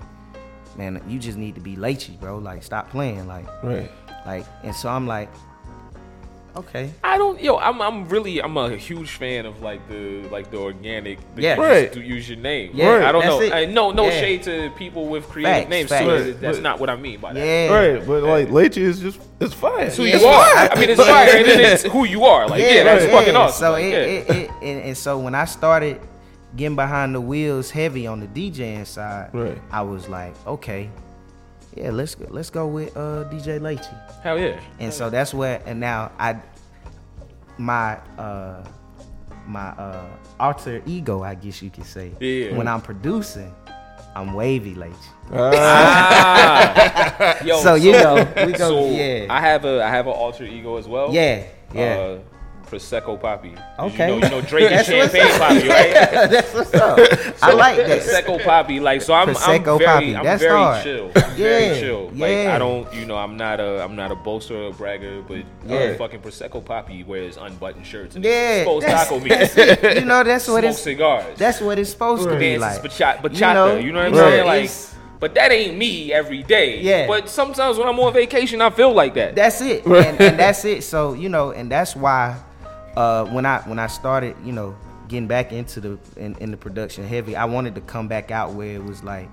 man, 0.78 1.02
you 1.08 1.20
just 1.20 1.38
need 1.38 1.54
to 1.56 1.62
be 1.62 1.76
Lechi, 1.76 2.20
bro. 2.20 2.38
Like, 2.40 2.64
stop 2.64 2.90
playing. 2.90 3.28
Like, 3.28 3.46
Right. 3.64 3.92
like, 4.26 4.46
and 4.64 4.76
so 4.76 4.90
I'm 4.90 5.06
like, 5.08 5.30
okay. 6.58 6.92
I 7.04 7.18
don't, 7.18 7.42
yo, 7.42 7.58
I'm, 7.58 7.82
I'm 7.82 8.08
really, 8.10 8.42
I'm 8.42 8.56
a 8.58 8.76
huge 8.76 9.12
fan 9.12 9.46
of 9.46 9.62
like 9.62 9.88
the, 9.90 10.22
like 10.30 10.52
the 10.52 10.58
organic, 10.58 11.20
the 11.36 11.42
Yeah. 11.42 11.56
Right. 11.56 11.92
to 11.94 12.02
use 12.02 12.28
your 12.30 12.38
name. 12.40 12.72
Yeah, 12.74 13.08
I 13.08 13.12
don't 13.12 13.22
that's 13.26 13.50
know. 13.52 13.56
I, 13.56 13.66
no, 13.66 13.92
no 13.92 14.06
Yeah. 14.06 14.20
shade 14.20 14.44
to 14.44 14.72
people 14.78 15.08
with 15.08 15.28
creative 15.30 15.54
Facts, 15.64 15.70
names 15.70 15.90
facts. 15.90 16.04
too. 16.06 16.12
Right, 16.12 16.42
That's 16.42 16.58
but- 16.58 16.64
not 16.64 16.80
what 16.80 16.90
I 16.90 16.96
mean 16.96 17.20
by 17.20 17.34
that. 17.34 17.46
Yeah. 17.46 17.74
Right, 17.74 18.06
but 18.08 18.24
like 18.24 18.48
Lechi 18.50 18.78
is 18.78 19.00
just 19.00 19.20
it's 19.40 19.54
fine. 19.54 19.90
Who 19.92 20.04
It's 20.04 20.22
you 20.22 20.28
are. 20.28 20.46
fine. 20.56 20.70
I 20.72 20.80
mean, 20.80 20.90
it's 20.92 21.04
fire, 21.06 21.30
and 21.38 21.46
then 21.46 21.60
it's 21.74 21.84
who 21.84 22.06
you 22.06 22.24
are. 22.26 22.48
Like, 22.48 22.62
yeah, 22.62 22.84
that's 22.84 23.04
right, 23.06 23.12
fucking 23.14 23.34
yeah. 23.34 23.40
awesome. 23.40 23.60
So 23.66 23.72
Like, 23.72 23.84
it, 23.86 23.90
yeah. 23.92 23.98
it, 23.98 24.30
it, 24.46 24.50
and, 24.62 24.82
and 24.84 24.98
so 24.98 25.20
when 25.20 25.36
I 25.36 25.46
started 25.46 26.00
getting 26.56 26.76
behind 26.78 27.14
the 27.14 27.20
wheels 27.20 27.70
heavy 27.70 28.08
on 28.08 28.22
the 28.22 28.28
DJing 28.28 28.86
side, 28.88 29.30
Right. 29.34 29.58
I 29.72 29.82
was 29.82 30.08
like, 30.08 30.34
okay, 30.48 30.90
yeah, 31.76 31.92
let's 31.92 32.16
go, 32.16 32.26
let's 32.30 32.50
go 32.50 32.68
with 32.68 32.96
uh, 32.96 33.26
DJ 33.30 33.60
Lechi. 33.60 34.22
Hell 34.22 34.40
yeah. 34.40 34.60
And 34.80 34.94
so 34.94 35.10
that's 35.10 35.34
where 35.34 35.62
and 35.66 35.80
now 35.80 36.12
I 36.18 36.38
my 37.58 37.96
uh 38.18 38.64
my 39.48 39.70
uh 39.78 40.06
alter 40.40 40.82
ego, 40.86 41.24
I 41.24 41.36
guess 41.36 41.62
you 41.62 41.70
could 41.70 41.86
say. 41.86 42.12
Yeah. 42.20 42.58
When 42.58 42.68
I'm 42.68 42.82
producing, 42.82 43.54
I'm 44.16 44.34
wavy 44.34 44.76
Lechi. 44.76 44.94
Ah. 45.34 47.38
Yo, 47.44 47.60
So, 47.62 47.76
you 47.76 47.92
know, 47.94 48.16
we 48.46 48.54
go- 48.54 48.70
so 48.70 48.90
yeah. 48.90 49.28
I 49.30 49.42
have 49.42 49.66
a 49.66 49.84
I 49.84 49.90
have 49.90 50.08
an 50.08 50.14
alter 50.14 50.46
ego 50.46 50.78
as 50.78 50.88
well. 50.88 51.14
Yeah, 51.14 51.44
yeah. 51.74 51.96
Uh, 51.96 52.20
Prosecco 52.66 53.20
Poppy. 53.20 53.52
'Cause 53.56 53.92
Okay. 53.94 54.14
You 54.14 54.20
know, 54.20 54.26
you 54.28 54.32
know 54.32 54.42
Drake 54.42 54.66
and 54.72 54.76
That's 54.80 54.88
Champagne. 54.88 55.40
Poppy, 55.40 55.68
right? 55.68 55.94
That's 56.32 56.54
what's 56.54 56.74
up. 56.74 57.00
I 57.44 57.54
like 57.54 57.78
that. 57.78 58.02
Prosecco 58.02 58.44
Poppy, 58.44 58.80
like 58.80 59.02
so. 59.02 59.14
I'm, 59.14 59.30
I'm 59.30 59.36
very, 59.36 59.86
Poppy, 59.86 60.16
I'm 60.16 60.24
that's 60.24 60.42
very 60.42 60.54
hard. 60.58 60.84
chill. 60.84 61.12
I'm 61.16 61.32
very 61.36 61.80
chill. 61.80 62.10
Like 62.10 62.20
yeah. 62.32 62.56
I 62.56 62.60
don't, 62.60 62.94
you 62.94 63.06
know, 63.06 63.18
I'm 63.18 63.38
not 63.38 63.60
a, 63.60 63.84
I'm 63.84 63.96
not 63.96 64.12
a 64.12 64.16
boaster 64.16 64.56
or 64.56 64.70
a 64.70 64.74
bragger, 64.74 65.22
but 65.28 65.38
Yeah. 65.66 65.78
uh, 65.78 65.98
fucking 65.98 66.22
Prosecco 66.22 66.64
Poppy 66.64 67.04
wears 67.04 67.38
unbuttoned 67.38 67.86
shirts 67.86 68.16
and 68.16 68.24
Yeah, 68.26 68.58
exposed 68.62 68.86
that's- 68.88 69.08
taco 69.08 69.20
meat. 69.20 69.96
You 70.00 70.06
know, 70.06 70.24
that's 70.24 70.48
what 70.48 70.64
it's- 70.64 70.82
cigars. 70.82 71.38
That's 71.38 71.62
what 71.62 71.80
it's 71.80 71.90
supposed 71.92 72.28
to 72.28 72.38
be 72.38 72.58
like. 72.58 72.82
bacha- 72.82 73.20
bachata. 73.24 73.36
You 73.36 73.44
know? 73.54 73.76
You 73.78 73.92
know, 73.92 74.00
what 74.00 74.08
I'm 74.08 74.14
You 74.14 74.20
know, 74.22 74.30
saying? 74.30 74.46
Like, 74.46 74.64
it's- 74.66 74.92
but 75.18 75.34
that 75.36 75.52
ain't 75.52 75.78
me 75.78 76.12
every 76.12 76.44
day. 76.44 76.82
Yeah. 76.82 77.08
But 77.08 77.30
sometimes 77.30 77.78
when 77.78 77.88
I'm 77.88 77.98
on 78.00 78.14
vacation, 78.14 78.62
I 78.62 78.70
feel 78.70 78.92
like 78.94 79.14
that. 79.14 79.34
That's 79.34 79.62
it, 79.62 79.86
and, 79.86 80.20
and 80.22 80.38
that's 80.38 80.66
it. 80.66 80.84
So 80.84 81.14
you 81.14 81.30
know, 81.30 81.52
and 81.52 81.72
that's 81.72 81.96
why 81.96 82.36
uh, 82.98 83.26
when 83.26 83.46
I 83.46 83.60
when 83.62 83.80
I 83.80 83.88
started, 83.88 84.36
you 84.44 84.52
know, 84.52 84.76
getting 85.08 85.28
back 85.28 85.52
into 85.52 85.80
the 85.80 86.00
in, 86.18 86.36
in 86.40 86.52
the 86.52 86.58
production 86.58 87.06
heavy, 87.08 87.36
I 87.36 87.46
wanted 87.46 87.76
to 87.76 87.82
come 87.82 88.08
back 88.08 88.32
out 88.32 88.54
where 88.54 88.76
it 88.76 88.84
was 88.84 89.04
like, 89.04 89.30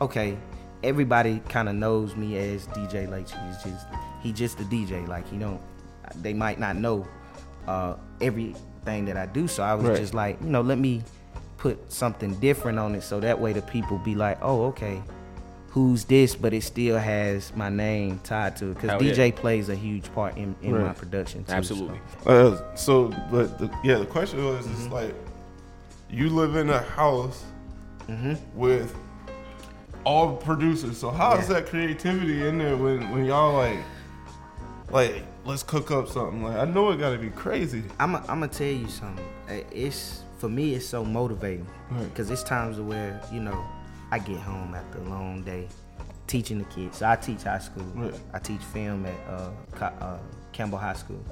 okay, 0.00 0.36
everybody 0.82 1.40
kind 1.48 1.68
of 1.68 1.74
knows 1.74 2.16
me 2.16 2.36
as 2.38 2.66
DJ 2.68 3.08
Lechi. 3.08 3.36
He's 3.48 3.62
just 3.72 3.86
he 4.22 4.32
just 4.32 4.60
a 4.60 4.64
DJ. 4.64 5.06
Like 5.06 5.30
you 5.32 5.38
know, 5.38 5.60
they 6.22 6.32
might 6.34 6.58
not 6.58 6.76
know 6.76 7.06
uh, 7.68 7.96
everything 8.20 9.04
that 9.06 9.16
I 9.16 9.26
do. 9.26 9.46
So 9.48 9.62
I 9.62 9.74
was 9.74 9.84
Right. 9.86 9.96
just 9.98 10.14
like, 10.14 10.40
you 10.40 10.48
know, 10.48 10.60
let 10.62 10.78
me 10.78 11.02
put 11.58 11.92
something 11.92 12.34
different 12.40 12.78
on 12.78 12.94
it, 12.94 13.02
so 13.02 13.20
that 13.20 13.38
way 13.40 13.52
the 13.52 13.62
people 13.62 13.98
be 13.98 14.14
like, 14.16 14.38
oh, 14.42 14.64
okay. 14.66 15.00
Who's 15.72 16.04
this? 16.04 16.34
But 16.34 16.52
it 16.54 16.62
still 16.62 16.98
has 16.98 17.54
my 17.56 17.68
name 17.68 18.20
tied 18.24 18.56
to 18.58 18.66
it 18.70 18.74
because 18.74 18.90
Hell 18.90 19.02
yeah. 19.02 19.12
DJ 19.14 19.34
plays 19.34 19.68
a 19.68 19.74
huge 19.74 20.12
part 20.14 20.36
in, 20.36 20.54
in 20.62 20.72
my 20.72 20.78
Right. 20.88 20.96
production. 20.96 21.44
Too, 21.44 21.52
Absolutely. 21.52 22.00
Uh, 22.26 22.58
so, 22.74 23.08
but 23.30 23.58
the, 23.58 23.70
yeah, 23.82 23.96
the 23.98 24.06
question 24.06 24.44
was, 24.44 24.66
Mm-hmm. 24.66 24.82
it's 24.84 24.92
like 24.92 25.14
you 26.10 26.28
live 26.28 26.56
in 26.56 26.68
a 26.70 26.80
house 26.82 27.44
Mm-hmm. 28.08 28.34
with 28.54 28.94
all 30.04 30.36
producers. 30.36 30.98
So 30.98 31.10
how 31.10 31.36
is 31.36 31.48
Yeah. 31.48 31.54
that 31.60 31.66
creativity 31.66 32.46
in 32.46 32.58
there 32.58 32.76
when 32.76 33.10
when 33.10 33.24
y'all 33.24 33.54
like, 33.54 33.78
like 34.90 35.22
let's 35.46 35.62
cook 35.62 35.90
up 35.90 36.08
something? 36.08 36.42
Like 36.42 36.56
I 36.58 36.64
know 36.64 36.90
it 36.90 36.98
got 36.98 37.12
to 37.12 37.18
be 37.18 37.30
crazy. 37.30 37.82
I'm 38.00 38.16
I'm 38.16 38.26
gonna 38.26 38.48
tell 38.48 38.66
you 38.66 38.88
something. 38.88 39.24
Uh, 39.48 39.54
It's 39.72 40.22
for 40.38 40.48
me, 40.48 40.74
it's 40.74 40.84
so 40.86 41.04
motivating 41.04 41.66
Right. 41.90 42.04
because 42.10 42.30
it's 42.30 42.42
times 42.42 42.78
where 42.80 43.20
you 43.32 43.40
know 43.40 43.64
I 44.12 44.18
get 44.18 44.36
home 44.36 44.74
after 44.74 44.98
a 44.98 45.04
long 45.08 45.42
day 45.42 45.66
teaching 46.26 46.58
the 46.58 46.64
kids. 46.66 46.98
So 46.98 47.08
I 47.08 47.16
teach 47.16 47.42
high 47.42 47.58
school. 47.58 47.82
Right. 47.94 48.14
I 48.34 48.38
teach 48.38 48.60
film 48.60 49.06
at 49.06 49.18
uh, 49.28 49.50
uh, 49.80 50.18
Campbell 50.52 50.78
High 50.78 50.92
School 50.92 51.24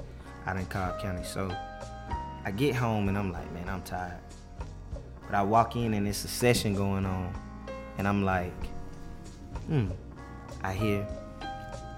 out 0.47 0.57
in 0.57 0.65
Cobb 0.65 0.99
County. 0.99 1.23
So 1.23 1.55
I 2.43 2.49
get 2.49 2.75
home 2.75 3.07
and 3.07 3.17
I'm 3.17 3.31
like, 3.31 3.49
man, 3.53 3.69
I'm 3.69 3.83
tired. 3.83 4.19
But 5.27 5.35
I 5.35 5.43
walk 5.43 5.75
in 5.75 5.93
and 5.93 6.07
it's 6.07 6.25
a 6.25 6.27
session 6.27 6.73
going 6.75 7.05
on, 7.05 7.33
and 7.97 8.07
I'm 8.07 8.25
like, 8.25 8.51
hmm. 9.67 9.87
I 10.63 10.73
hear 10.73 11.07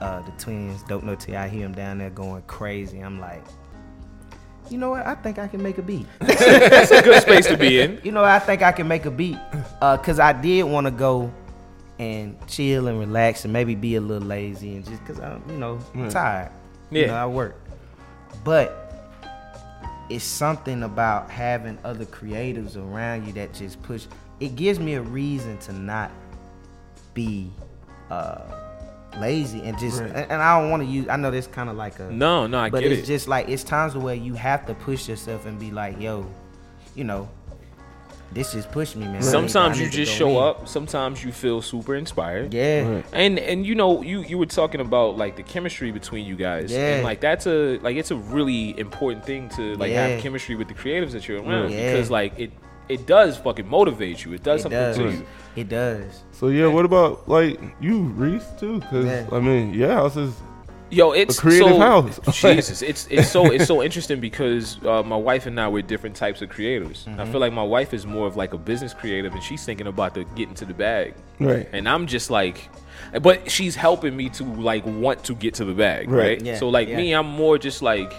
uh, 0.01 0.21
the 0.21 0.31
twins, 0.37 0.83
Dope 0.83 1.03
No 1.03 1.15
T. 1.15 1.35
I 1.35 1.47
hear 1.47 1.61
them 1.61 1.73
down 1.73 1.97
there 1.97 2.09
going 2.09 2.43
crazy. 2.43 2.99
I'm 2.99 3.19
like, 3.19 3.43
you 4.73 4.79
know 4.79 4.89
what? 4.89 5.05
I 5.05 5.13
think 5.13 5.37
I 5.37 5.47
can 5.47 5.61
make 5.61 5.77
a 5.77 5.83
beat. 5.83 6.07
That's 6.19 6.89
a 6.89 7.03
good 7.03 7.21
space 7.21 7.45
to 7.45 7.55
be 7.55 7.79
in. 7.79 8.01
You 8.03 8.11
know, 8.11 8.23
I 8.23 8.39
think 8.39 8.63
I 8.63 8.71
can 8.71 8.87
make 8.87 9.05
a 9.05 9.11
beat 9.11 9.37
because 9.79 10.19
I 10.19 10.33
did 10.33 10.63
want 10.63 10.87
to 10.87 10.91
go 10.91 11.31
and 11.99 12.35
chill 12.47 12.87
and 12.87 12.99
relax 12.99 13.43
and 13.43 13.53
maybe 13.53 13.75
be 13.75 13.95
a 13.97 14.01
little 14.01 14.27
lazy 14.27 14.75
and 14.75 14.83
just 14.83 14.99
because 15.05 15.19
I'm, 15.19 15.43
you 15.47 15.57
know, 15.57 15.79
Right. 15.93 16.09
tired. 16.09 16.51
You 16.89 17.01
Yeah. 17.01 17.07
know, 17.07 17.15
I 17.15 17.25
work. 17.27 17.55
But 18.43 18.79
it's 20.09 20.23
something 20.25 20.81
about 20.81 21.29
having 21.29 21.77
other 21.85 22.05
creatives 22.05 22.75
around 22.75 23.27
you 23.27 23.33
that 23.33 23.53
just 23.53 23.79
push. 23.83 24.07
It 24.39 24.55
gives 24.55 24.79
me 24.79 24.95
a 24.95 25.01
reason 25.03 25.59
to 25.59 25.73
not 25.73 26.09
be 27.13 27.51
uh, 28.09 28.41
lazy 29.19 29.61
and 29.63 29.77
just. 29.77 29.99
Right. 30.01 30.09
And, 30.11 30.31
and 30.31 30.41
I 30.41 30.59
don't 30.59 30.69
want 30.71 30.83
to 30.83 30.89
use. 30.89 31.07
I 31.07 31.15
know 31.17 31.31
that's 31.31 31.47
kind 31.47 31.69
of 31.69 31.75
like 31.75 31.99
a 31.99 32.09
No, 32.11 32.47
no, 32.47 32.59
I 32.59 32.69
but 32.69 32.81
get 32.83 32.91
it's 32.91 33.03
it. 33.03 33.05
just 33.11 33.27
like 33.27 33.49
it's 33.49 33.63
times 33.63 33.95
where 33.95 34.15
you 34.15 34.33
have 34.35 34.65
to 34.67 34.73
push 34.73 35.07
yourself 35.09 35.45
and 35.45 35.59
be 35.59 35.71
like, 35.71 35.99
yo, 36.01 36.25
you 36.95 37.03
know, 37.03 37.29
this 38.31 38.53
just 38.53 38.71
pushed 38.71 38.95
me, 38.95 39.05
man. 39.05 39.15
I 39.15 39.19
need- 39.19 39.25
Sometimes 39.25 39.79
you 39.79 39.87
just 39.89 40.11
show 40.11 40.29
in. 40.31 40.43
up. 40.43 40.67
Sometimes 40.67 41.23
you 41.23 41.31
feel 41.31 41.61
super 41.61 41.93
inspired. 41.95 42.51
Yeah. 42.51 42.87
Right. 42.89 43.05
And 43.13 43.37
and 43.37 43.63
you 43.65 43.75
know 43.75 44.01
you 44.01 44.21
you 44.23 44.37
were 44.39 44.47
talking 44.47 44.81
about 44.81 45.17
like 45.17 45.35
the 45.35 45.43
chemistry 45.43 45.91
between 45.91 46.25
you 46.25 46.35
guys. 46.35 46.71
Yeah. 46.71 46.95
And 46.95 47.03
like 47.03 47.21
that's 47.21 47.45
a 47.45 47.77
like 47.79 47.95
it's 47.95 48.09
a 48.11 48.15
really 48.15 48.77
important 48.79 49.23
thing 49.25 49.49
to 49.49 49.75
like 49.75 49.91
Yeah. 49.91 50.07
have 50.07 50.21
chemistry 50.21 50.55
with 50.55 50.67
the 50.67 50.73
creatives 50.73 51.11
that 51.11 51.27
you're 51.27 51.43
around 51.43 51.71
Yeah. 51.71 51.91
because 51.91 52.09
like 52.09 52.39
it 52.39 52.51
it 52.93 53.05
does 53.05 53.37
fucking 53.37 53.67
motivate 53.67 54.23
you. 54.25 54.33
It 54.33 54.43
does 54.43 54.59
It 54.61 54.63
something 54.63 54.79
does. 54.79 54.97
to 54.97 55.11
you. 55.11 55.25
It 55.55 55.69
does. 55.69 56.23
So 56.31 56.47
yeah, 56.47 56.67
what 56.67 56.85
about 56.85 57.27
like 57.27 57.59
you, 57.81 58.01
Reese, 58.21 58.45
too? 58.59 58.79
Because 58.79 59.05
Yeah. 59.05 59.27
I 59.31 59.39
mean, 59.39 59.73
your 59.73 59.91
house 59.93 60.17
is 60.17 60.33
Yo, 60.89 61.11
it's 61.11 61.39
a 61.39 61.41
creative 61.41 61.69
so, 61.69 61.79
house. 61.79 62.19
Jesus, 62.41 62.83
it's 62.83 63.07
it's 63.09 63.27
so 63.27 63.51
it's 63.51 63.65
so 63.65 63.81
interesting 63.81 64.19
because 64.19 64.77
uh, 64.85 65.01
my 65.01 65.15
wife 65.15 65.47
and 65.47 65.59
I 65.59 65.67
we're 65.67 65.81
different 65.81 66.15
types 66.15 66.41
of 66.43 66.49
creators. 66.49 67.05
I 67.07 67.11
Mm-hmm. 67.11 67.31
feel 67.31 67.41
like 67.41 67.51
my 67.53 67.63
wife 67.63 67.95
is 67.95 68.05
more 68.05 68.27
of 68.27 68.35
like 68.35 68.53
a 68.53 68.59
business 68.59 68.93
creative, 68.93 69.33
and 69.33 69.41
she's 69.41 69.65
thinking 69.65 69.87
about 69.87 70.13
the 70.13 70.23
getting 70.35 70.53
to 70.55 70.65
the 70.65 70.73
bag. 70.75 71.15
Right. 71.39 71.67
And 71.73 71.89
I'm 71.89 72.05
just 72.05 72.29
like, 72.29 72.69
but 73.23 73.49
she's 73.49 73.75
helping 73.75 74.15
me 74.15 74.29
to 74.37 74.43
like 74.43 74.85
want 74.85 75.23
to 75.23 75.33
get 75.33 75.55
to 75.55 75.65
the 75.65 75.73
bag, 75.73 76.11
Right. 76.11 76.23
right? 76.37 76.41
Yeah, 76.41 76.57
So 76.59 76.69
like 76.69 76.87
yeah. 76.89 76.97
me, 76.97 77.13
I'm 77.13 77.25
more 77.27 77.57
just 77.57 77.81
like. 77.81 78.13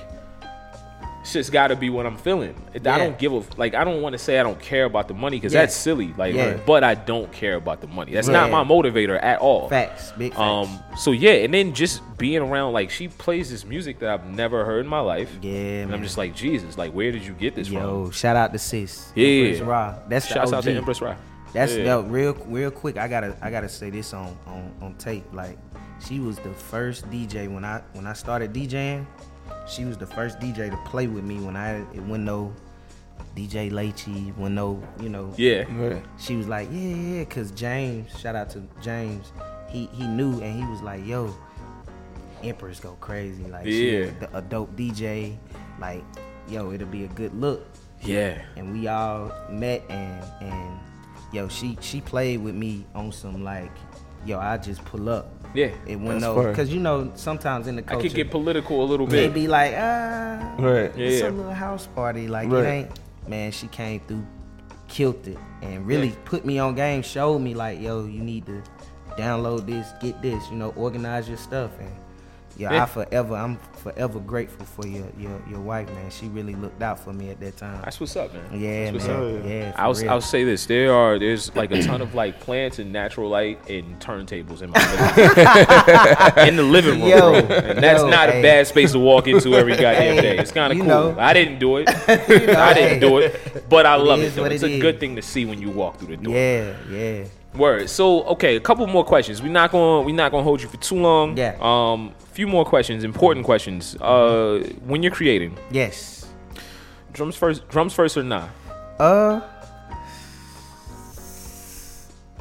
It's 1.25 1.33
just 1.33 1.53
got 1.53 1.69
to 1.69 1.77
be 1.77 1.89
what 1.89 2.05
I'm 2.05 2.19
feeling. 2.19 2.55
I 2.75 2.99
don't 2.99 3.19
give 3.19 3.33
a 3.33 3.43
like. 3.57 3.73
I 3.75 3.83
don't 3.83 4.03
want 4.03 4.13
to 4.13 4.19
say 4.19 4.39
I 4.39 4.43
don't 4.43 4.61
care 4.61 4.85
about 4.85 5.09
the 5.09 5.15
money 5.15 5.39
because 5.39 5.55
Yeah. 5.55 5.63
that's 5.63 5.75
silly. 5.75 6.13
Like, 6.19 6.35
Yeah. 6.35 6.59
but 6.67 6.85
I 6.85 6.95
don't 6.95 7.33
care 7.33 7.55
about 7.57 7.81
the 7.81 7.87
money. 7.87 8.13
That's 8.13 8.29
Yeah. 8.29 8.47
not 8.47 8.51
my 8.51 8.63
motivator 8.63 9.19
at 9.23 9.39
all. 9.41 9.71
Facts, 9.71 10.13
big 10.19 10.35
facts. 10.35 10.41
Um, 10.69 10.81
so 10.99 11.13
yeah, 11.13 11.31
and 11.31 11.55
then 11.55 11.73
just 11.73 12.03
being 12.19 12.43
around 12.43 12.75
like 12.75 12.91
she 12.91 13.09
plays 13.09 13.51
this 13.51 13.65
music 13.65 14.01
that 14.01 14.11
I've 14.11 14.27
never 14.27 14.67
heard 14.67 14.81
in 14.85 14.87
my 14.87 15.01
life. 15.01 15.31
Yeah, 15.41 15.53
and 15.53 15.91
man. 15.91 15.99
I'm 15.99 16.03
just 16.05 16.19
like 16.19 16.35
Jesus, 16.35 16.77
like 16.77 16.93
where 16.93 17.11
did 17.11 17.23
you 17.25 17.33
get 17.33 17.55
this 17.55 17.71
Yo, 17.71 17.81
from? 17.81 17.89
Yo, 17.89 18.11
shout 18.11 18.37
out 18.37 18.53
to 18.53 18.59
sis. 18.59 19.11
Yeah. 19.15 19.27
Empress 19.47 19.61
Ra. 19.63 19.95
That's 20.07 20.29
the 20.29 20.35
Shouts 20.35 20.53
out 20.53 20.63
to 20.65 20.73
Empress 20.77 21.01
Ra. 21.01 21.15
That's 21.55 21.75
Yeah. 21.75 21.85
yo, 21.85 22.01
real 22.03 22.37
real 22.49 22.71
quick. 22.71 22.99
I 22.99 23.09
gotta 23.09 23.35
I 23.41 23.51
gotta 23.51 23.71
say 23.71 23.89
this 23.89 24.13
on, 24.13 24.37
on 24.47 24.73
on 24.83 24.95
tape. 24.99 25.25
Like 25.33 25.57
she 26.07 26.21
was 26.21 26.37
the 26.41 26.51
first 26.51 27.11
DJ 27.11 27.49
when 27.49 27.65
I 27.65 27.81
when 27.95 28.07
I 28.07 28.13
started 28.13 28.53
DJing. 28.53 29.07
She 29.67 29.85
was 29.85 29.97
the 29.97 30.07
first 30.07 30.39
DJ 30.41 30.71
to 30.71 30.77
play 30.91 31.07
with 31.07 31.25
me 31.25 31.41
when 31.41 31.57
I 31.57 31.79
it 31.95 32.03
went 32.03 32.25
no 32.25 32.53
DJ 33.37 33.71
Lechi, 33.71 34.37
when 34.37 34.55
no 34.55 34.83
you 35.01 35.09
know 35.09 35.33
Yeah. 35.37 35.65
Right. 35.77 36.05
she 36.19 36.37
was 36.37 36.47
like, 36.49 36.69
yeah, 36.71 36.95
yeah, 36.95 37.25
cause 37.25 37.51
James, 37.53 38.17
shout 38.19 38.35
out 38.37 38.51
to 38.51 38.63
James, 38.83 39.33
he 39.69 39.87
he 39.93 40.07
knew 40.07 40.41
and 40.41 40.63
he 40.63 40.69
was 40.71 40.83
like, 40.83 41.05
yo, 41.07 41.35
Empress 42.43 42.81
go 42.81 42.97
crazy, 43.01 43.45
like 43.45 43.65
she 43.67 44.01
Yeah. 44.03 44.11
a 44.33 44.43
dope 44.43 44.77
DJ, 44.77 45.37
like 45.81 46.05
yo, 46.49 46.73
it'll 46.73 46.87
be 46.89 47.05
a 47.05 47.09
good 47.09 47.35
look. 47.35 47.67
Yeah. 48.03 48.43
And 48.57 48.73
we 48.73 48.87
all 48.89 49.33
met 49.51 49.83
and 49.89 50.23
and 50.43 50.79
yo, 51.33 51.49
she 51.49 51.79
she 51.81 52.01
played 52.03 52.43
with 52.43 52.55
me 52.55 52.85
on 52.95 53.13
some 53.13 53.43
like, 53.43 53.73
yo, 54.27 54.39
I 54.39 54.59
just 54.59 54.85
pull 54.85 55.09
up 55.09 55.31
Yeah, 55.55 55.71
it 55.87 55.97
went 55.97 56.21
that's 56.21 56.25
over 56.25 56.51
because 56.51 56.73
you 56.75 56.81
know 56.81 57.13
sometimes 57.15 57.67
in 57.69 57.77
the 57.77 57.83
culture 57.83 57.93
I 57.99 58.03
culture 58.03 58.09
could 58.09 58.17
get 58.17 58.31
political 58.31 58.83
a 58.83 58.87
little 58.87 59.07
bit. 59.07 59.13
they 59.13 59.27
bit. 59.29 59.35
be 59.35 59.49
like 59.49 59.73
ah 59.77 60.55
Right. 60.59 60.91
it's 60.97 61.23
Yeah. 61.23 61.29
a 61.29 61.31
little 61.31 61.53
house 61.53 61.87
party 61.95 62.27
like 62.29 62.51
Right. 62.51 62.65
it 62.65 62.69
ain't 62.69 63.01
man 63.29 63.53
she 63.53 63.69
came 63.69 64.01
through 64.07 64.27
killed 64.89 65.27
it 65.27 65.39
and 65.63 65.87
really 65.87 66.09
Yeah. 66.09 66.15
put 66.25 66.45
me 66.45 66.59
on 66.59 66.75
game 66.75 67.03
showed 67.03 67.39
me 67.39 67.55
like 67.55 67.81
yo 67.81 68.05
you 68.05 68.21
need 68.23 68.47
to 68.47 68.63
download 69.17 69.65
this 69.67 69.87
get 70.01 70.21
this 70.23 70.43
you 70.51 70.57
know 70.57 70.73
organize 70.77 71.29
your 71.29 71.39
stuff 71.39 71.71
and 71.81 71.91
yeah, 72.57 72.73
Yeah. 72.73 72.83
I 72.83 72.87
forever 72.87 73.35
I'm 73.37 73.59
forever 73.83 74.19
grateful 74.19 74.65
for 74.65 74.87
your 74.87 75.07
your 75.19 75.43
your 75.51 75.61
wife 75.61 75.89
man 75.91 76.11
she 76.11 76.27
really 76.29 76.55
looked 76.55 76.81
out 76.83 76.99
for 76.99 77.13
me 77.13 77.29
at 77.31 77.39
that 77.41 77.57
time 77.59 77.81
That's 77.85 78.01
what's 78.01 78.17
up, 78.17 78.33
man. 78.33 78.43
yeah 78.59 78.91
That's 78.91 78.95
what's 78.95 79.07
man 79.09 79.39
up. 79.41 79.45
yeah 79.47 79.73
for 79.73 79.81
I'll, 79.81 79.95
real. 79.95 80.11
I'll 80.11 80.21
say 80.23 80.45
this: 80.45 80.65
there 80.67 80.93
are 80.95 81.19
there's 81.19 81.55
like 81.55 81.71
a 81.71 81.83
ton 81.83 82.01
of 82.01 82.15
like 82.15 82.41
plants 82.41 82.79
and 82.79 82.93
natural 82.93 83.29
light 83.29 83.69
and 83.69 83.99
turntables 84.01 84.63
in 84.63 84.71
my 84.71 84.81
living 86.37 86.49
in 86.49 86.57
the 86.57 86.63
living 86.63 87.01
room, 87.01 87.09
Yo, 87.11 87.43
bro. 87.47 87.57
and 87.57 87.83
that's 87.83 88.03
yo, 88.03 88.09
not 88.09 88.31
hey. 88.31 88.41
a 88.41 88.43
bad 88.43 88.67
space 88.67 88.93
to 88.93 88.99
walk 88.99 89.27
into 89.27 89.55
every 89.55 89.73
goddamn 89.73 90.15
Hey, 90.17 90.21
day. 90.21 90.39
It's 90.39 90.53
kind 90.53 90.73
of 90.73 90.79
cool. 90.79 90.87
know. 90.87 91.17
I 91.19 91.33
didn't 91.35 91.59
do 91.59 91.77
it. 91.79 91.89
You 92.29 92.47
know, 92.47 92.61
I 92.61 92.73
didn't 92.75 93.01
hey. 93.01 93.01
do 93.01 93.19
it, 93.19 93.69
but 93.69 93.85
I 93.87 93.97
It 93.97 93.99
love 93.99 94.21
it. 94.21 94.35
Though. 94.35 94.45
It's 94.47 94.63
it 94.63 94.71
a 94.71 94.75
is. 94.77 94.81
good 94.83 94.99
thing 95.01 95.17
to 95.17 95.23
see 95.23 95.45
when 95.45 95.61
you 95.61 95.71
walk 95.71 95.99
through 95.99 96.17
the 96.17 96.23
door. 96.23 96.35
yeah 96.35 96.75
yeah 96.91 97.25
Word. 97.57 97.89
So 97.89 98.25
okay, 98.25 98.57
a 98.57 98.61
couple 98.61 98.87
more 98.87 99.05
questions. 99.05 99.43
We're 99.43 99.53
not 99.53 99.71
going. 99.71 100.07
We're 100.07 100.15
not 100.15 100.31
going 100.31 100.43
to 100.43 100.45
hold 100.45 100.63
you 100.63 100.69
for 100.69 100.77
too 100.79 100.97
long. 100.97 101.37
Yeah. 101.37 101.57
Um, 101.61 102.13
few 102.33 102.47
more 102.47 102.65
questions. 102.65 103.05
Important 103.05 103.47
questions. 103.47 103.97
Uh, 104.01 104.59
when 104.85 105.03
you're 105.03 105.13
creating, 105.13 105.57
yes 105.71 106.15
drums 107.15 107.37
first. 107.37 107.67
Drums 107.69 107.95
first 107.95 108.19
or 108.19 108.23
not? 108.23 108.51
Uh, 109.01 109.41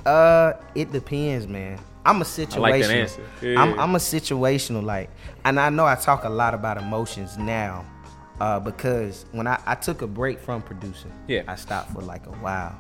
uh, 0.05 0.53
it 0.76 0.91
depends, 0.91 1.47
man. 1.47 1.80
I'm 2.05 2.22
a 2.22 2.26
situational. 2.26 2.57
I 2.57 2.59
like 2.59 2.82
that 2.82 2.91
answer. 2.91 3.30
Yeah. 3.41 3.61
I'm 3.61 3.80
I'm 3.80 3.95
a 3.95 3.99
situational 3.99 4.84
like, 4.84 5.09
and 5.45 5.57
I 5.57 5.70
know 5.70 5.86
I 5.86 5.95
talk 5.95 6.26
a 6.26 6.30
lot 6.30 6.53
about 6.53 6.78
emotions 6.78 7.38
now, 7.38 7.86
uh, 8.41 8.59
because 8.59 9.26
when 9.32 9.47
I 9.47 9.57
I 9.66 9.76
took 9.76 10.01
a 10.01 10.07
break 10.07 10.39
from 10.39 10.61
producing, 10.61 11.14
Yeah. 11.28 11.43
I 11.47 11.55
stopped 11.55 11.91
for 11.93 12.01
like 12.01 12.26
a 12.28 12.32
while, 12.32 12.78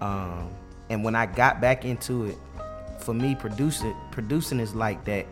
um, 0.00 0.50
and 0.90 1.04
when 1.04 1.14
I 1.14 1.26
got 1.26 1.60
back 1.60 1.84
into 1.84 2.26
it, 2.26 2.36
for 2.98 3.14
me, 3.14 3.34
producing 3.34 3.94
producing 4.10 4.60
is 4.60 4.74
like 4.74 5.04
that, 5.04 5.26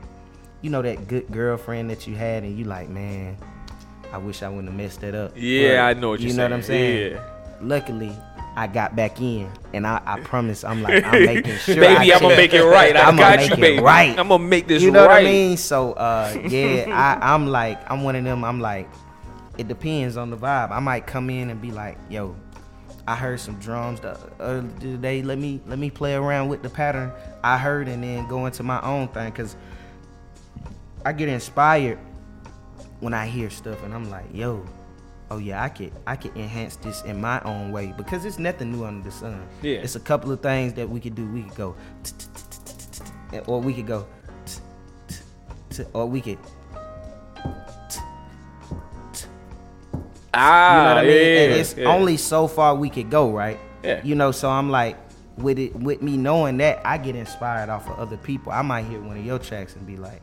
you 0.61 0.71
know, 0.71 0.83
that 0.83 1.09
good 1.09 1.31
girlfriend 1.31 1.91
that 1.91 2.07
you 2.07 2.15
had, 2.15 2.43
and 2.43 2.57
you 2.59 2.65
like, 2.65 2.89
man, 2.89 3.37
I 4.13 4.19
wish 4.19 4.43
I 4.43 4.49
wouldn't 4.49 4.69
have 4.69 4.77
messed 4.77 5.01
that 5.01 5.15
up. 5.15 5.33
Yeah, 5.37 5.87
I 5.87 5.95
know 5.95 6.11
what 6.11 6.21
you 6.21 6.33
know 6.35 6.43
what 6.45 6.53
I'm 6.53 6.63
saying. 6.63 7.13
saying. 7.13 7.13
Yeah. 7.13 7.29
Luckily, 7.63 8.13
I 8.55 8.67
got 8.67 8.95
back 8.95 9.21
in, 9.21 9.51
and 9.73 9.87
I, 9.87 10.03
I 10.05 10.21
promise 10.21 10.65
I'm 10.65 10.83
like 10.83 11.05
I'm 11.05 11.25
making 11.27 11.57
sure. 11.57 11.77
Baby, 11.77 12.13
I 12.13 12.17
I'ma 12.17 12.29
make 12.29 12.53
it 12.53 12.65
right. 12.65 12.95
I 12.95 13.09
I'ma 13.09 13.23
got 13.23 13.37
make 13.39 13.49
you, 13.51 13.55
it 13.57 13.61
baby. 13.61 13.83
Right. 13.83 14.19
I'ma 14.19 14.39
make 14.39 14.67
this 14.67 14.83
You 14.83 14.91
know 14.91 15.03
what 15.03 15.11
I 15.11 15.15
right. 15.17 15.25
mean? 15.25 15.57
So 15.57 15.93
uh, 15.93 16.37
yeah, 16.49 16.87
I, 16.91 17.35
I'm 17.35 17.47
like 17.47 17.91
I'm 17.91 18.03
one 18.03 18.17
of 18.17 18.25
them. 18.25 18.45
I'm 18.45 18.61
like, 18.61 18.89
it 19.57 19.69
depends 19.69 20.17
on 20.17 20.31
the 20.31 20.37
vibe. 20.37 20.71
I 20.71 20.81
might 20.81 21.07
come 21.07 21.31
in 21.31 21.51
and 21.51 21.61
be 21.61 21.71
like, 21.71 21.97
yo. 22.11 22.37
I 23.07 23.17
heard 23.17 23.41
some 23.41 23.59
drums 23.59 24.01
the 24.01 24.13
uh, 24.13 24.29
other 24.39 24.97
day. 24.97 25.23
Let 25.23 25.39
me 25.39 25.61
let 25.67 25.79
me 25.79 25.91
play 25.91 26.15
around 26.15 26.49
with 26.49 26.63
the 26.63 26.71
pattern 26.71 27.13
I 27.43 27.59
heard, 27.59 27.89
and 27.89 28.03
then 28.03 28.29
go 28.29 28.47
into 28.47 28.63
my 28.63 28.81
own 28.83 29.09
thing. 29.09 29.31
Cause 29.33 29.57
I 31.05 31.13
get 31.13 31.29
inspired 31.29 31.99
when 33.01 33.13
I 33.13 33.27
hear 33.27 33.51
stuff, 33.51 33.83
and 33.83 33.93
I'm 33.93 34.09
like, 34.09 34.27
yo, 34.33 34.65
oh 35.31 35.39
yeah, 35.39 35.63
I 35.63 35.69
could 35.69 35.93
I 36.07 36.15
could 36.15 36.37
enhance 36.37 36.77
this 36.77 37.03
in 37.03 37.21
my 37.21 37.41
own 37.43 37.73
way 37.73 37.93
because 37.97 38.25
it's 38.25 38.39
nothing 38.39 38.71
new 38.71 38.85
under 38.85 39.03
the 39.03 39.11
sun. 39.11 39.47
Yeah. 39.63 39.79
it's 39.79 39.97
a 39.97 40.01
couple 40.01 40.31
of 40.31 40.41
things 40.41 40.75
that 40.75 40.89
we 40.89 41.01
could 41.01 41.17
do. 41.17 41.27
We 41.27 41.43
could 41.43 41.57
go, 41.57 41.77
or 43.47 43.61
we 43.61 43.75
could 43.75 43.87
go, 43.87 44.07
or 45.93 46.07
we 46.07 46.21
could. 46.21 46.39
Ah, 50.35 50.77
You 50.77 50.83
know 50.83 50.95
what 50.95 51.05
I 51.05 51.07
mean? 51.07 51.17
yeah, 51.17 51.41
and 51.43 51.53
it's 51.55 51.77
yeah. 51.77 51.95
only 51.95 52.17
so 52.17 52.47
far 52.47 52.75
we 52.75 52.89
could 52.91 53.11
go, 53.11 53.31
right? 53.31 53.59
Yeah. 53.83 54.01
You 54.05 54.15
know, 54.15 54.31
so 54.33 54.49
I'm 54.49 54.71
like, 54.71 54.97
with 55.37 55.59
it, 55.59 55.75
with 55.77 56.03
me 56.03 56.17
knowing 56.17 56.59
that, 56.59 56.81
I 56.87 56.99
get 56.99 57.17
inspired 57.17 57.69
off 57.69 57.89
of 57.89 57.99
other 57.99 58.17
people. 58.17 58.53
I 58.53 58.63
might 58.63 58.85
hear 58.85 59.01
one 59.01 59.17
of 59.17 59.25
your 59.25 59.39
tracks 59.39 59.75
and 59.77 59.87
be 59.87 59.97
like, 59.97 60.21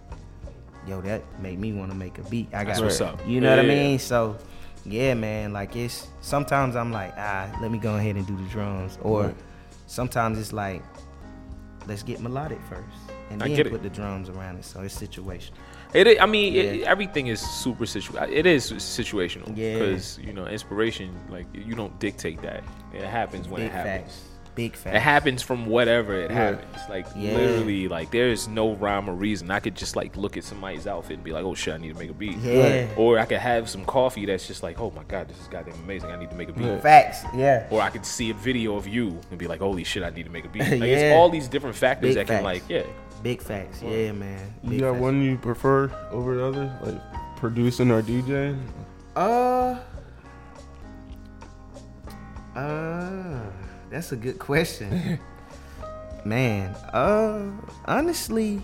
"Yo, 0.87 1.01
that 1.01 1.23
made 1.41 1.59
me 1.59 1.73
want 1.73 1.91
to 1.91 1.97
make 1.97 2.17
a 2.19 2.23
beat." 2.23 2.47
I 2.53 2.63
got, 2.63 2.79
what's 2.81 3.01
up. 3.01 3.19
You 3.27 3.41
know 3.41 3.49
what 3.49 3.59
I 3.59 3.67
mean? 3.67 3.99
So, 3.99 4.37
yeah, 4.85 5.13
man. 5.15 5.51
Like 5.51 5.75
it's 5.75 6.07
sometimes 6.21 6.75
I'm 6.75 6.91
like, 6.91 7.13
ah, 7.17 7.49
let 7.61 7.71
me 7.71 7.79
go 7.79 7.95
ahead 7.95 8.15
and 8.15 8.25
do 8.27 8.35
the 8.37 8.49
drums, 8.49 8.97
or 9.01 9.23
Right. 9.25 9.35
sometimes 9.87 10.37
it's 10.39 10.53
like, 10.53 10.83
let's 11.87 12.03
get 12.03 12.19
melodic 12.21 12.59
first, 12.69 12.83
and 13.31 13.41
I 13.43 13.47
then 13.49 13.69
put 13.69 13.81
the 13.83 13.89
drums 13.89 14.29
around 14.29 14.57
it. 14.57 14.65
So 14.65 14.81
it's 14.81 14.95
situational. 14.99 15.51
It, 15.93 16.07
is- 16.07 16.17
I 16.21 16.25
mean, 16.27 16.55
it, 16.55 16.81
everything 16.83 17.27
is 17.27 17.39
super 17.41 17.85
situ. 17.85 18.15
It 18.17 18.45
is 18.45 18.71
situational. 18.71 19.51
Yeah. 19.57 19.73
Because 19.79 20.19
you 20.19 20.33
know, 20.33 20.45
inspiration, 20.45 21.15
like 21.29 21.47
you 21.53 21.73
don't 21.75 21.97
dictate 21.99 22.41
that. 22.43 22.63
It 22.93 23.03
happens 23.03 23.47
when 23.47 23.61
Big 23.61 23.69
it 23.69 23.73
happens. 23.73 24.03
facts. 24.13 24.25
Big 24.55 24.75
facts. 24.75 24.95
It 24.97 24.99
happens 25.01 25.41
from 25.41 25.67
whatever 25.67 26.13
it 26.15 26.29
Yeah. 26.31 26.51
happens. 26.51 26.77
Like 26.89 27.07
Yeah. 27.15 27.33
literally, 27.37 27.87
like 27.87 28.11
there's 28.11 28.47
no 28.47 28.73
rhyme 28.75 29.09
or 29.09 29.13
reason. 29.13 29.49
I 29.51 29.59
could 29.59 29.73
just 29.75 29.95
like 29.95 30.15
look 30.17 30.37
at 30.37 30.43
somebody's 30.43 30.85
outfit 30.85 31.15
and 31.15 31.23
be 31.23 31.31
like, 31.31 31.43
"Oh 31.45 31.55
shit, 31.55 31.73
I 31.73 31.77
need 31.77 31.93
to 31.93 31.99
make 31.99 32.09
a 32.09 32.13
beat." 32.13 32.37
Yeah. 32.37 32.87
Or 32.97 33.17
I 33.19 33.25
could 33.25 33.37
have 33.39 33.69
some 33.69 33.85
coffee 33.85 34.25
that's 34.25 34.45
just 34.47 34.61
like, 34.61 34.79
"Oh 34.79 34.91
my 34.95 35.03
god, 35.07 35.27
this 35.29 35.39
is 35.39 35.47
goddamn 35.47 35.75
amazing. 35.85 36.11
I 36.11 36.17
need 36.19 36.29
to 36.31 36.35
make 36.35 36.49
a 36.49 36.53
beat." 36.53 36.81
Facts. 36.81 37.23
Yeah. 37.35 37.65
Or 37.71 37.81
I 37.81 37.89
could 37.89 38.05
see 38.05 38.29
a 38.31 38.33
video 38.33 38.75
of 38.75 38.85
you 38.87 39.19
and 39.31 39.39
be 39.39 39.47
like, 39.47 39.61
"Holy 39.61 39.83
shit, 39.83 40.03
I 40.03 40.09
need 40.09 40.25
to 40.25 40.31
make 40.31 40.45
a 40.45 40.49
beat." 40.49 40.61
Like 40.69 40.81
Yeah. 40.81 40.85
it's 40.97 41.15
all 41.15 41.29
these 41.29 41.47
different 41.47 41.75
factors 41.75 42.15
Big 42.15 42.27
that 42.27 42.31
can 42.35 42.43
like, 42.43 42.63
yeah. 42.69 42.83
Big 43.21 43.41
facts. 43.41 43.81
Yeah, 43.81 44.11
man. 44.13 44.53
You 44.63 44.79
got 44.79 44.91
facts. 44.93 45.01
one 45.01 45.21
you 45.21 45.37
prefer 45.37 45.91
over 46.11 46.35
the 46.35 46.45
other, 46.45 46.79
like 46.81 47.01
producing 47.37 47.91
or 47.91 48.01
DJing? 48.01 48.59
Uh, 49.15 49.77
uh, 52.55 53.41
that's 53.89 54.11
a 54.11 54.15
good 54.15 54.39
question, 54.39 55.19
man. 56.25 56.69
Uh, 56.93 57.49
honestly, 57.85 58.61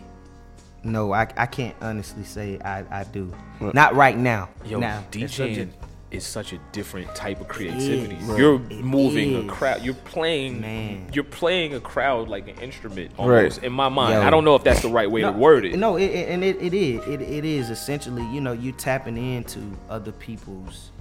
no, 0.84 1.14
I, 1.14 1.28
I 1.38 1.46
can't 1.46 1.76
honestly 1.82 2.24
say 2.24 2.60
I, 2.60 2.86
I 3.02 3.04
do. 3.06 3.34
Not 3.60 3.96
right 3.96 4.18
now. 4.18 4.50
Yo, 4.66 4.80
now, 4.80 5.04
it's 5.12 5.18
DJing 5.18 5.30
subject- 5.30 5.76
is 6.16 6.26
such 6.26 6.54
a 6.54 6.60
different 6.72 7.14
type 7.16 7.40
of 7.42 7.48
creativity. 7.48 8.16
is. 8.16 8.38
You're 8.38 8.56
It 8.70 8.84
moving 8.84 9.48
a 9.50 9.52
crowd. 9.52 9.84
You're 9.84 9.94
playing. 9.94 10.62
Man. 10.62 11.08
You're 11.14 11.24
playing 11.24 11.74
a 11.76 11.80
crowd 11.80 12.28
like 12.28 12.48
an 12.48 12.58
instrument 12.60 13.12
Right. 13.20 13.56
In 13.64 13.72
my 13.74 13.90
mind, 13.90 14.16
Yo. 14.16 14.22
I 14.28 14.30
don't 14.30 14.46
know 14.46 14.56
if 14.56 14.64
that's 14.64 14.82
the 14.82 14.90
right 14.90 15.10
way 15.10 15.22
to 15.22 15.32
word 15.32 15.66
it. 15.66 15.78
No, 15.78 15.96
it, 15.98 16.04
it- 16.06 16.30
and 16.30 16.44
it, 16.44 16.62
it 16.62 16.74
is. 16.74 17.06
It, 17.08 17.22
it 17.22 17.46
is 17.46 17.70
essentially, 17.70 18.24
you 18.34 18.42
know, 18.42 18.54
you 18.54 18.72
tapping 18.72 19.18
into 19.18 19.60
other 19.90 20.12
people's 20.12 20.92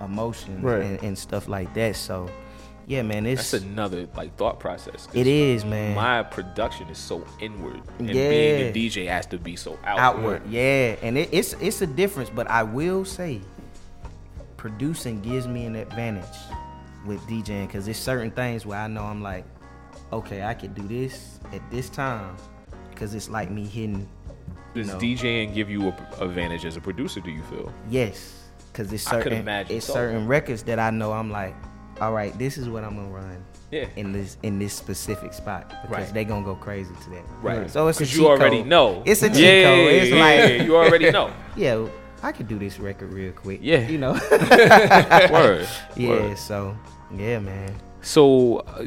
emotions 0.00 0.62
Right. 0.62 0.82
and, 0.82 1.02
and 1.02 1.18
stuff 1.18 1.48
like 1.48 1.72
that. 1.74 1.96
So, 1.96 2.30
yeah, 2.86 3.02
man, 3.02 3.26
it's 3.26 3.50
That's 3.50 3.64
another 3.64 4.08
like 4.16 4.34
thought 4.36 4.60
process. 4.60 5.08
It 5.12 5.26
is, 5.26 5.64
man. 5.64 5.94
My 5.94 6.22
production 6.22 6.88
is 6.88 6.96
so 6.98 7.24
inward, 7.40 7.80
and 7.98 8.08
Yeah. 8.08 8.28
being 8.30 8.68
a 8.68 8.72
DJ 8.72 9.06
has 9.08 9.26
to 9.26 9.38
be 9.38 9.56
so 9.56 9.78
outward. 9.84 10.00
outward. 10.36 10.42
Yeah, 10.48 10.96
and 11.02 11.18
it, 11.18 11.28
it's 11.32 11.52
it's 11.54 11.82
a 11.82 11.86
difference, 11.86 12.30
but 12.30 12.48
I 12.48 12.62
will 12.62 13.04
say, 13.04 13.40
producing 14.58 15.22
gives 15.22 15.46
me 15.48 15.64
an 15.64 15.74
advantage 15.76 16.24
with 17.06 17.20
DJing 17.22 17.66
because 17.66 17.86
there's 17.86 17.96
certain 17.96 18.30
things 18.30 18.66
where 18.66 18.78
I 18.78 18.88
know 18.88 19.04
I'm 19.04 19.22
like, 19.22 19.46
okay, 20.12 20.42
I 20.42 20.52
could 20.52 20.74
do 20.74 20.82
this 20.86 21.40
at 21.54 21.62
this 21.70 21.88
time 21.88 22.36
because 22.90 23.14
it's 23.14 23.30
like 23.30 23.50
me 23.50 23.64
hitting. 23.64 24.06
Does 24.74 24.88
know, 24.88 24.98
DJing 24.98 25.54
give 25.54 25.70
you 25.70 25.88
a 25.88 25.96
advantage 26.20 26.66
as 26.66 26.76
a 26.76 26.80
producer? 26.80 27.20
Do 27.20 27.30
you 27.30 27.42
feel? 27.44 27.72
yes, 27.88 28.42
because 28.70 28.92
it's 28.92 29.04
certain 29.04 29.48
it's 29.70 29.86
so. 29.86 29.94
certain 29.94 30.26
records 30.26 30.62
that 30.64 30.78
I 30.78 30.90
know 30.90 31.12
I'm 31.12 31.30
like, 31.30 31.54
all 32.00 32.12
right, 32.12 32.36
this 32.38 32.58
is 32.58 32.68
what 32.68 32.84
I'm 32.84 32.96
gonna 32.96 33.08
run. 33.08 33.42
Yeah. 33.70 33.86
In 33.96 34.12
this 34.12 34.38
in 34.42 34.58
this 34.58 34.72
specific 34.72 35.32
spot 35.34 35.68
because 35.68 36.06
Right. 36.06 36.14
they 36.14 36.24
gonna 36.24 36.44
go 36.44 36.54
crazy 36.54 36.94
to 37.04 37.10
that. 37.10 37.24
Right. 37.42 37.70
So 37.70 37.86
it's 37.88 38.00
a 38.00 38.06
you 38.06 38.26
already 38.26 38.58
code. 38.58 38.66
know. 38.66 39.02
It's 39.04 39.22
a 39.22 39.28
cheat 39.28 39.38
Yeah, 39.38 39.62
code. 39.64 39.92
It's 39.92 40.10
yeah, 40.10 40.16
like 40.20 40.38
yeah, 40.38 40.62
you 40.62 40.76
already 40.76 41.10
know. 41.10 41.30
Yeah, 41.56 41.86
I 42.22 42.32
could 42.32 42.48
do 42.48 42.58
this 42.58 42.78
record 42.80 43.12
real 43.12 43.32
quick. 43.32 43.60
Yeah. 43.62 43.86
You 43.88 43.98
know. 43.98 44.12
Word, 45.32 45.66
Yeah. 45.96 46.08
word. 46.08 46.38
So 46.38 46.76
yeah, 47.16 47.38
man. 47.38 47.74
So, 48.00 48.58
uh, 48.58 48.86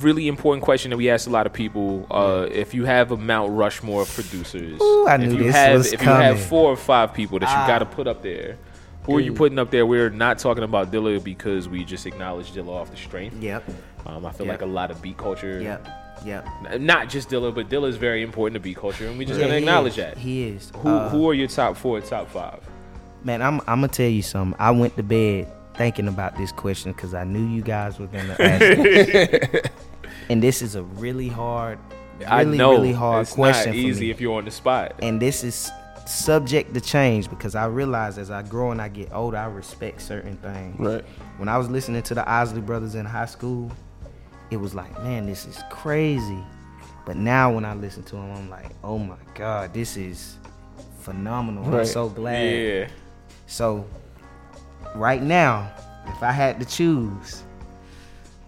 really 0.00 0.28
important 0.28 0.62
question 0.64 0.90
that 0.90 0.96
we 0.98 1.08
ask 1.10 1.26
a 1.26 1.30
lot 1.30 1.46
of 1.46 1.52
people: 1.52 2.06
uh, 2.10 2.46
If 2.50 2.74
you 2.74 2.84
have 2.84 3.10
a 3.10 3.16
Mount 3.16 3.52
Rushmore 3.52 4.02
of 4.02 4.08
producers, 4.14 4.80
Ooh, 4.82 5.06
I 5.08 5.14
if 5.16 5.32
you 5.32 5.38
this 5.44 5.54
have, 5.54 5.72
was 5.78 5.92
if 5.92 6.00
you 6.02 6.08
have 6.08 6.40
four 6.40 6.70
or 6.70 6.76
five 6.76 7.14
people 7.14 7.38
that 7.38 7.48
you 7.48 7.56
Ah. 7.56 7.66
got 7.66 7.78
to 7.78 7.86
put 7.86 8.06
up 8.06 8.22
there, 8.22 8.58
who 9.04 9.16
are 9.16 9.20
you 9.20 9.32
putting 9.32 9.58
up 9.58 9.70
there? 9.70 9.86
We're 9.86 10.10
not 10.10 10.38
talking 10.38 10.62
about 10.62 10.92
Dilla 10.92 11.22
because 11.24 11.68
we 11.70 11.84
just 11.84 12.06
acknowledged 12.06 12.54
Dilla 12.54 12.68
off 12.68 12.90
the 12.90 12.96
strength. 12.98 13.42
Yep. 13.42 13.64
Um, 14.06 14.26
I 14.26 14.32
feel 14.32 14.46
Yep. 14.46 14.52
like 14.60 14.62
a 14.62 14.70
lot 14.70 14.90
of 14.90 15.00
beat 15.00 15.16
culture. 15.16 15.60
Yep. 15.62 15.88
Yep. 16.24 16.80
Not 16.80 17.08
just 17.08 17.28
Dilla, 17.30 17.54
but 17.54 17.68
Dilla 17.68 17.88
is 17.88 17.96
very 17.96 18.22
important 18.22 18.54
to 18.54 18.60
beat 18.60 18.76
culture, 18.76 19.06
and 19.06 19.18
we 19.18 19.24
just 19.24 19.38
Yeah, 19.40 19.46
gonna 19.46 19.58
acknowledge 19.58 19.92
is. 19.92 19.96
that. 19.98 20.18
He 20.18 20.44
is. 20.48 20.72
Who 20.78 20.88
Uh, 20.88 21.08
Who 21.10 21.28
are 21.28 21.34
your 21.34 21.48
top 21.48 21.76
four, 21.76 22.00
top 22.00 22.30
five? 22.30 22.60
Man, 23.24 23.42
I'm 23.42 23.60
I'm 23.60 23.80
gonna 23.80 23.88
tell 23.88 24.08
you 24.08 24.22
something. 24.22 24.58
I 24.60 24.70
went 24.70 24.96
to 24.96 25.02
bed 25.02 25.48
thinking 25.74 26.08
about 26.08 26.36
this 26.36 26.52
question 26.52 26.92
because 26.92 27.14
I 27.14 27.24
knew 27.24 27.44
you 27.54 27.62
guys 27.62 27.98
were 27.98 28.06
gonna 28.06 28.36
ask 28.38 28.62
it. 28.62 29.70
and 30.30 30.42
this 30.42 30.62
is 30.62 30.74
a 30.76 30.82
really 30.82 31.28
hard 31.28 31.78
I 32.26 32.42
really, 32.42 32.58
know 32.58 32.72
really 32.72 32.92
hard 32.92 33.22
it's 33.22 33.32
question. 33.32 33.72
not 33.72 33.76
easy 33.76 34.10
if 34.10 34.20
you're 34.20 34.36
on 34.38 34.44
the 34.44 34.50
spot. 34.50 34.94
And 35.02 35.20
this 35.20 35.42
is 35.42 35.70
subject 36.06 36.74
to 36.74 36.80
change 36.80 37.28
because 37.30 37.54
I 37.54 37.66
realize 37.66 38.18
as 38.18 38.30
I 38.30 38.42
grow 38.42 38.70
and 38.70 38.80
I 38.80 38.88
get 38.88 39.12
older, 39.12 39.36
I 39.38 39.46
respect 39.46 40.00
certain 40.00 40.36
things. 40.36 40.78
Right. 40.78 41.04
When 41.38 41.48
I 41.48 41.58
was 41.58 41.68
listening 41.68 42.02
to 42.02 42.14
the 42.14 42.28
Isley 42.28 42.60
Brothers 42.60 42.94
in 42.94 43.04
high 43.06 43.26
school, 43.26 43.70
it 44.54 44.60
was 44.60 44.72
like, 44.74 45.02
man, 45.02 45.26
this 45.26 45.46
is 45.46 45.60
crazy. 45.68 46.38
But 47.04 47.16
now 47.16 47.52
when 47.52 47.64
I 47.64 47.74
listen 47.74 48.04
to 48.04 48.16
him, 48.16 48.30
I'm 48.30 48.48
like, 48.48 48.70
oh 48.84 48.98
my 48.98 49.16
God, 49.34 49.74
this 49.74 49.96
is 49.96 50.38
phenomenal. 51.00 51.64
I'm 51.74 51.84
so 51.84 52.08
glad. 52.08 52.40
Yeah. 52.40 52.88
So 53.46 53.84
right 54.94 55.20
now, 55.20 55.70
if 56.06 56.22
I 56.22 56.30
had 56.30 56.60
to 56.60 56.66
choose, 56.66 57.42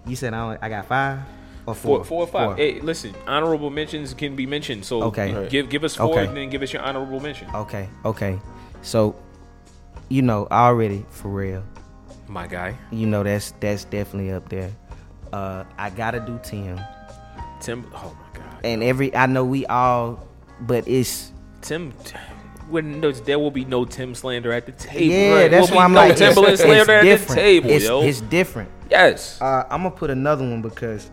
you 0.07 0.15
said 0.15 0.33
I, 0.33 0.41
only, 0.41 0.59
I 0.63 0.69
got 0.69 0.87
five 0.87 1.19
or 1.67 1.75
four? 1.75 1.99
Four, 1.99 2.05
four 2.05 2.23
or 2.23 2.27
five. 2.29 2.57
Hey, 2.57 2.81
listen, 2.81 3.15
honorable 3.27 3.69
mentions 3.69 4.15
can 4.15 4.37
be 4.37 4.47
mentioned. 4.47 4.85
So 4.85 5.03
Okay. 5.03 5.49
give 5.51 5.69
give 5.69 5.83
us 5.83 5.97
four 5.97 6.11
Okay. 6.13 6.27
and 6.29 6.37
then 6.37 6.49
give 6.49 6.63
us 6.63 6.73
your 6.73 6.83
honorable 6.83 7.19
mention. 7.19 7.49
Okay, 7.53 7.89
okay. 8.05 8.39
So, 8.83 9.17
you 10.09 10.23
know, 10.23 10.47
already 10.53 11.05
Pharrell. 11.13 11.65
My 12.29 12.47
guy. 12.47 12.77
You 12.93 13.07
know 13.07 13.25
that's 13.25 13.51
that's 13.61 13.85
definitely 13.85 14.31
up 14.33 14.49
there. 14.49 14.71
Uh, 15.33 15.65
I 15.79 15.91
gotta 15.91 16.21
do 16.21 16.39
Tim. 16.43 16.81
Tim. 17.61 17.87
Oh 17.95 18.17
my 18.21 18.39
god. 18.41 18.65
And 18.65 18.83
every 18.83 19.15
I 19.15 19.27
know 19.27 19.45
we 19.45 19.67
all, 19.67 20.27
but 20.61 20.87
it's 20.89 21.33
Tim. 21.63 21.93
When 22.69 23.01
there 23.01 23.39
will 23.39 23.51
be 23.53 23.65
no 23.65 23.85
Tim 23.85 24.15
slander 24.15 24.53
at 24.53 24.67
the 24.67 24.73
table. 24.73 25.15
yeah. 25.15 25.33
Right. 25.35 25.51
That's 25.51 25.71
why 25.71 25.85
I'm 25.85 25.93
no 25.93 26.01
like 26.01 26.13
it's, 26.13 26.21
Timbaland 26.21 26.49
it's 26.49 26.63
slander 26.63 26.93
at 26.95 27.03
the 27.03 27.09
different. 27.11 27.41
table, 27.41 27.71
it's, 27.71 27.85
yo. 27.85 28.03
it's 28.03 28.21
different. 28.23 28.71
Yes. 28.91 29.41
Uh, 29.41 29.65
I'm 29.71 29.83
gonna 29.85 29.91
put 29.95 30.11
another 30.11 30.43
one 30.49 30.63
because, 30.63 31.11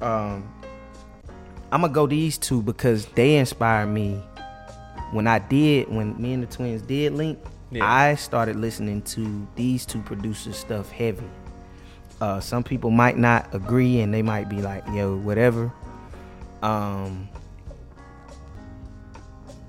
um, 0.00 0.48
I'm 1.72 1.80
gonna 1.80 1.92
go 1.92 2.06
these 2.06 2.38
two 2.38 2.62
because 2.62 3.06
they 3.06 3.36
inspired 3.36 3.86
me. 3.88 4.22
When 5.12 5.26
I 5.26 5.38
did, 5.40 5.88
when 5.88 6.20
me 6.20 6.32
and 6.32 6.42
the 6.42 6.46
twins 6.46 6.82
did 6.82 7.12
link, 7.14 7.38
Yeah. 7.70 7.84
I 7.84 8.14
started 8.16 8.56
listening 8.56 9.02
to 9.02 9.46
these 9.56 9.84
two 9.86 10.00
producers 10.02 10.56
stuff 10.56 10.90
heavy. 10.90 11.26
Uh, 12.20 12.40
some 12.40 12.62
people 12.62 12.90
might 12.90 13.18
not 13.18 13.54
agree 13.54 14.00
and 14.00 14.12
they 14.12 14.22
might 14.22 14.48
be 14.48 14.62
like, 14.62 14.84
"Yo, 14.88 15.16
whatever." 15.16 15.72
Um, 16.62 17.28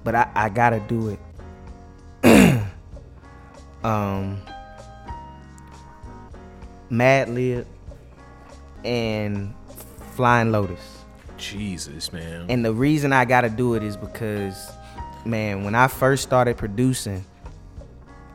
but 0.04 0.16
I, 0.16 0.30
I 0.34 0.50
gotta 0.50 0.80
do 0.80 1.10
it. 1.10 1.20
um, 3.84 4.41
Madlib 6.89 7.66
and 8.86 9.54
Flying 10.16 10.52
Lotus. 10.52 11.04
Jesus, 11.38 12.12
man. 12.14 12.45
And 12.50 12.64
the 12.64 12.74
reason 12.74 13.14
I 13.14 13.26
gotta 13.26 13.50
do 13.50 13.76
it 13.76 13.84
is 13.84 13.98
because, 13.98 14.72
man, 15.26 15.64
when 15.64 15.76
I 15.76 15.88
first 15.88 16.24
started 16.24 16.58
producing, 16.58 17.26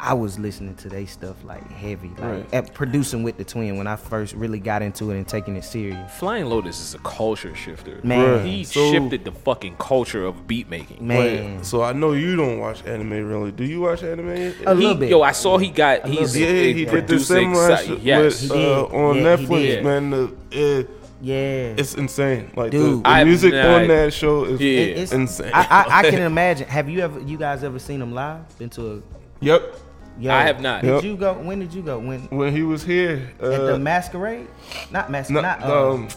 I 0.05 0.15
was 0.15 0.37
listening 0.37 0.75
to 0.77 0.89
they 0.89 1.07
stuff 1.07 1.37
like 1.45 1.63
heavy, 1.71 2.09
like 2.19 2.21
Right. 2.21 2.55
at 2.55 2.75
producing 2.75 3.23
with 3.23 3.37
the 3.37 3.45
twin 3.45 3.77
when 3.77 3.87
I 3.87 3.95
first 3.95 4.35
really 4.35 4.59
got 4.59 4.83
into 4.83 5.13
it 5.13 5.17
and 5.17 5.29
taking 5.29 5.55
it 5.55 5.63
serious. 5.63 5.97
Flying 6.19 6.47
Lotus 6.47 6.81
is 6.81 6.95
a 6.97 6.99
culture 6.99 7.55
shifter. 7.55 8.01
Man. 8.03 8.45
he 8.45 8.65
So- 8.65 8.91
shifted 8.91 9.25
the 9.25 9.31
fucking 9.31 9.77
culture 9.79 10.25
of 10.27 10.49
beat 10.49 10.69
making. 10.69 11.07
Wait, 11.07 11.59
so 11.65 11.83
I 11.83 11.93
know 11.93 12.13
you 12.15 12.35
don't 12.35 12.59
watch 12.59 12.85
anime 12.85 13.11
really. 13.29 13.53
Do 13.53 13.63
you 13.65 13.81
watch 13.83 14.03
anime? 14.03 14.29
A 14.31 14.51
He- 14.51 14.67
little 14.67 14.97
bit. 14.97 15.09
Yo, 15.09 15.23
I 15.23 15.31
saw 15.31 15.57
he 15.57 15.69
got. 15.69 16.05
A 16.05 16.09
He's 16.09 16.37
Yeah, 16.37 16.47
bit. 16.49 16.65
he 16.65 16.73
did 16.73 16.89
the 16.89 16.91
producing 16.91 17.55
samurai 17.55 17.77
exci- 17.77 17.87
shit 17.87 18.01
Yes. 18.01 18.23
with, 18.25 18.41
He 18.41 18.49
did. 18.59 18.69
uh, 18.73 18.83
on 18.87 19.15
Yeah, 19.17 19.37
he 19.37 19.47
Netflix, 19.47 19.61
did. 19.63 19.85
man. 19.85 20.11
The, 20.11 20.33
it, 20.51 20.91
Yeah, 21.25 21.75
it's 21.77 21.95
insane. 21.95 22.51
Like 22.57 22.73
Dude. 22.73 22.99
the, 22.99 23.03
the 23.03 23.09
I've 23.09 23.29
music 23.29 23.55
not- 23.55 23.83
on 23.83 23.87
that 23.87 24.13
show 24.13 24.43
is 24.47 24.61
Yeah. 24.61 24.67
It- 24.71 24.89
it's- 24.89 25.13
insane. 25.13 25.53
I, 25.55 25.61
I, 25.89 25.99
I 26.01 26.11
can 26.11 26.21
imagine. 26.33 26.67
Have 26.67 26.89
you 26.89 26.99
ever, 26.99 27.21
you 27.21 27.39
guys 27.39 27.63
ever 27.63 27.79
seen 27.79 28.03
him 28.03 28.13
live? 28.13 28.41
Been 28.59 28.69
to 28.71 28.95
a? 28.95 28.99
Yep. 29.45 29.77
Yo, 30.19 30.31
I 30.33 30.43
have 30.43 30.61
not. 30.61 30.83
Did 30.83 30.95
Yep. 30.95 31.05
you 31.05 31.17
go? 31.17 31.33
When 31.35 31.59
did 31.59 31.73
you 31.73 31.83
go? 31.83 31.99
When 31.99 32.21
When 32.29 32.53
he 32.55 32.63
was 32.63 32.83
here, 32.85 33.31
uh, 33.43 33.51
at 33.51 33.61
the 33.67 33.79
masquerade? 33.79 34.47
Not 34.91 35.09
no, 35.09 35.13
masquerade. 35.13 35.43
Not 35.43 35.61
the, 35.61 35.67
um, 35.75 35.93
um, 36.03 36.09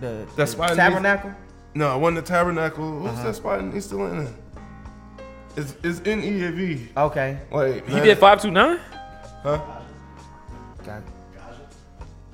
the, 0.00 0.06
that 0.06 0.36
the 0.36 0.46
spot 0.46 0.70
in 0.72 0.76
tabernacle. 0.76 1.32
no, 1.74 1.88
I 1.88 1.96
won 1.96 2.14
the 2.14 2.22
Tabernacle. 2.22 3.00
What's 3.00 3.14
Uh-huh. 3.18 3.26
that 3.28 3.34
spot? 3.36 3.58
in- 3.60 3.72
He's 3.72 3.84
still 3.86 4.06
in 4.06 4.26
it. 4.26 4.32
It's, 5.56 5.76
it's 5.84 6.00
in 6.00 6.20
EAV. 6.20 6.88
Okay. 6.96 7.38
Like 7.52 7.86
He 7.86 7.94
man, 7.94 8.02
did 8.04 8.18
five 8.18 8.42
two 8.42 8.50
nine. 8.50 8.78
Huh? 9.44 9.60
Got 10.84 11.02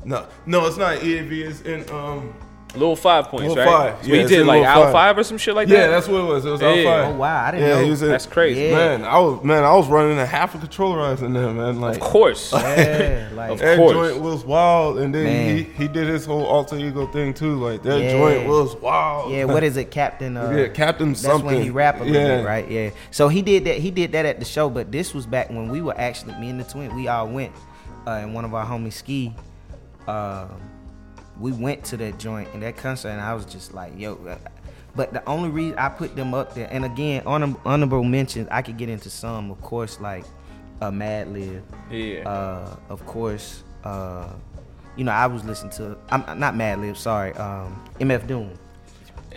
No, 0.04 0.26
no, 0.46 0.66
it's 0.66 0.78
not 0.78 0.98
EAV. 0.98 1.32
It's 1.50 1.60
in 1.62 1.88
um. 1.90 2.32
Little 2.74 2.94
five 2.94 3.28
points, 3.28 3.48
Little 3.54 3.64
right? 3.64 3.94
Five. 3.94 4.04
So 4.06 4.12
Yeah, 4.12 4.20
it's 4.20 4.30
did 4.30 4.46
like 4.46 4.64
out 4.64 4.84
Five. 4.84 4.92
five 4.92 5.18
or 5.18 5.24
some 5.24 5.38
shit 5.38 5.54
like 5.56 5.66
that. 5.68 5.74
Yeah, 5.76 5.86
that's 5.88 6.06
what 6.06 6.20
it 6.20 6.24
was. 6.24 6.44
It 6.44 6.50
was 6.50 6.60
Yeah. 6.60 6.68
out 6.68 6.84
five. 6.84 7.14
Oh 7.14 7.18
wow, 7.18 7.44
I 7.44 7.50
didn't 7.50 7.66
Yeah, 7.68 7.74
know. 7.74 7.84
he 7.84 7.90
was 7.90 8.02
in, 8.02 8.08
That's 8.10 8.26
crazy. 8.26 8.60
Yeah. 8.60 8.74
Man, 8.98 9.04
I 9.04 9.18
was 9.18 9.42
man, 9.42 9.64
I 9.64 9.74
was 9.74 9.88
running 9.88 10.18
a 10.18 10.24
half 10.26 10.54
a 10.54 10.58
controllerizer 10.58 11.22
in 11.24 11.32
there, 11.32 11.50
man. 11.50 11.80
Like 11.80 11.96
Of 11.96 12.00
course. 12.00 12.52
Yeah, 12.52 13.28
like 13.34 13.50
Of 13.50 13.58
that 13.58 13.76
course. 13.76 13.92
joint 13.94 14.22
was 14.22 14.44
wild, 14.44 14.98
and 14.98 15.12
then 15.12 15.24
Man. 15.24 15.56
he, 15.56 15.62
he 15.64 15.88
did 15.88 16.06
his 16.06 16.24
whole 16.24 16.44
alter 16.46 16.76
ego 16.76 17.06
thing 17.08 17.34
too. 17.34 17.56
Like 17.56 17.82
that 17.82 18.00
Yeah. 18.00 18.10
joint 18.12 18.46
was 18.48 18.76
wild. 18.76 19.32
Yeah, 19.32 19.44
what 19.46 19.64
is 19.64 19.76
it, 19.76 19.90
Captain? 19.90 20.36
Uh, 20.36 20.50
Yeah, 20.50 20.68
Captain 20.68 21.12
That's 21.14 21.42
when 21.42 21.60
he 21.62 21.70
rap 21.70 22.00
a 22.00 22.04
little 22.04 22.14
Yeah. 22.22 22.36
bit, 22.38 22.46
right? 22.46 22.70
Yeah. 22.70 22.90
So 23.10 23.26
he 23.26 23.42
did 23.42 23.64
that. 23.64 23.78
He 23.78 23.90
did 23.90 24.12
that 24.12 24.26
at 24.26 24.38
the 24.38 24.44
show, 24.44 24.70
but 24.70 24.92
this 24.92 25.12
was 25.12 25.26
back 25.26 25.50
when 25.50 25.68
we 25.70 25.82
were 25.82 25.98
actually 25.98 26.34
me 26.34 26.50
and 26.50 26.60
the 26.60 26.64
twin. 26.64 26.94
We 26.94 27.08
all 27.08 27.26
went, 27.26 27.50
uh, 28.06 28.10
and 28.10 28.32
one 28.32 28.44
of 28.44 28.54
our 28.54 28.64
homies 28.64 28.92
ski. 28.92 29.34
Um, 30.06 30.48
we 31.40 31.52
went 31.52 31.84
to 31.86 31.96
that 31.96 32.18
joint 32.18 32.48
and 32.54 32.62
that 32.62 32.76
concert, 32.76 33.08
and 33.08 33.20
I 33.20 33.34
was 33.34 33.44
just 33.46 33.72
like, 33.74 33.98
yo. 33.98 34.14
uh, 34.28 34.36
But 34.94 35.12
the 35.12 35.26
only 35.28 35.48
reason 35.50 35.78
I 35.78 35.88
put 35.88 36.14
them 36.16 36.34
up 36.34 36.54
there, 36.54 36.68
and 36.70 36.84
again, 36.84 37.22
honor, 37.26 37.54
honorable 37.64 38.04
mentions, 38.04 38.48
I 38.50 38.62
could 38.62 38.76
get 38.76 38.88
into 38.88 39.08
some, 39.10 39.50
of 39.50 39.60
course, 39.62 40.00
like 40.00 40.24
uh, 40.80 40.90
Madlib. 40.90 41.62
Yeah. 41.90 42.28
Uh, 42.28 42.76
of 42.88 43.04
course, 43.06 43.62
uh, 43.84 44.28
you 44.96 45.04
know, 45.04 45.12
I 45.12 45.26
was 45.28 45.44
listening 45.44 45.72
to. 45.72 45.96
I'm 46.10 46.38
not 46.38 46.54
Madlib. 46.54 46.96
Sorry, 46.96 47.32
um, 47.34 47.82
MF 48.00 48.26
Doom. 48.26 48.50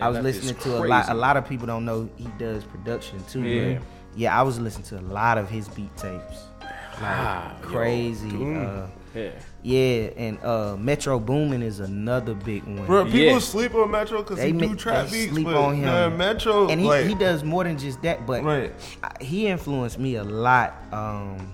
I 0.01 0.09
was 0.09 0.19
listening 0.19 0.55
to 0.55 0.77
a 0.77 0.87
lot. 0.87 1.09
A 1.09 1.13
lot 1.13 1.37
of 1.37 1.47
people 1.47 1.67
don't 1.67 1.85
know 1.85 2.09
he 2.17 2.27
does 2.39 2.63
production 2.63 3.23
too. 3.29 3.43
Yeah. 3.43 3.73
but 3.75 3.83
yeah, 4.15 4.37
I 4.39 4.41
was 4.41 4.59
listening 4.59 4.85
to 4.87 4.99
a 4.99 5.05
lot 5.13 5.37
of 5.37 5.49
his 5.49 5.67
beat 5.69 5.95
tapes. 5.97 6.43
Like 6.61 7.01
Ah, 7.01 7.55
crazy. 7.61 8.29
Doom. 8.29 8.65
uh, 8.65 8.87
Yeah. 9.15 9.29
Yeah, 9.63 10.09
and 10.17 10.37
uh, 10.43 10.75
Metro 10.77 11.19
Boomin 11.19 11.63
is 11.63 11.79
another 11.79 12.33
big 12.33 12.63
one. 12.65 12.85
Bro, 12.85 13.05
people 13.05 13.19
Yeah. 13.21 13.39
sleep 13.39 13.73
on 13.75 13.89
Metro 13.91 14.21
because 14.21 14.41
he 14.41 14.51
do 14.51 14.75
trap 14.75 15.07
they 15.07 15.11
beats, 15.23 15.31
sleep 15.33 15.45
but 15.45 15.55
on 15.55 15.75
him. 15.75 15.85
man, 15.85 16.17
Metro 16.17 16.67
and 16.67 16.81
he, 16.81 16.87
like 16.87 17.05
he 17.05 17.15
does 17.15 17.43
more 17.43 17.63
than 17.63 17.77
just 17.77 18.01
that. 18.01 18.25
But 18.27 18.43
Right. 18.43 18.73
I- 19.03 19.23
he 19.23 19.47
influenced 19.47 19.97
me 19.99 20.15
a 20.15 20.23
lot 20.23 20.75
um, 20.91 21.53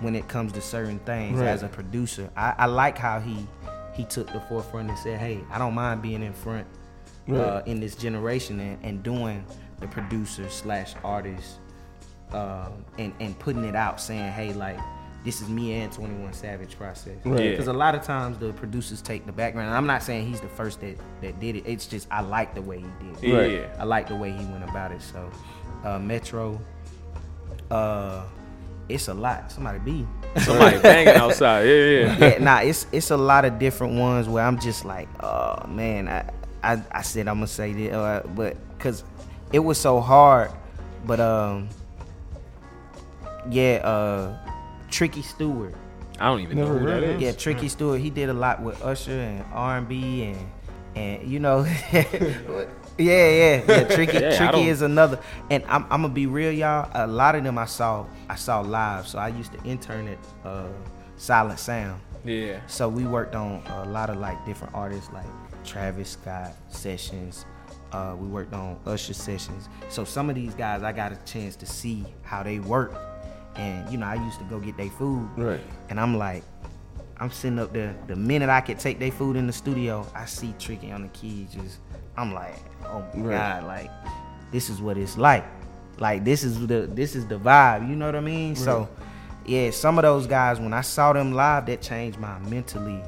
when 0.00 0.14
it 0.14 0.28
comes 0.28 0.52
to 0.52 0.60
certain 0.60 1.00
things 1.00 1.38
Right. 1.40 1.48
as 1.48 1.62
a 1.64 1.68
producer. 1.68 2.30
I, 2.36 2.54
I 2.58 2.66
like 2.66 2.96
how 2.96 3.18
he 3.20 3.46
he 3.94 4.04
took 4.04 4.32
the 4.32 4.40
forefront 4.42 4.88
and 4.88 4.98
said, 4.98 5.18
"Hey, 5.18 5.40
I 5.50 5.58
don't 5.58 5.74
mind 5.74 6.00
being 6.02 6.22
in 6.22 6.32
front 6.32 6.66
uh, 7.32 7.62
in 7.66 7.80
this 7.80 7.96
generation 7.96 8.58
and, 8.60 8.78
and 8.84 9.02
doing 9.02 9.44
the 9.80 9.86
producer 9.88 10.48
slash 10.48 10.94
artist 11.04 11.58
um, 12.32 12.84
and 12.98 13.12
and 13.20 13.36
putting 13.40 13.64
it 13.64 13.74
out, 13.74 14.00
saying, 14.00 14.30
"Hey, 14.32 14.52
like." 14.52 14.78
This 15.22 15.42
is 15.42 15.48
me 15.48 15.74
and 15.74 15.92
21 15.92 16.32
Savage 16.32 16.76
process. 16.78 17.16
Right. 17.24 17.44
Yeah. 17.44 17.50
Because 17.50 17.68
a 17.68 17.72
lot 17.72 17.94
of 17.94 18.02
times 18.02 18.38
the 18.38 18.52
producers 18.54 19.02
take 19.02 19.26
the 19.26 19.32
background. 19.32 19.68
And 19.68 19.76
I'm 19.76 19.86
not 19.86 20.02
saying 20.02 20.26
he's 20.26 20.40
the 20.40 20.48
first 20.48 20.80
that, 20.80 20.96
that 21.20 21.38
did 21.38 21.56
it. 21.56 21.64
It's 21.66 21.86
just 21.86 22.08
I 22.10 22.22
like 22.22 22.54
the 22.54 22.62
way 22.62 22.78
he 22.80 23.06
did 23.20 23.24
it. 23.24 23.52
Yeah. 23.52 23.76
I 23.78 23.84
like 23.84 24.08
the 24.08 24.16
way 24.16 24.32
he 24.32 24.44
went 24.46 24.64
about 24.64 24.92
it. 24.92 25.02
So, 25.02 25.30
uh, 25.84 25.98
Metro, 25.98 26.58
uh, 27.70 28.22
it's 28.88 29.08
a 29.08 29.14
lot. 29.14 29.52
Somebody 29.52 29.78
be. 29.78 30.06
Somebody 30.40 30.78
banging 30.78 31.14
outside. 31.14 31.64
Yeah, 31.64 31.84
yeah. 31.84 32.18
yeah, 32.18 32.38
nah, 32.38 32.60
it's 32.60 32.86
it's 32.92 33.10
a 33.10 33.16
lot 33.16 33.44
of 33.44 33.58
different 33.58 33.98
ones 33.98 34.28
where 34.28 34.44
I'm 34.44 34.58
just 34.58 34.84
like, 34.84 35.08
oh 35.22 35.66
man, 35.66 36.08
I 36.08 36.30
I, 36.62 36.82
I 36.90 37.02
said 37.02 37.28
I'm 37.28 37.36
gonna 37.36 37.46
say 37.46 37.72
this, 37.72 37.92
uh, 37.92 38.26
but 38.34 38.56
because 38.76 39.04
it 39.52 39.58
was 39.58 39.78
so 39.78 40.00
hard, 40.00 40.50
but 41.04 41.20
um, 41.20 41.68
yeah, 43.50 43.80
uh, 43.84 44.49
Tricky 44.90 45.22
Stewart. 45.22 45.74
I 46.18 46.26
don't 46.26 46.40
even 46.40 46.56
Never 46.58 46.74
know 46.74 46.78
who 46.80 46.86
that 46.86 46.96
is. 46.98 47.04
heard 47.04 47.14
of. 47.16 47.22
Yeah, 47.22 47.32
Tricky 47.32 47.68
Stewart. 47.68 48.00
He 48.00 48.10
did 48.10 48.28
a 48.28 48.34
lot 48.34 48.62
with 48.62 48.82
Usher 48.84 49.12
and 49.12 49.44
R 49.52 49.78
and 49.78 49.88
B 49.88 50.24
and 50.24 50.50
and 50.96 51.30
you 51.30 51.38
know, 51.38 51.64
yeah, 51.92 52.04
yeah, 52.98 53.62
yeah. 53.66 53.84
Tricky, 53.84 54.18
Yeah, 54.20 54.36
Tricky 54.36 54.68
is 54.68 54.82
another. 54.82 55.20
And 55.50 55.64
I'm, 55.66 55.84
I'm 55.84 56.02
gonna 56.02 56.08
be 56.08 56.26
real, 56.26 56.52
y'all. 56.52 56.90
A 56.94 57.06
lot 57.06 57.34
of 57.36 57.44
them 57.44 57.58
I 57.58 57.64
saw, 57.66 58.06
I 58.28 58.34
saw 58.34 58.60
live. 58.60 59.06
So 59.06 59.18
I 59.18 59.28
used 59.28 59.52
to 59.52 59.62
intern 59.64 60.08
at 60.08 60.18
uh, 60.44 60.66
Silent 61.16 61.58
Sound. 61.60 62.00
Yeah. 62.24 62.60
So 62.66 62.88
we 62.88 63.04
worked 63.06 63.34
on 63.34 63.62
a 63.66 63.84
lot 63.88 64.10
of 64.10 64.16
like 64.16 64.44
different 64.44 64.74
artists, 64.74 65.10
like 65.12 65.26
Travis 65.64 66.10
Scott 66.10 66.52
sessions. 66.68 67.46
Uh, 67.92 68.14
we 68.18 68.26
worked 68.28 68.52
on 68.52 68.78
Usher 68.86 69.14
sessions. 69.14 69.68
So 69.88 70.04
some 70.04 70.28
of 70.28 70.34
these 70.36 70.54
guys, 70.54 70.82
I 70.82 70.92
got 70.92 71.12
a 71.12 71.16
chance 71.24 71.56
to 71.56 71.66
see 71.66 72.04
how 72.22 72.42
they 72.42 72.58
work. 72.58 72.94
And 73.60 73.90
you 73.92 73.98
know, 73.98 74.06
I 74.06 74.14
used 74.14 74.38
to 74.38 74.44
go 74.46 74.58
get 74.58 74.76
their 74.76 74.88
food. 74.90 75.28
Right. 75.36 75.60
And 75.90 76.00
I'm 76.00 76.16
like, 76.16 76.42
I'm 77.18 77.30
sitting 77.30 77.58
up 77.58 77.72
there. 77.74 77.94
The 78.06 78.16
minute 78.16 78.48
I 78.48 78.60
could 78.62 78.78
take 78.78 78.98
their 78.98 79.10
food 79.12 79.36
in 79.36 79.46
the 79.46 79.52
studio, 79.52 80.06
I 80.14 80.24
see 80.24 80.54
Tricky 80.58 80.90
on 80.90 81.02
the 81.02 81.08
keys 81.08 81.52
just 81.52 81.78
I'm 82.16 82.32
like, 82.32 82.56
oh 82.86 83.04
my 83.14 83.22
Right. 83.22 83.60
god, 83.60 83.64
like 83.64 83.90
this 84.50 84.70
is 84.70 84.80
what 84.80 84.96
it's 84.96 85.16
like. 85.18 85.44
Like 85.98 86.24
this 86.24 86.42
is 86.42 86.66
the 86.66 86.88
this 86.92 87.14
is 87.14 87.26
the 87.26 87.38
vibe. 87.38 87.88
You 87.88 87.96
know 87.96 88.06
what 88.06 88.16
I 88.16 88.20
mean? 88.20 88.56
So 88.56 88.88
yeah, 89.44 89.70
some 89.70 89.98
of 89.98 90.02
those 90.02 90.26
guys 90.26 90.58
when 90.58 90.72
I 90.72 90.80
saw 90.80 91.12
them 91.12 91.32
live, 91.32 91.66
that 91.66 91.82
changed 91.82 92.18
my 92.18 92.38
mentally, 92.40 93.02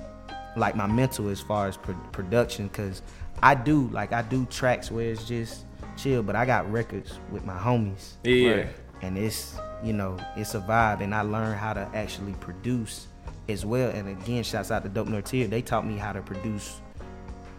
like 0.56 0.76
my 0.76 0.86
mental 0.86 1.28
as 1.30 1.40
far 1.40 1.66
as 1.68 1.76
pro- 1.78 1.94
production. 2.12 2.68
Cause 2.68 3.00
I 3.42 3.54
do 3.54 3.88
like 3.88 4.12
I 4.12 4.20
do 4.20 4.44
tracks 4.46 4.90
where 4.90 5.10
it's 5.10 5.24
just 5.26 5.64
chill, 5.96 6.22
but 6.22 6.36
I 6.36 6.44
got 6.44 6.70
records 6.70 7.18
with 7.30 7.44
my 7.46 7.56
homies. 7.56 8.14
Yeah. 8.24 8.50
Right. 8.50 8.66
And 9.00 9.16
it's 9.16 9.56
you 9.82 9.92
know 9.92 10.16
it's 10.36 10.54
a 10.54 10.60
vibe, 10.60 11.00
and 11.00 11.14
I 11.14 11.22
learned 11.22 11.56
how 11.58 11.72
to 11.72 11.88
actually 11.94 12.32
produce 12.34 13.06
as 13.48 13.64
well. 13.66 13.90
And 13.90 14.08
again, 14.08 14.42
shouts 14.42 14.70
out 14.70 14.82
to 14.84 14.88
Dope 14.88 15.08
Nortier. 15.08 15.48
They 15.48 15.62
taught 15.62 15.86
me 15.86 15.96
how 15.96 16.12
to 16.12 16.22
produce 16.22 16.80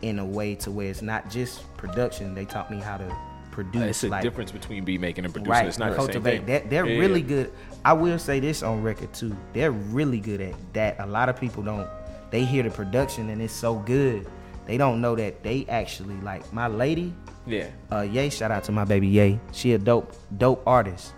in 0.01 0.19
a 0.19 0.25
way 0.25 0.55
to 0.55 0.71
where 0.71 0.89
it's 0.89 1.01
not 1.01 1.29
just 1.29 1.65
production. 1.77 2.33
They 2.35 2.45
taught 2.45 2.69
me 2.71 2.79
how 2.79 2.97
to 2.97 3.17
produce. 3.51 3.83
It's 3.89 4.03
a 4.03 4.07
like, 4.09 4.23
difference 4.23 4.51
between 4.51 4.83
beat 4.83 4.99
making 4.99 5.25
and 5.25 5.33
producing. 5.33 5.51
Right, 5.51 5.67
It's 5.67 5.77
not 5.77 5.91
the 5.91 5.95
cultivate. 5.95 6.37
same 6.37 6.45
thing. 6.45 6.45
They're, 6.45 6.83
they're 6.83 6.85
Yeah, 6.93 6.99
really 6.99 7.21
yeah. 7.21 7.27
good. 7.27 7.51
I 7.85 7.93
will 7.93 8.17
say 8.19 8.39
this 8.39 8.63
on 8.63 8.81
record 8.81 9.13
too. 9.13 9.35
They're 9.53 9.71
really 9.71 10.19
good 10.19 10.41
at 10.41 10.55
that. 10.73 10.99
A 10.99 11.05
lot 11.05 11.29
of 11.29 11.39
people 11.39 11.63
don't. 11.63 11.87
They 12.31 12.43
hear 12.45 12.63
the 12.63 12.71
production 12.71 13.29
and 13.29 13.41
it's 13.41 13.53
so 13.53 13.75
good. 13.75 14.27
They 14.65 14.77
don't 14.77 15.01
know 15.01 15.15
that 15.15 15.43
they 15.43 15.65
actually 15.69 16.15
like 16.21 16.51
my 16.51 16.67
lady. 16.67 17.13
Yeah. 17.45 17.67
Uh, 17.91 18.01
Yay, 18.01 18.29
shout 18.29 18.49
out 18.51 18.63
to 18.65 18.71
my 18.71 18.85
baby 18.85 19.07
Yay. 19.07 19.39
She 19.51 19.73
a 19.73 19.77
dope, 19.77 20.13
dope 20.37 20.63
artist. 20.65 21.13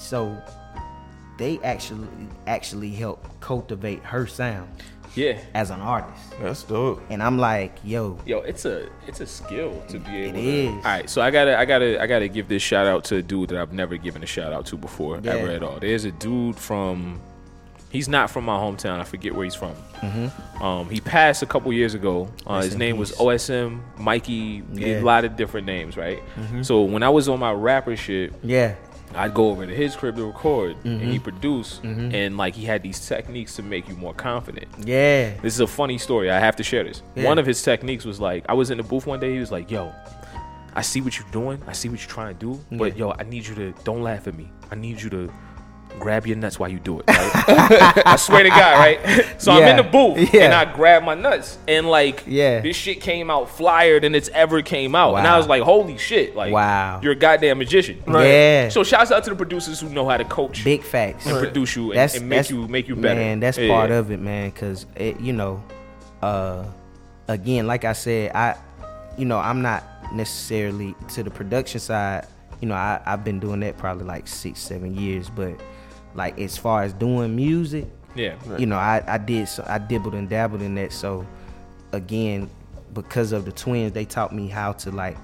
So 0.00 0.36
they 1.38 1.58
actually 1.60 2.08
actually 2.46 2.90
help 2.90 3.26
cultivate 3.40 4.02
her 4.02 4.26
sound. 4.26 4.68
Yeah. 5.16 5.38
As 5.54 5.70
an 5.70 5.80
artist. 5.80 6.22
That's 6.40 6.62
dope. 6.62 7.02
And 7.10 7.20
I'm 7.20 7.36
like, 7.36 7.76
yo, 7.82 8.16
Yo, 8.26 8.38
it's 8.38 8.64
a 8.64 8.88
it's 9.08 9.20
a 9.20 9.26
skill 9.26 9.82
to 9.88 9.98
be 9.98 10.10
able. 10.22 10.38
It 10.38 10.42
to, 10.42 10.48
is. 10.48 10.74
All 10.76 10.80
right, 10.82 11.10
so 11.10 11.20
I 11.20 11.30
gotta 11.32 11.58
I 11.58 11.64
gotta 11.64 12.00
I 12.00 12.06
gotta 12.06 12.28
give 12.28 12.46
this 12.48 12.62
shout 12.62 12.86
out 12.86 13.02
to 13.04 13.16
a 13.16 13.22
dude 13.22 13.48
that 13.50 13.58
I've 13.60 13.72
never 13.72 13.96
given 13.96 14.22
a 14.22 14.26
shout 14.26 14.52
out 14.52 14.66
to 14.66 14.76
before 14.76 15.18
Yeah. 15.22 15.32
ever 15.32 15.50
at 15.50 15.62
all. 15.62 15.78
There's 15.80 16.04
a 16.04 16.12
dude 16.12 16.56
from. 16.56 17.20
He's 17.90 18.08
not 18.08 18.30
from 18.30 18.44
my 18.44 18.56
hometown. 18.56 19.00
I 19.00 19.04
forget 19.04 19.34
where 19.34 19.42
he's 19.42 19.56
from. 19.56 19.74
Mhm. 20.00 20.62
Um, 20.62 20.88
he 20.88 21.00
passed 21.00 21.42
a 21.42 21.46
couple 21.46 21.72
years 21.72 21.92
ago. 21.94 22.28
Uh, 22.46 22.62
his 22.62 22.76
name 22.76 22.96
was. 22.96 23.10
OSM 23.18 23.80
Mikey. 23.98 24.62
Yeah. 24.72 25.00
A 25.00 25.02
lot 25.02 25.24
of 25.24 25.34
different 25.34 25.66
names, 25.66 25.96
right? 25.96 26.22
Mhm. 26.38 26.64
So 26.64 26.82
when 26.82 27.02
I 27.02 27.08
was 27.08 27.28
on 27.28 27.40
my 27.40 27.52
rapper 27.52 27.96
shit, 27.96 28.32
Yeah. 28.44 28.74
I'd 29.14 29.34
go 29.34 29.48
over 29.50 29.66
to 29.66 29.74
his 29.74 29.96
crib 29.96 30.16
to 30.16 30.26
record, 30.26 30.76
and 30.84 31.00
he 31.02 31.18
Mhm. 31.18 31.22
produced, 31.22 31.82
Mhm. 31.82 32.14
and 32.14 32.36
like 32.36 32.54
he 32.54 32.64
had 32.64 32.82
these 32.82 33.06
techniques 33.08 33.56
to 33.56 33.62
make 33.62 33.88
you 33.88 33.96
more 33.96 34.14
confident. 34.14 34.68
Yeah. 34.84 35.30
This 35.42 35.54
is 35.54 35.60
a 35.60 35.66
funny 35.66 35.98
story. 35.98 36.30
I 36.30 36.38
have 36.38 36.56
to 36.56 36.62
share 36.62 36.84
this. 36.84 37.02
Yeah. 37.16 37.24
One 37.24 37.38
of 37.38 37.46
his 37.46 37.60
techniques 37.62 38.04
was 38.04 38.20
like, 38.20 38.44
I 38.48 38.54
was 38.54 38.70
in 38.70 38.78
the 38.78 38.84
booth 38.84 39.06
one 39.06 39.18
day. 39.20 39.32
He 39.34 39.40
was 39.40 39.50
like, 39.50 39.70
"Yo, 39.70 39.90
I 40.76 40.82
see 40.82 41.00
what 41.00 41.18
you're 41.18 41.28
doing. 41.32 41.58
I 41.66 41.72
see 41.72 41.88
what 41.88 42.00
you're 42.00 42.08
trying 42.08 42.36
to 42.36 42.40
do. 42.40 42.60
But 42.78 42.96
Yeah. 42.96 43.06
yo, 43.06 43.14
I 43.18 43.24
need 43.24 43.46
you 43.46 43.54
to 43.56 43.74
don't 43.84 44.02
laugh 44.02 44.28
at 44.28 44.36
me. 44.36 44.48
I 44.70 44.76
need 44.76 45.02
you 45.02 45.10
to 45.10 45.28
grab 46.00 46.26
your 46.26 46.36
nuts 46.36 46.58
while 46.58 46.68
you 46.70 46.78
do 46.80 47.00
it. 47.00 47.06
Right? 47.50 48.02
I 48.06 48.16
swear 48.16 48.42
to 48.42 48.48
God, 48.48 48.78
right? 48.78 49.26
So 49.40 49.52
I'm 49.52 49.62
in 49.62 49.76
the 49.76 49.82
Yeah. 49.84 49.90
booth 49.90 50.34
and 50.34 50.52
I 50.54 50.64
grab 50.72 51.02
my 51.04 51.14
nuts 51.14 51.58
and 51.68 51.88
like, 51.88 52.24
Yeah. 52.26 52.60
this 52.60 52.76
shit 52.76 53.00
came 53.00 53.30
out 53.30 53.48
flyer 53.50 54.00
than 54.00 54.14
it's 54.14 54.28
ever 54.30 54.62
came 54.62 54.94
out, 54.94 55.14
and 55.16 55.26
I 55.26 55.36
was 55.38 55.46
like, 55.46 55.62
holy 55.62 55.96
shit, 55.98 56.34
like, 56.34 56.52
Wow. 56.52 57.00
you're 57.02 57.12
a 57.12 57.16
goddamn 57.16 57.58
magician. 57.58 58.02
Right. 58.06 58.26
Yeah. 58.26 58.68
So 58.70 58.82
shouts 58.84 59.10
out 59.12 59.24
to 59.24 59.30
the 59.30 59.36
producers 59.36 59.80
who 59.80 59.88
know 59.90 60.08
how 60.08 60.16
to 60.16 60.24
coach, 60.24 60.64
Big 60.64 60.82
facts. 60.82 61.26
and 61.26 61.38
produce 61.38 61.76
you 61.76 61.90
and, 61.90 61.98
That's- 61.98 62.16
and 62.16 62.28
make 62.28 62.36
that's- 62.38 62.50
you 62.50 62.66
make 62.68 62.88
you 62.88 62.96
better. 62.96 63.20
Man, 63.20 63.40
that's 63.40 63.58
Yeah. 63.58 63.68
part 63.68 63.90
of 63.90 64.10
it, 64.10 64.20
man. 64.20 64.50
Cause 64.52 64.86
it, 64.96 65.20
you 65.20 65.32
know, 65.32 65.62
uh, 66.22 66.64
again, 67.28 67.66
like 67.66 67.84
I 67.84 67.92
said, 67.92 68.32
I, 68.34 68.56
you 69.16 69.24
know, 69.24 69.38
I'm 69.38 69.62
not 69.62 69.84
necessarily 70.12 70.94
to 71.14 71.22
the 71.22 71.30
production 71.30 71.80
side. 71.80 72.26
You 72.60 72.68
know, 72.68 72.74
I, 72.74 73.00
I've 73.06 73.24
been 73.24 73.40
doing 73.40 73.60
that 73.60 73.78
probably 73.78 74.04
like 74.04 74.28
six, 74.28 74.60
seven 74.60 74.94
years, 74.94 75.30
but 75.30 75.54
like 76.14 76.38
as 76.40 76.56
far 76.56 76.82
as 76.82 76.92
doing 76.92 77.36
music, 77.36 77.86
Yeah. 78.14 78.34
you 78.58 78.66
know, 78.66 78.76
I, 78.76 79.02
I 79.06 79.18
did, 79.18 79.48
so 79.48 79.64
I 79.66 79.78
dibbled 79.78 80.14
and 80.14 80.28
dabbled 80.28 80.62
in 80.62 80.74
that. 80.76 80.92
So 80.92 81.26
again, 81.92 82.50
because 82.94 83.32
of 83.32 83.44
the 83.44 83.52
twins, 83.52 83.92
they 83.92 84.04
taught 84.04 84.34
me 84.34 84.48
how 84.48 84.72
to 84.72 84.90
like 84.90 85.16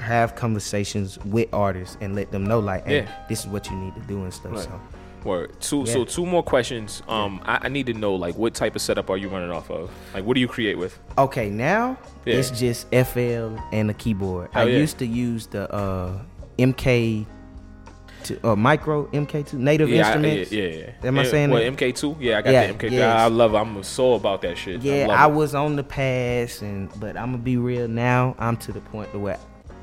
have 0.00 0.34
conversations 0.34 1.18
with 1.24 1.48
artists 1.52 1.96
and 2.00 2.14
let 2.16 2.30
them 2.32 2.44
know 2.44 2.58
like, 2.58 2.84
hey, 2.86 2.98
Yeah. 3.02 3.24
this 3.28 3.40
is 3.40 3.46
what 3.46 3.70
you 3.70 3.76
need 3.76 3.94
to 3.94 4.00
do 4.02 4.22
and 4.24 4.32
stuff. 4.34 4.52
Right. 4.52 4.62
So. 4.64 4.80
Word. 5.22 5.58
Two. 5.60 5.84
Yeah. 5.86 5.92
So 5.94 6.04
two 6.04 6.26
more 6.26 6.42
questions. 6.42 7.02
Um, 7.08 7.40
I, 7.46 7.60
I 7.62 7.68
need 7.68 7.86
to 7.86 7.94
know 7.94 8.14
like 8.14 8.36
what 8.36 8.52
type 8.52 8.74
of 8.76 8.82
setup 8.82 9.08
are 9.08 9.16
you 9.16 9.28
running 9.30 9.50
off 9.50 9.70
of? 9.70 9.90
Like, 10.12 10.24
what 10.24 10.34
do 10.34 10.40
you 10.40 10.48
create 10.48 10.76
with? 10.76 10.98
Okay, 11.16 11.48
now 11.48 11.96
Yeah. 12.26 12.34
it's 12.34 12.50
just 12.50 12.88
FL 12.90 13.56
and 13.72 13.88
the 13.88 13.94
keyboard. 13.94 14.50
I 14.52 14.58
Hell 14.60 14.68
yeah. 14.68 14.78
used 14.78 14.98
to 14.98 15.06
use 15.06 15.46
the 15.46 15.72
uh, 15.72 16.18
MK, 16.58 17.24
to, 18.24 18.48
uh, 18.50 18.56
micro 18.56 19.06
MK2 19.06 19.54
native 19.54 19.88
yeah, 19.88 19.98
instruments. 20.06 20.52
I, 20.52 20.54
yeah, 20.56 20.62
yeah, 20.68 20.76
yeah. 21.02 21.08
Am 21.08 21.18
I 21.18 21.22
Yeah, 21.22 21.28
saying 21.30 21.50
what, 21.50 21.62
that? 21.62 21.76
MK2? 21.76 22.16
Yeah, 22.20 22.38
I 22.38 22.42
got 22.42 22.52
Yeah, 22.52 22.66
the 22.66 22.74
MK2. 22.74 22.90
yes. 22.92 23.20
I 23.20 23.26
love. 23.26 23.54
it. 23.54 23.56
I'm 23.58 23.82
so 23.82 24.14
about 24.14 24.42
that 24.42 24.56
shit. 24.58 24.80
Yeah, 24.82 25.06
love 25.08 25.18
I, 25.18 25.26
was 25.26 25.54
on 25.54 25.76
the 25.76 25.84
pass, 25.84 26.62
and 26.62 26.90
but 27.00 27.16
I'm 27.16 27.32
gonna 27.32 27.38
be 27.42 27.56
real 27.56 27.88
now. 27.88 28.34
I'm 28.38 28.56
to 28.58 28.72
the 28.72 28.80
point 28.80 29.10
to 29.12 29.18
where 29.18 29.38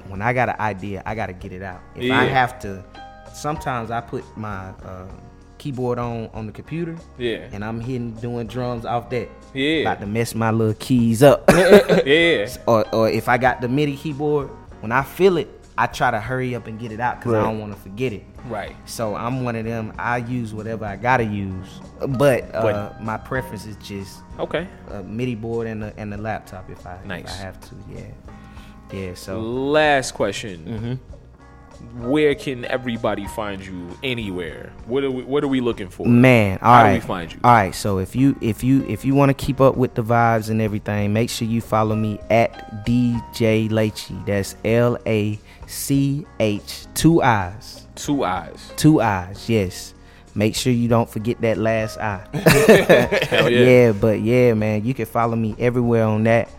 when 0.08 0.22
I 0.22 0.34
got 0.34 0.50
an 0.50 0.56
idea, 0.60 1.02
I 1.06 1.16
gotta 1.16 1.34
get 1.34 1.52
it 1.54 1.62
out. 1.62 1.82
If 1.96 2.12
I 2.12 2.26
have 2.26 2.60
to, 2.60 2.84
sometimes 3.34 3.92
I 3.92 4.02
put 4.02 4.24
my 4.38 4.70
uh, 4.86 5.06
keyboard 5.58 6.00
on 6.00 6.30
on 6.34 6.48
the 6.48 6.52
computer. 6.52 6.96
Yeah. 7.18 7.48
and 7.54 7.64
I'm 7.64 7.80
hitting 7.80 8.12
doing 8.14 8.48
drums 8.48 8.86
off 8.86 9.10
that. 9.12 9.30
Yeah. 9.54 9.82
about 9.82 10.00
to 10.00 10.08
mess 10.08 10.34
my 10.34 10.50
little 10.52 10.74
keys 10.76 11.22
up. 11.24 11.44
Yeah. 12.06 12.48
Or 12.68 12.88
or 12.96 13.10
if 13.10 13.28
I 13.30 13.38
got 13.38 13.62
the 13.62 13.68
MIDI 13.68 13.96
keyboard, 13.96 14.50
when 14.80 14.92
I 14.92 15.04
feel 15.04 15.38
it, 15.38 15.48
I 15.78 15.88
try 15.88 16.12
to 16.12 16.20
hurry 16.20 16.54
up 16.56 16.68
and 16.68 16.80
get 16.80 16.92
it 16.92 17.00
out 17.00 17.20
because 17.20 17.34
I 17.34 17.42
don't 17.42 17.60
want 17.60 17.74
to 17.74 17.80
forget 17.80 18.14
it. 18.14 18.24
Right. 18.48 18.76
So 18.86 19.16
I'm 19.16 19.44
one 19.44 19.56
of 19.56 19.66
them. 19.66 19.94
I 19.98 20.18
use 20.18 20.54
whatever 20.54 20.86
I 20.86 20.96
gotta 20.96 21.24
use, 21.24 21.80
but, 22.08 22.44
uh, 22.54 22.62
But- 22.62 23.04
my 23.04 23.18
preference 23.18 23.66
is 23.66 23.76
just 23.78 24.20
Okay. 24.40 24.68
a 24.90 25.02
MIDI 25.04 25.36
board 25.36 25.68
and 25.68 25.82
the 25.84 25.94
and 25.98 26.12
the 26.12 26.18
laptop 26.18 26.70
if 26.70 26.86
I 26.86 26.98
Nice. 27.06 27.26
if 27.26 27.32
I 27.32 27.44
have 27.44 27.60
to. 27.62 27.76
Yeah, 27.90 28.02
yeah. 28.92 29.14
So 29.16 29.40
Last 29.40 30.12
question. 30.14 30.66
Mm-hmm. 30.68 32.08
Where 32.12 32.36
can 32.36 32.64
everybody 32.66 33.26
find 33.28 33.66
you 33.66 33.88
anywhere? 34.04 34.72
What 34.86 35.04
are 35.04 35.10
we 35.10 35.24
What 35.24 35.44
are 35.44 35.48
we 35.48 35.62
looking 35.62 35.90
for? 35.90 36.06
Man, 36.06 36.60
all 36.62 36.74
How 36.76 36.84
right. 36.84 36.90
do 36.90 36.94
we 36.96 37.00
find 37.08 37.34
you? 37.34 37.40
All 37.44 37.52
right. 37.52 37.74
So 37.74 37.98
if 37.98 38.16
you 38.16 38.36
if 38.40 38.64
you 38.64 38.86
if 38.88 39.04
you 39.04 39.16
want 39.16 39.30
to 39.30 39.34
keep 39.46 39.60
up 39.60 39.78
with 39.78 39.96
the 39.96 40.04
vibes 40.04 40.50
and 40.52 40.62
everything, 40.62 41.12
make 41.12 41.30
sure 41.32 41.48
you 41.48 41.60
follow 41.60 41.96
me 41.96 42.20
at 42.30 42.86
DJ 42.86 43.68
Lechi. 43.70 44.24
That's 44.28 44.56
L 44.64 44.98
A 45.08 45.40
C 45.72 46.26
H 46.40 46.86
two 46.94 47.22
eyes. 47.22 47.88
Two 47.96 48.24
eyes. 48.24 48.72
Two 48.78 49.02
eyes. 49.02 49.50
Yes. 49.50 49.94
Make 50.34 50.56
sure 50.56 50.72
you 50.72 50.88
don't 50.88 51.10
forget 51.10 51.42
that 51.42 51.58
last 51.58 51.98
eye. 51.98 52.26
Hell 53.30 53.50
yeah. 53.52 53.92
but 53.92 54.22
yeah, 54.22 54.54
man, 54.54 54.86
you 54.86 54.94
can 54.94 55.06
follow 55.06 55.36
me 55.36 55.56
everywhere 55.60 56.06
on 56.06 56.24
that. 56.24 56.50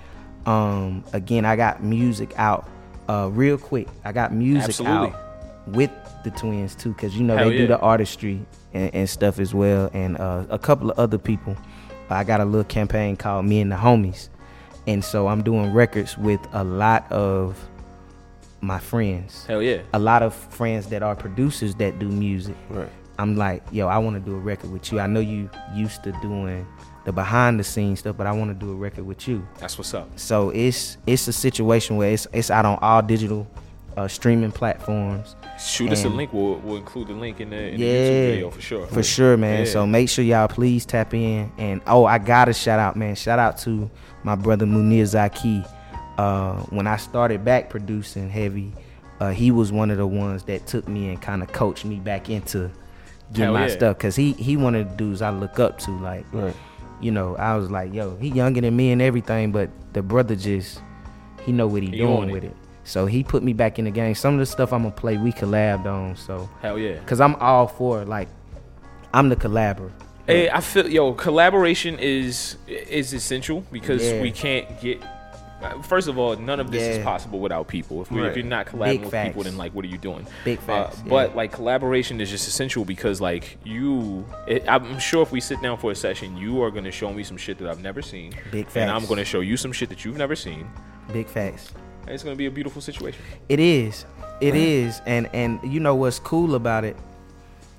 Um, 0.45 1.05
again, 1.13 1.45
I 1.45 1.57
got 1.57 1.83
music 1.83 2.33
out. 2.37 2.69
Uh, 3.09 3.29
real 3.33 3.59
quick, 3.59 3.89
I 4.05 4.13
got 4.13 4.33
music 4.33 4.69
Absolutely. 4.69 5.09
out 5.09 5.69
with 5.69 5.91
the 6.25 6.31
twins 6.31 6.75
too, 6.75 6.95
cause 6.95 7.15
you 7.15 7.23
know 7.25 7.37
Hell 7.37 7.51
they 7.51 7.59
do 7.59 7.67
the 7.67 7.79
artistry 7.79 8.45
and, 8.75 8.95
and 8.95 9.11
stuff 9.11 9.39
as 9.39 9.55
well, 9.55 9.91
and 9.93 10.19
uh, 10.19 10.45
a 10.51 10.59
couple 10.59 10.91
of 10.91 10.99
other 10.99 11.19
people. 11.19 11.57
I 12.11 12.25
got 12.25 12.41
a 12.43 12.45
little 12.45 12.65
campaign 12.65 13.17
called 13.17 13.47
Me 13.47 13.61
and 13.61 13.73
the 13.73 13.77
Homies, 13.77 14.29
and 14.87 15.03
so 15.03 15.29
I'm 15.29 15.43
doing 15.43 15.73
records 15.73 16.19
with 16.19 16.41
a 16.53 16.63
lot 16.63 17.11
of 17.11 17.59
my 18.63 18.79
friends. 18.79 19.45
Hell 19.47 19.63
yeah. 19.63 19.83
A 19.93 19.99
lot 19.99 20.23
of 20.23 20.35
friends 20.35 20.87
that 20.87 21.03
are 21.03 21.15
producers 21.15 21.75
that 21.75 21.99
do 21.99 22.09
music. 22.09 22.57
Right. 22.71 22.89
I'm 23.19 23.37
like, 23.37 23.63
yo, 23.71 23.89
I 23.89 23.99
want 23.99 24.15
to 24.15 24.21
do 24.21 24.35
a 24.35 24.39
record 24.39 24.73
with 24.73 24.91
you. 24.91 25.01
I 25.01 25.07
know 25.07 25.21
you 25.21 25.51
used 25.75 26.03
to 26.05 26.13
doing 26.23 26.67
the 27.05 27.13
behind 27.13 27.59
the 27.59 27.65
scenes 27.65 27.99
stuff, 27.99 28.17
but 28.17 28.27
I 28.27 28.33
want 28.33 28.51
to 28.51 28.55
do 28.55 28.73
a 28.73 28.75
record 28.75 29.05
with 29.05 29.29
you. 29.29 29.47
That's 29.59 29.77
what's 29.77 29.93
up. 29.93 30.09
So 30.19 30.51
it's 30.51 30.97
it's 31.07 31.29
a 31.29 31.33
situation 31.33 31.97
where 31.97 32.13
it's 32.13 32.27
it's 32.33 32.51
out 32.51 32.65
on 32.65 32.79
all 32.81 33.03
digital 33.03 33.47
uh, 33.97 34.09
streaming 34.09 34.53
platforms. 34.53 35.37
Shoot 35.59 35.93
us 35.93 36.05
a 36.05 36.09
link. 36.09 36.33
We'll, 36.33 36.57
we'll 36.61 36.79
include 36.79 37.09
the 37.09 37.15
link 37.15 37.41
in 37.41 37.51
the, 37.51 37.57
in 37.57 37.81
the 37.81 37.87
yeah, 37.87 37.93
YouTube 37.93 38.31
video 38.31 38.51
for 38.51 38.61
sure. 38.61 38.87
For 38.87 39.03
sure, 39.03 39.37
man. 39.37 39.67
Yeah. 39.67 39.73
So 39.73 39.87
make 39.87 40.09
sure 40.09 40.25
y'all 40.25 40.49
please 40.49 40.87
tap 40.87 41.13
in. 41.15 41.53
And 41.59 41.83
oh, 41.87 42.05
I 42.05 42.19
gotta 42.19 42.53
shout 42.53 42.79
out, 42.79 42.97
man. 42.97 43.15
Shout 43.15 43.39
out 43.39 43.59
to 43.59 43.91
my 44.23 44.35
brother 44.35 44.67
Munir 44.67 45.05
Zaki. 45.05 45.65
Uh, 46.23 46.57
when 46.71 46.87
I 46.87 46.97
started 46.99 47.45
back 47.45 47.69
producing 47.71 48.31
heavy, 48.31 48.73
uh, 49.21 49.31
he 49.31 49.51
was 49.51 49.73
one 49.73 49.91
of 49.91 49.99
the 49.99 50.07
ones 50.07 50.45
that 50.45 50.67
took 50.67 50.87
me 50.89 51.09
and 51.09 51.21
kind 51.21 51.43
of 51.43 51.51
coached 51.53 51.85
me 51.85 51.97
back 51.97 52.31
into 52.31 52.71
getting 53.33 53.45
Hell 53.45 53.53
my 53.55 53.67
yeah. 53.67 53.73
stuff. 53.75 53.99
Cause 53.99 54.15
he 54.17 54.33
he 54.35 54.57
one 54.57 54.75
of 54.75 54.89
the 54.89 54.95
dudes 54.97 55.21
I 55.23 55.31
look 55.31 55.59
up 55.59 55.79
to. 55.81 55.91
Like, 55.91 56.25
Right. 56.33 56.55
you 57.01 57.11
know, 57.11 57.35
I 57.37 57.57
was 57.57 57.71
like, 57.71 57.93
yo, 57.93 58.17
he 58.17 58.29
younger 58.29 58.61
than 58.61 58.77
me 58.77 58.93
and 58.93 59.03
everything, 59.03 59.51
but 59.53 59.69
the 59.95 60.03
brother 60.03 60.37
just 60.37 60.81
he 61.45 61.51
know 61.53 61.67
what 61.67 61.83
he, 61.83 61.91
He 61.91 61.99
doing 61.99 62.31
with 62.31 62.45
it. 62.45 62.55
So 62.85 63.07
he 63.07 63.23
put 63.25 63.43
me 63.43 63.53
back 63.53 63.79
in 63.79 63.85
the 63.85 63.91
game. 63.91 64.15
Some 64.15 64.35
of 64.35 64.41
the 64.41 64.47
stuff 64.47 64.73
I'm 64.73 64.83
gonna 64.83 64.95
play, 64.95 65.17
we 65.17 65.33
collabed 65.33 65.87
on. 65.87 66.15
So 66.17 66.49
Hell 66.63 66.79
yeah. 66.79 66.99
Cause 67.07 67.21
I'm 67.21 67.35
all 67.37 67.67
for 67.67 68.05
like, 68.05 68.29
I'm 69.13 69.29
the 69.29 69.37
collaborator. 69.37 69.93
Hey, 70.27 70.49
I 70.51 70.61
feel 70.61 70.89
yo 70.89 71.15
collaboration 71.15 71.99
is 71.99 72.57
is 72.69 73.13
essential 73.13 73.65
because 73.73 74.03
Yeah. 74.05 74.23
we 74.23 74.31
can't 74.31 74.67
get 74.81 75.03
First 75.83 76.09
of 76.09 76.19
all, 76.19 76.37
none 76.37 76.61
of 76.61 76.71
this 76.71 76.83
is 76.99 77.05
possible 77.05 77.39
without 77.41 77.69
people. 77.69 78.03
If, 78.03 78.11
we, 78.11 78.23
if 78.27 78.37
you're 78.37 78.45
not 78.45 78.67
collabing 78.67 78.85
Big 78.85 79.05
with 79.05 79.13
people, 79.25 79.43
then 79.45 79.57
like, 79.57 79.73
what 79.75 79.85
are 79.85 79.89
you 79.89 79.99
doing? 79.99 80.27
Big 80.45 80.59
Uh, 80.61 80.63
facts, 80.63 81.03
But 81.07 81.31
yeah. 81.31 81.37
like, 81.37 81.53
collaboration 81.53 82.21
is 82.21 82.31
just 82.31 82.49
essential 82.49 82.85
because 82.85 83.21
like 83.21 83.59
you, 83.65 84.25
it, 84.47 84.65
I'm 84.69 84.99
sure 84.99 85.23
if 85.23 85.31
we 85.33 85.41
sit 85.41 85.61
down 85.63 85.79
for 85.79 85.91
a 85.91 85.95
session, 85.95 86.37
you 86.37 86.63
are 86.63 86.71
gonna 86.71 86.91
show 86.91 87.13
me 87.13 87.23
some 87.23 87.37
shit 87.37 87.59
that 87.59 87.69
I've 87.69 87.83
never 87.83 88.03
seen, 88.03 88.35
Big 88.51 88.67
facts. 88.67 88.77
and 88.77 88.91
I'm 88.91 89.07
gonna 89.07 89.25
show 89.25 89.41
you 89.41 89.57
some 89.57 89.73
shit 89.73 89.89
that 89.91 90.05
you've 90.05 90.17
never 90.19 90.35
seen. 90.37 90.69
Big 91.13 91.29
facts. 91.29 91.73
And 92.03 92.11
it's 92.11 92.23
gonna 92.25 92.37
be 92.37 92.47
a 92.47 92.51
beautiful 92.51 92.83
situation. 92.83 93.21
It 93.49 93.61
is. 93.61 94.05
It 94.41 94.55
is. 94.57 95.01
And 95.07 95.29
and 95.33 95.61
you 95.63 95.79
know 95.79 95.95
what's 95.95 96.19
cool 96.19 96.57
about 96.57 96.85
it 96.85 96.97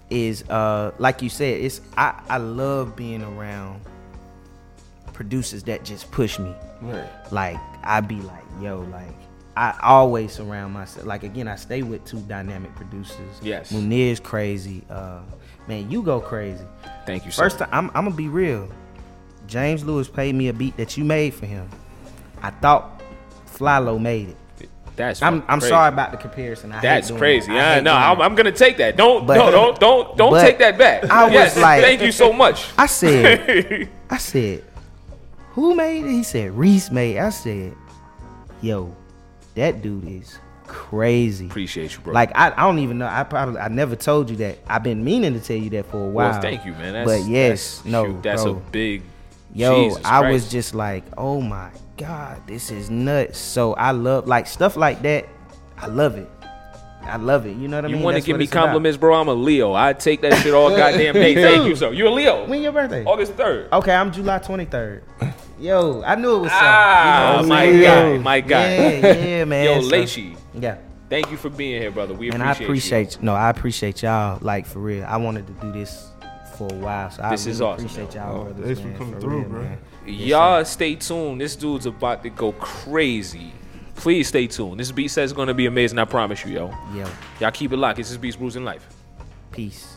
is 0.09 0.43
uh 0.49 0.91
like 0.99 1.21
you 1.21 1.29
said, 1.29 1.59
it's 1.59 1.81
I, 1.97 2.21
I 2.29 2.37
love 2.37 2.95
being 2.95 3.21
around 3.23 3.81
producers 5.13 5.63
that 5.63 5.83
just 5.83 6.09
push 6.11 6.39
me. 6.39 6.53
Right. 6.81 7.07
Like 7.31 7.57
I 7.83 8.01
be 8.01 8.15
like, 8.21 8.43
yo, 8.61 8.79
like 8.91 9.13
I 9.55 9.77
always 9.83 10.31
surround 10.33 10.73
myself. 10.73 11.05
Like 11.05 11.23
again, 11.23 11.47
I 11.47 11.55
stay 11.55 11.83
with 11.83 12.03
two 12.05 12.19
dynamic 12.21 12.73
producers. 12.75 13.39
Yes. 13.41 13.71
Munir's 13.71 14.19
crazy. 14.19 14.83
Uh 14.89 15.19
man, 15.67 15.89
you 15.91 16.01
go 16.01 16.19
crazy. 16.19 16.65
Thank 17.05 17.25
you. 17.25 17.31
sir. 17.31 17.43
First 17.43 17.59
time 17.59 17.69
I'm 17.71 17.87
I'm 17.89 18.05
gonna 18.05 18.15
be 18.15 18.27
real. 18.29 18.67
James 19.47 19.83
Lewis 19.83 20.07
paid 20.07 20.33
me 20.35 20.47
a 20.47 20.53
beat 20.53 20.75
that 20.77 20.97
you 20.97 21.03
made 21.03 21.33
for 21.33 21.45
him. 21.45 21.69
I 22.41 22.49
thought 22.49 23.01
Flylo 23.53 23.99
made 24.01 24.29
it. 24.29 24.37
That's 24.95 25.21
I'm 25.23 25.43
I'm 25.47 25.59
sorry 25.59 25.87
about 25.89 26.11
the 26.11 26.17
comparison. 26.17 26.71
I 26.71 26.79
That's 26.79 27.09
crazy. 27.09 27.51
I 27.51 27.55
Yeah, 27.75 27.79
no, 27.81 27.93
I'm. 27.93 28.21
I'm 28.21 28.35
gonna 28.35 28.51
take 28.51 28.77
that. 28.77 28.95
Don't, 28.95 29.25
But- 29.25 29.37
no, 29.37 29.49
don't, 29.51 29.79
don't, 29.79 30.17
don't 30.17 30.39
take 30.39 30.59
that 30.59 30.77
back. 30.77 31.05
I 31.09 31.27
was 31.29 31.57
like- 31.57 31.81
thank 31.81 32.01
you 32.01 32.11
so 32.11 32.31
much. 32.31 32.67
I 32.77 32.85
said, 32.85 33.89
I 34.09 34.17
said, 34.17 34.63
who 35.53 35.75
made 35.75 36.03
it? 36.05 36.11
He 36.11 36.23
said, 36.23 36.57
Reese 36.57 36.91
made. 36.91 37.15
it. 37.15 37.21
I 37.21 37.29
said, 37.29 37.75
yo, 38.61 38.95
that 39.55 39.81
dude 39.81 40.07
is 40.07 40.37
crazy. 40.65 41.45
Appreciate 41.45 41.93
you, 41.93 41.99
bro. 41.99 42.13
Like 42.13 42.31
I, 42.35 42.51
I 42.51 42.63
don't 42.63 42.79
even 42.79 42.97
know. 42.97 43.07
I 43.07 43.23
probably 43.23 43.59
I 43.59 43.67
never 43.67 43.95
told 43.95 44.29
you 44.29 44.35
that. 44.37 44.57
I've 44.67 44.83
been 44.83 45.03
meaning 45.03 45.33
to 45.33 45.39
tell 45.39 45.57
you 45.57 45.69
that 45.71 45.85
for 45.85 45.97
a 45.97 46.09
while. 46.09 46.31
Well, 46.31 46.41
thank 46.41 46.65
you, 46.65 46.71
man. 46.73 46.93
That's, 46.93 47.05
but 47.05 47.29
yes, 47.29 47.77
that's, 47.77 47.85
no, 47.85 48.19
that's 48.21 48.43
bro. 48.43 48.53
a 48.53 48.59
big. 48.71 49.03
Yo, 49.53 49.89
Jesus 49.89 50.03
I 50.03 50.31
was 50.31 50.49
just 50.49 50.73
like, 50.73 51.03
oh 51.15 51.39
my 51.39 51.69
god, 51.97 52.41
this 52.47 52.71
is 52.71 52.89
nuts. 52.89 53.37
So 53.37 53.73
I 53.75 53.91
love 53.91 54.27
like 54.27 54.47
stuff 54.47 54.75
like 54.75 55.03
that. 55.03 55.27
I 55.77 55.85
love 55.85 56.17
it. 56.17 56.29
I 57.03 57.17
love 57.17 57.45
it. 57.45 57.55
You 57.57 57.67
know 57.67 57.77
what 57.77 57.85
I 57.85 57.87
You 57.89 57.93
mean? 57.95 57.99
You 57.99 58.05
want 58.05 58.17
to 58.17 58.23
give 58.23 58.37
me 58.37 58.45
it's 58.45 58.53
about. 58.53 58.65
compliments, 58.65 58.97
bro? 58.97 59.13
I'm 59.13 59.27
a 59.27 59.33
Leo. 59.33 59.73
I 59.73 59.93
take 59.93 60.21
that 60.21 60.41
shit 60.41 60.53
all 60.53 60.69
goddamn 60.75 61.13
day. 61.13 61.35
Thank 61.35 61.67
you, 61.67 61.75
sir. 61.75 61.91
You 61.91 62.07
a 62.07 62.09
Leo? 62.09 62.47
When 62.47 62.61
your 62.61 62.71
birthday? 62.71 63.03
August 63.03 63.33
third. 63.33 63.71
Okay, 63.73 63.93
I'm 63.93 64.11
July 64.11 64.39
23rd. 64.39 65.03
Yo, 65.63 66.03
I 66.05 66.15
knew 66.15 66.35
it 66.35 66.39
was 66.39 66.51
something. 66.51 66.67
Ah, 66.67 67.35
You 67.37 67.41
know, 67.43 67.47
my 67.47 67.65
so- 67.71 67.81
guy, 67.81 68.17
my 68.17 68.39
guy. 68.41 68.75
Yeah, 68.75 69.13
yeah, 69.25 69.45
man. 69.51 69.65
Yo, 69.81 70.05
So- 70.05 70.21
Yeah. 70.59 70.77
Thank 71.09 71.31
you 71.31 71.37
for 71.37 71.49
being 71.49 71.79
here, 71.81 71.91
brother. 71.91 72.13
We 72.13 72.29
And 72.31 72.41
appreciate 72.41 72.59
I 72.61 72.63
appreciate 72.65 73.15
you. 73.15 73.19
no, 73.21 73.33
I 73.35 73.49
appreciate 73.49 74.01
y'all. 74.03 74.39
Like 74.41 74.65
for 74.65 74.79
real, 74.79 75.05
I 75.05 75.15
wanted 75.17 75.47
to 75.47 75.53
do 75.53 75.71
this 75.71 76.09
for 76.57 76.67
a 76.69 76.75
while. 76.75 77.11
So 77.11 77.21
This 77.29 77.47
I 77.47 77.49
is 77.51 77.59
really 77.59 77.71
awesome, 77.71 77.85
appreciate 77.85 78.15
yo. 78.15 78.21
y'all. 78.21 78.41
Oh, 78.41 78.43
brothers, 78.53 78.79
thanks 78.79 78.81
for 78.81 78.97
coming 78.97 79.13
for 79.13 79.21
through, 79.21 79.39
real, 79.39 79.49
bro. 79.49 79.61
man. 79.61 79.77
you. 80.05 80.13
Yes, 80.13 80.27
Y'all 80.27 80.65
stay 80.65 80.95
tuned. 80.95 81.39
This 81.39 81.55
dude's 81.55 81.85
about 81.85 82.23
to 82.23 82.29
go 82.29 82.51
crazy. 82.53 83.53
Please 83.95 84.27
stay 84.27 84.47
tuned. 84.47 84.79
This 84.81 84.91
beat 84.91 85.09
set 85.09 85.23
is 85.23 85.31
gonna 85.33 85.53
be 85.53 85.65
amazing. 85.67 85.97
I 85.99 86.05
promise 86.05 86.43
you, 86.43 86.51
yo. 86.55 86.73
Yo, 86.93 87.07
Y'all 87.39 87.51
keep 87.51 87.71
it 87.71 87.77
locked. 87.77 87.97
This 87.97 88.11
is 88.11 88.17
Beats 88.17 88.35
Brews 88.35 88.55
in 88.57 88.65
Life. 88.65 88.85
peace. 89.51 89.92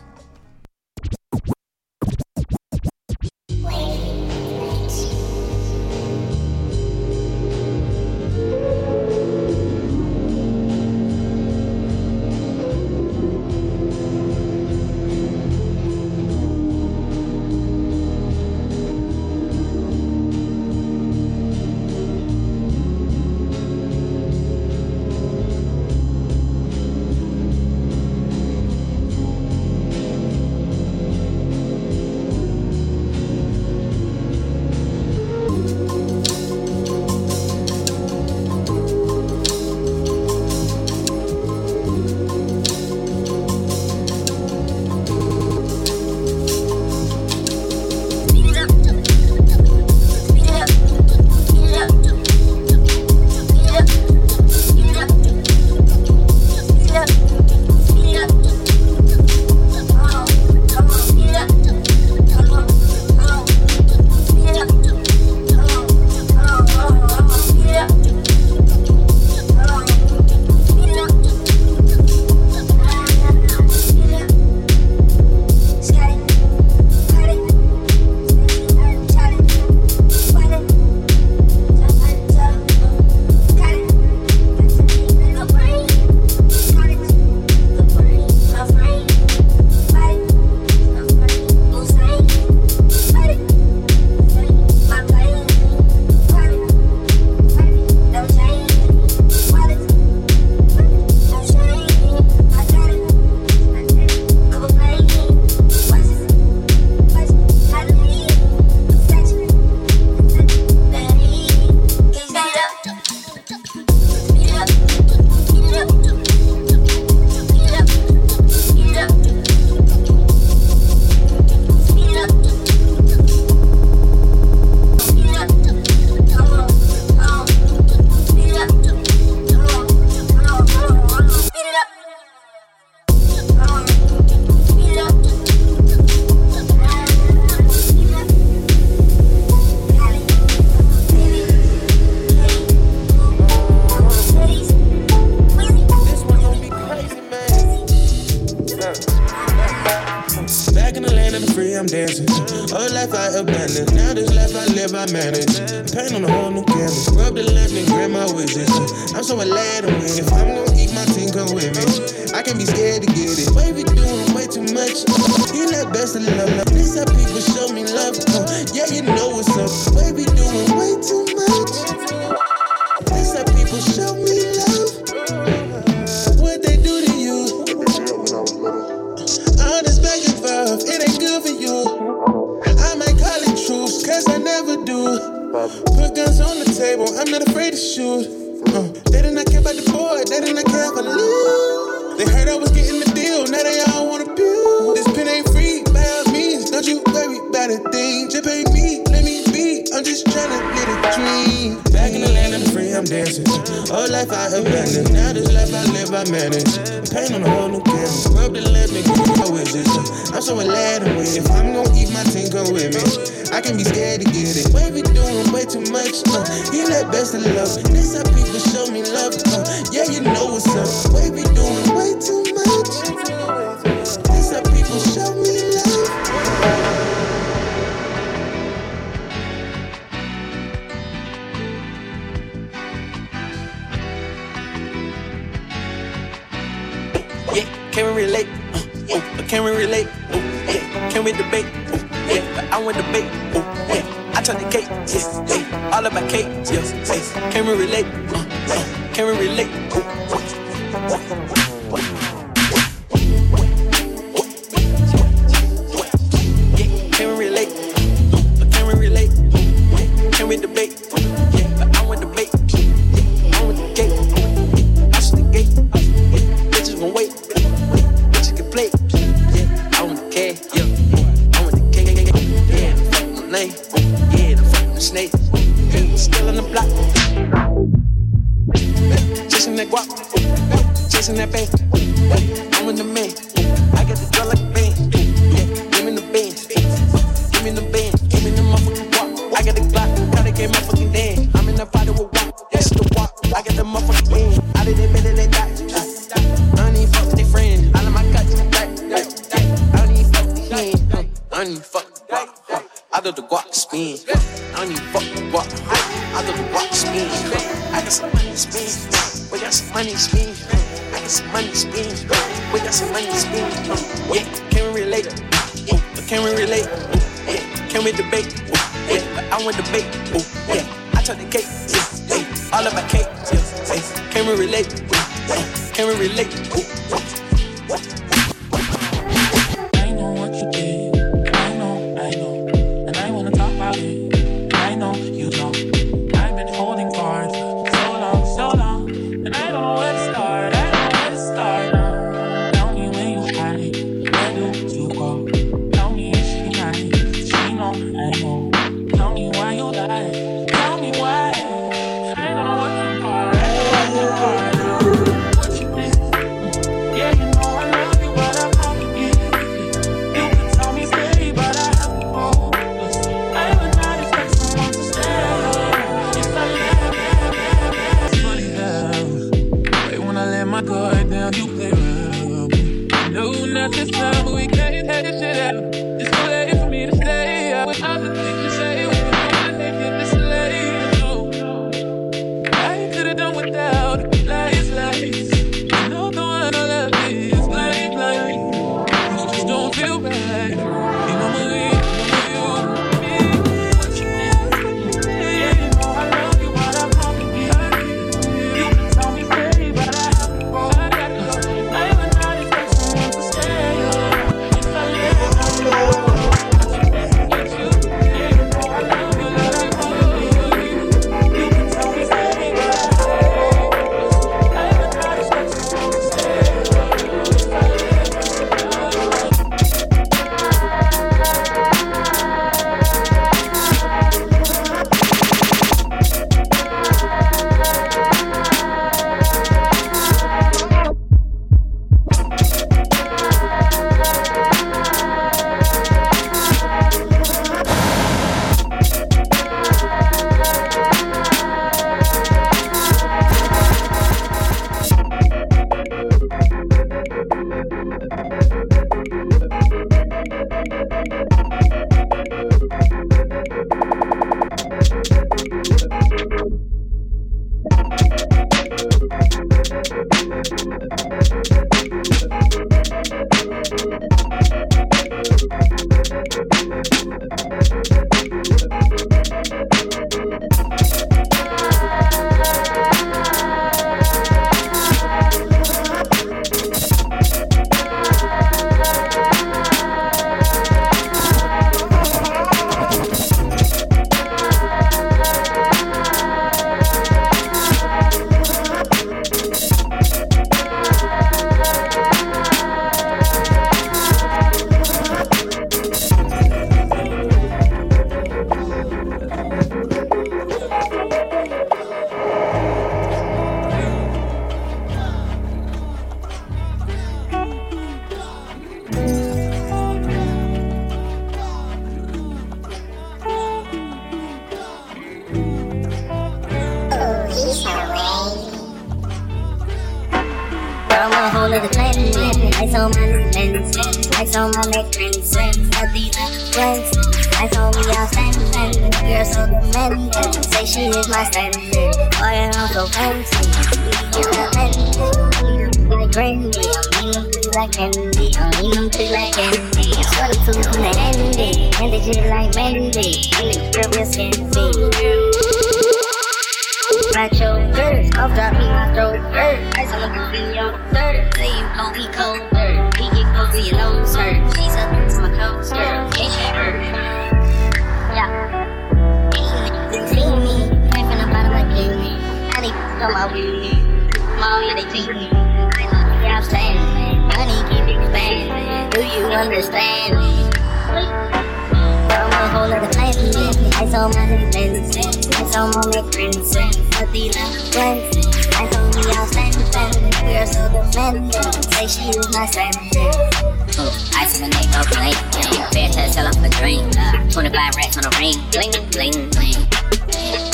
Is 582.68 582.76
my 582.76 582.90
standard. 582.90 583.86
Ice 584.34 584.60
on 584.60 584.60
my 584.62 584.68
neck, 584.68 584.86
no 584.92 585.02
blink. 585.14 585.36
Yeah. 585.54 585.90
Fair 585.90 586.08
to 586.08 586.32
sell 586.32 586.46
off 586.46 586.56
a. 586.56 587.02
Uh, 587.16 587.50
25 587.50 587.96
racks 587.96 588.16
on 588.18 588.24
a 588.26 588.30
ring. 588.38 588.54
Bling, 588.70 588.92
bling, 589.10 589.50
bling. 589.50 589.78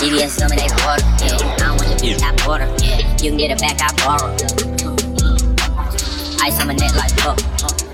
DBS 0.01 0.41
me 0.51 0.57
they 0.57 0.69
water. 0.85 1.05
I 1.05 1.57
don't 1.59 1.77
want 1.77 1.89
your 1.89 1.99
bitch 1.99 2.21
top. 2.21 2.67
Yeah. 2.83 2.99
You 3.23 3.31
can 3.31 3.39
get 3.39 3.51
it 3.51 3.61
back, 3.61 3.79
I 3.81 3.93
borrow. 4.03 4.33
Ice 6.43 6.61
on 6.61 6.67
my 6.67 6.75
neck 6.75 6.95
like 6.97 7.13
fuck. 7.21 7.39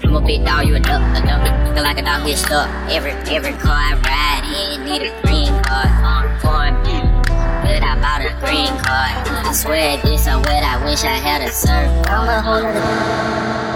I'm 0.05 0.17
a 0.17 0.21
big 0.21 0.45
dog, 0.45 0.67
you 0.67 0.77
a 0.77 0.81
duck, 0.81 1.03
a 1.03 1.27
duck. 1.27 1.75
Feel 1.75 1.83
like 1.83 1.99
a 1.99 2.03
dog 2.03 2.27
get 2.27 2.39
stuck. 2.39 2.69
Every 2.91 3.13
every 3.29 3.53
car 3.53 3.77
I 3.77 3.95
ride 4.01 4.45
in 4.49 4.85
need 4.87 5.03
a 5.03 5.13
green 5.23 5.53
card. 5.65 5.91
On 6.01 6.25
form, 6.41 6.83
good 6.85 7.83
I 7.83 7.95
bought 8.01 8.23
a 8.25 8.33
green 8.41 8.73
card. 8.81 9.29
I 9.47 9.53
swear 9.53 9.99
this 9.99 10.27
I 10.27 10.37
wet. 10.37 10.63
I 10.63 10.83
wish 10.85 11.05
I 11.05 11.19
had 11.21 11.43
a 11.43 11.53
surf. 11.53 11.91
I'm 12.09 12.29
a 12.29 12.41
whole 12.41 13.68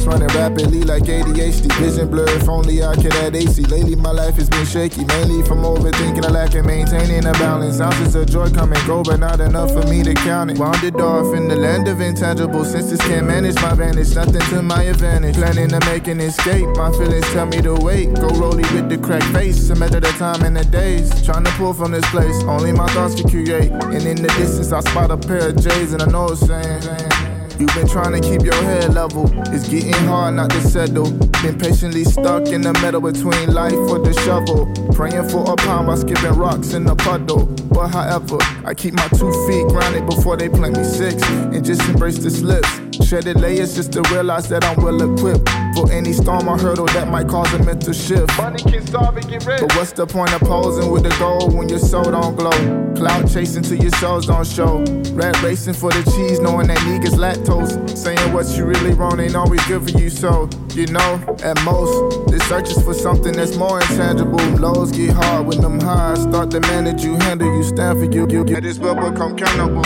Thoughts 0.00 0.20
running 0.20 0.36
rapidly 0.36 0.82
like 0.82 1.04
ADHD. 1.04 1.70
Vision 1.78 2.08
blurred, 2.08 2.28
if 2.30 2.48
only 2.48 2.82
I 2.82 2.94
could 2.94 3.12
add 3.14 3.36
AC. 3.36 3.62
Lately, 3.64 3.96
my 3.96 4.10
life 4.10 4.36
has 4.36 4.48
been 4.48 4.64
shaky, 4.64 5.04
mainly 5.04 5.42
from 5.46 5.58
overthinking. 5.58 6.24
I 6.24 6.30
lack 6.30 6.54
in 6.54 6.66
maintaining 6.66 7.26
a 7.26 7.32
balance. 7.32 7.80
Ounces 7.80 8.14
of 8.14 8.26
joy 8.26 8.50
come 8.50 8.72
and 8.72 8.86
go, 8.86 9.02
but 9.02 9.18
not 9.18 9.40
enough 9.40 9.72
for 9.72 9.86
me 9.88 10.02
to 10.02 10.14
count 10.14 10.50
it. 10.50 10.58
Wandered 10.58 11.00
off 11.00 11.34
in 11.34 11.48
the 11.48 11.56
land 11.56 11.88
of 11.88 12.00
intangible 12.00 12.64
senses. 12.64 13.00
Can't 13.00 13.26
manage 13.26 13.56
my 13.56 13.74
vantage, 13.74 14.14
nothing 14.14 14.40
to 14.40 14.62
my 14.62 14.84
advantage. 14.84 15.36
Planning 15.36 15.68
to 15.68 15.80
make 15.86 16.06
an 16.08 16.20
escape. 16.20 16.68
My 16.76 16.90
feelings 16.92 17.28
tell 17.32 17.46
me 17.46 17.60
to 17.62 17.74
wait. 17.74 18.14
Go 18.14 18.28
rolling 18.28 18.72
with 18.72 18.88
the 18.88 18.98
cracked 18.98 19.32
face. 19.34 19.68
A 19.70 19.74
measure 19.74 20.00
the 20.00 20.12
time 20.12 20.42
and 20.44 20.56
the 20.56 20.64
days. 20.64 21.10
Trying 21.24 21.44
to 21.44 21.50
pull 21.52 21.74
from 21.74 21.92
this 21.92 22.08
place. 22.10 22.42
Only 22.44 22.72
my 22.72 22.86
thoughts 22.88 23.20
can 23.20 23.28
create. 23.28 23.70
And 23.70 24.06
in 24.06 24.16
the 24.22 24.28
distance, 24.38 24.72
I 24.72 24.80
spot 24.80 25.10
a 25.10 25.16
pair 25.16 25.48
of 25.48 25.56
J's, 25.56 25.92
and 25.92 26.02
I 26.02 26.06
know 26.06 26.28
it's 26.28 26.46
saying. 26.46 27.29
You've 27.60 27.74
been 27.74 27.86
trying 27.86 28.18
to 28.18 28.26
keep 28.26 28.40
your 28.40 28.54
head 28.54 28.94
level. 28.94 29.30
It's 29.54 29.68
getting 29.68 29.92
hard 29.92 30.36
not 30.36 30.48
to 30.48 30.62
settle. 30.62 31.10
Been 31.42 31.58
patiently 31.58 32.04
stuck 32.04 32.46
in 32.48 32.62
the 32.62 32.72
middle 32.80 33.02
between 33.02 33.52
life 33.52 33.74
or 33.74 33.98
the 33.98 34.14
shovel. 34.24 34.64
Praying 34.94 35.28
for 35.28 35.44
a 35.52 35.56
pound 35.56 35.86
by 35.86 35.96
skipping 35.96 36.32
rocks 36.38 36.72
in 36.72 36.86
the 36.86 36.96
puddle. 36.96 37.44
But 37.68 37.88
however, 37.88 38.38
I 38.64 38.72
keep 38.72 38.94
my 38.94 39.06
two 39.08 39.30
feet 39.46 39.68
grounded 39.68 40.06
before 40.06 40.38
they 40.38 40.48
plant 40.48 40.78
me 40.78 40.84
six. 40.84 41.22
And 41.22 41.62
just 41.62 41.82
embrace 41.82 42.16
the 42.16 42.30
slips. 42.30 42.89
Shedded 43.02 43.40
layers 43.40 43.74
just 43.74 43.92
to 43.92 44.02
realize 44.12 44.48
that 44.50 44.64
I'm 44.64 44.82
well 44.82 45.00
equipped 45.02 45.48
for 45.74 45.90
any 45.90 46.12
storm 46.12 46.48
or 46.48 46.56
hurdle 46.56 46.86
that 46.86 47.08
might 47.08 47.28
cause 47.28 47.52
a 47.54 47.58
mental 47.64 47.92
shift. 47.92 48.36
Money 48.38 48.62
can 48.62 48.86
solve 48.86 49.16
it, 49.16 49.26
get 49.28 49.44
rich. 49.46 49.60
But 49.60 49.74
what's 49.76 49.92
the 49.92 50.06
point 50.06 50.32
of 50.32 50.42
posing 50.42 50.90
with 50.90 51.02
the 51.02 51.16
goal 51.18 51.50
when 51.50 51.68
your 51.68 51.80
soul 51.80 52.04
don't 52.04 52.36
glow? 52.36 52.50
Cloud 52.94 53.28
chasing 53.28 53.62
till 53.62 53.78
your 53.78 53.90
souls 53.92 54.26
don't 54.26 54.46
show. 54.46 54.84
Rat 55.14 55.42
racing 55.42 55.74
for 55.74 55.90
the 55.90 56.02
cheese, 56.12 56.38
knowing 56.38 56.68
that 56.68 56.78
niggas 56.78 57.18
lactose. 57.18 57.96
Saying 57.96 58.32
what 58.32 58.46
you 58.56 58.64
really 58.64 58.94
want 58.94 59.20
ain't 59.20 59.34
always 59.34 59.64
good 59.66 59.82
for 59.82 59.98
you, 59.98 60.08
so 60.08 60.48
you 60.74 60.86
know, 60.86 61.20
at 61.42 61.60
most, 61.64 62.30
the 62.30 62.38
search 62.48 62.70
is 62.70 62.82
for 62.82 62.94
something 62.94 63.32
that's 63.32 63.56
more 63.56 63.80
intangible. 63.80 64.38
Lows 64.56 64.92
get 64.92 65.10
hard 65.10 65.46
when 65.46 65.60
them 65.60 65.80
highs 65.80 66.22
start 66.22 66.50
to 66.52 66.60
manage 66.60 67.02
you, 67.02 67.14
handle 67.16 67.52
you, 67.56 67.64
stand 67.64 67.98
for 67.98 68.04
you. 68.04 68.28
You 68.30 68.44
get 68.44 68.62
this 68.62 68.78
will 68.78 68.94
become 68.94 69.36
countable. 69.36 69.84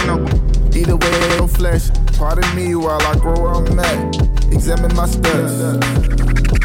Either 0.76 0.96
way, 0.96 1.36
no 1.38 1.46
flesh. 1.46 1.88
Pardon 2.18 2.54
me 2.54 2.74
while 2.74 3.02
I 3.02 3.18
grow 3.18 3.34
where 3.34 3.54
I'm 3.54 3.78
at. 3.78 4.52
Examine 4.52 4.94
my 4.94 5.06
steps. 5.06 6.63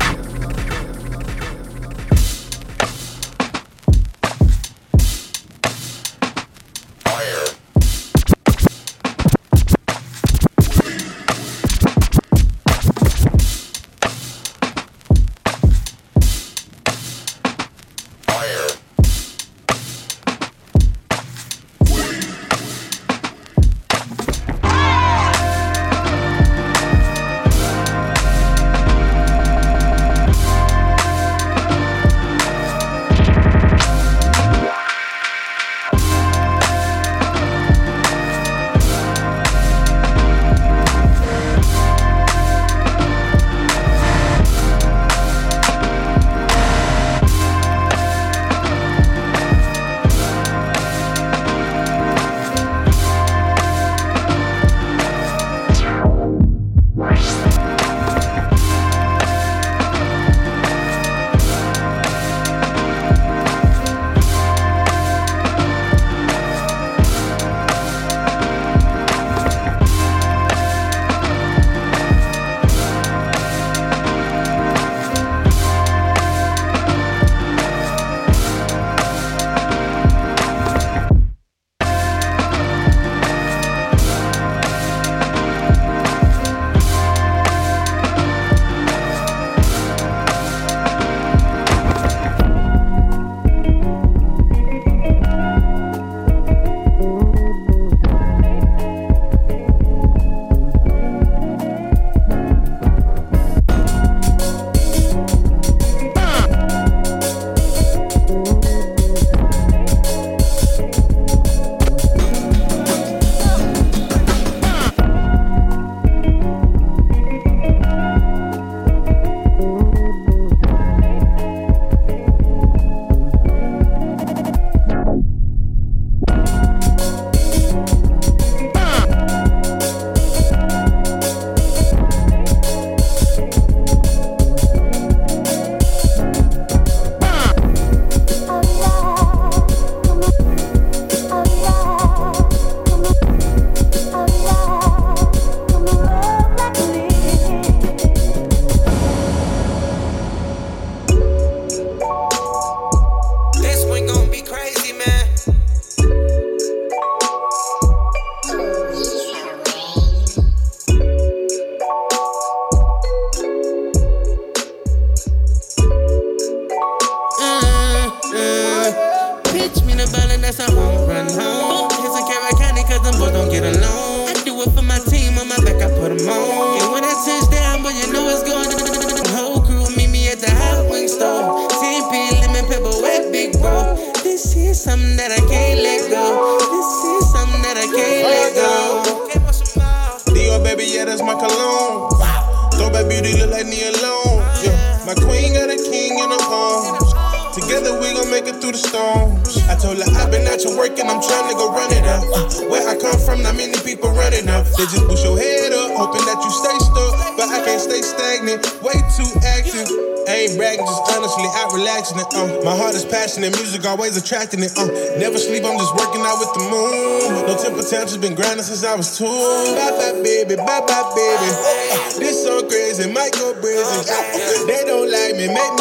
always 214.09 214.23
attracting 214.23 214.63
it. 214.63 214.73
Uh, 214.77 214.85
never 215.17 215.37
sleep, 215.37 215.63
I'm 215.63 215.77
just 215.77 215.93
working 215.93 216.21
out 216.25 216.39
with 216.41 216.53
the 216.53 216.65
moon. 216.65 217.45
No 217.45 217.53
temper 217.57 217.83
tantrums, 217.83 218.17
been 218.17 218.33
grinding 218.35 218.65
since 218.65 218.83
I 218.83 218.95
was 218.95 219.17
two. 219.17 219.25
Bye 219.25 219.93
bye, 219.93 220.21
baby, 220.23 220.55
bye 220.55 220.81
bye, 220.81 221.05
baby. 221.13 221.49
Uh, 221.53 222.19
this 222.19 222.41
so 222.43 222.65
crazy, 222.67 223.11
might 223.11 223.33
go 223.33 223.53
crazy. 223.53 223.85
Uh, 223.85 224.65
they 224.65 224.81
don't 224.85 225.09
like 225.11 225.37
me, 225.37 225.47
make 225.47 225.73
me 225.77 225.78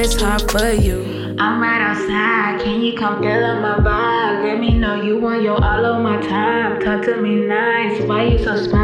It's 0.00 0.14
hard 0.14 0.48
for 0.48 0.70
you. 0.70 1.34
I'm 1.40 1.60
right 1.60 1.80
outside, 1.80 2.60
can 2.62 2.80
you 2.82 2.96
come 2.96 3.20
fill 3.20 3.44
up 3.44 3.60
my 3.60 3.84
vibe? 3.84 4.44
Let 4.44 4.60
me 4.60 4.78
know 4.78 5.02
you 5.02 5.18
want 5.18 5.42
your 5.42 5.60
all 5.60 5.84
of 5.84 6.00
my 6.04 6.22
time. 6.22 6.78
Talk 6.80 7.02
to 7.06 7.20
me 7.20 7.34
nice, 7.34 8.00
why 8.02 8.26
you 8.26 8.38
so 8.38 8.56
smart? 8.62 8.77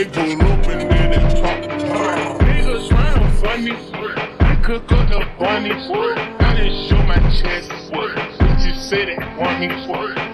They 0.00 0.06
do 0.06 0.22
loop 0.22 0.66
and 0.66 1.12
they 1.12 1.40
talk. 1.42 1.60
Niggas 2.40 2.90
round 2.90 3.38
funny. 3.38 3.72
I 4.40 4.54
cook 4.64 4.90
up 4.92 5.10
the 5.10 5.28
bunnies. 5.38 5.90
I 6.40 6.54
didn't 6.56 6.88
show 6.88 7.02
my 7.02 7.18
chest. 7.28 7.70
What 7.92 8.16
you 8.64 8.72
say 8.76 9.04
that 9.04 9.38
want 9.38 9.60
me? 9.60 10.29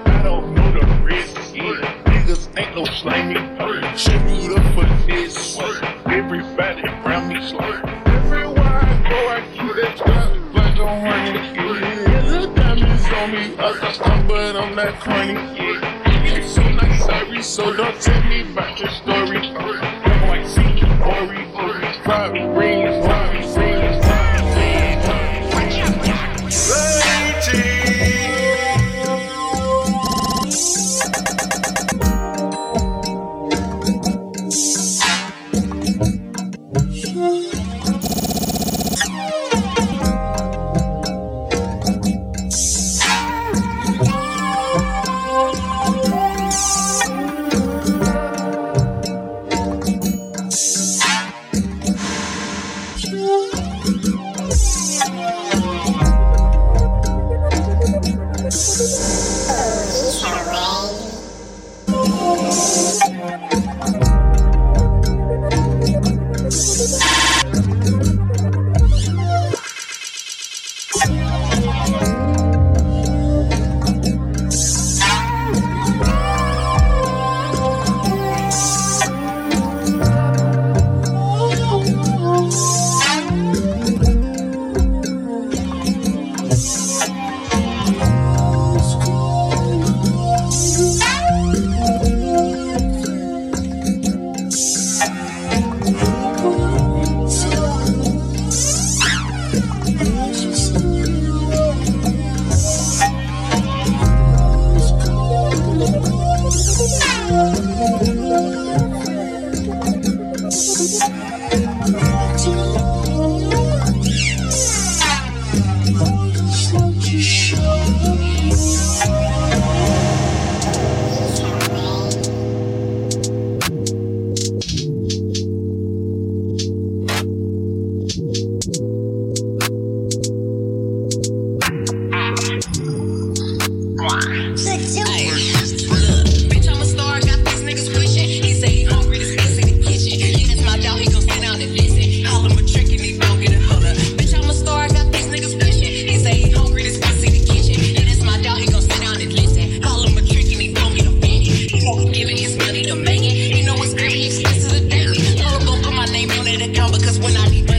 it 156.61 156.71
account 156.71 156.93
because 156.93 157.19
when 157.19 157.37
I 157.37 157.49
leave 157.49 157.76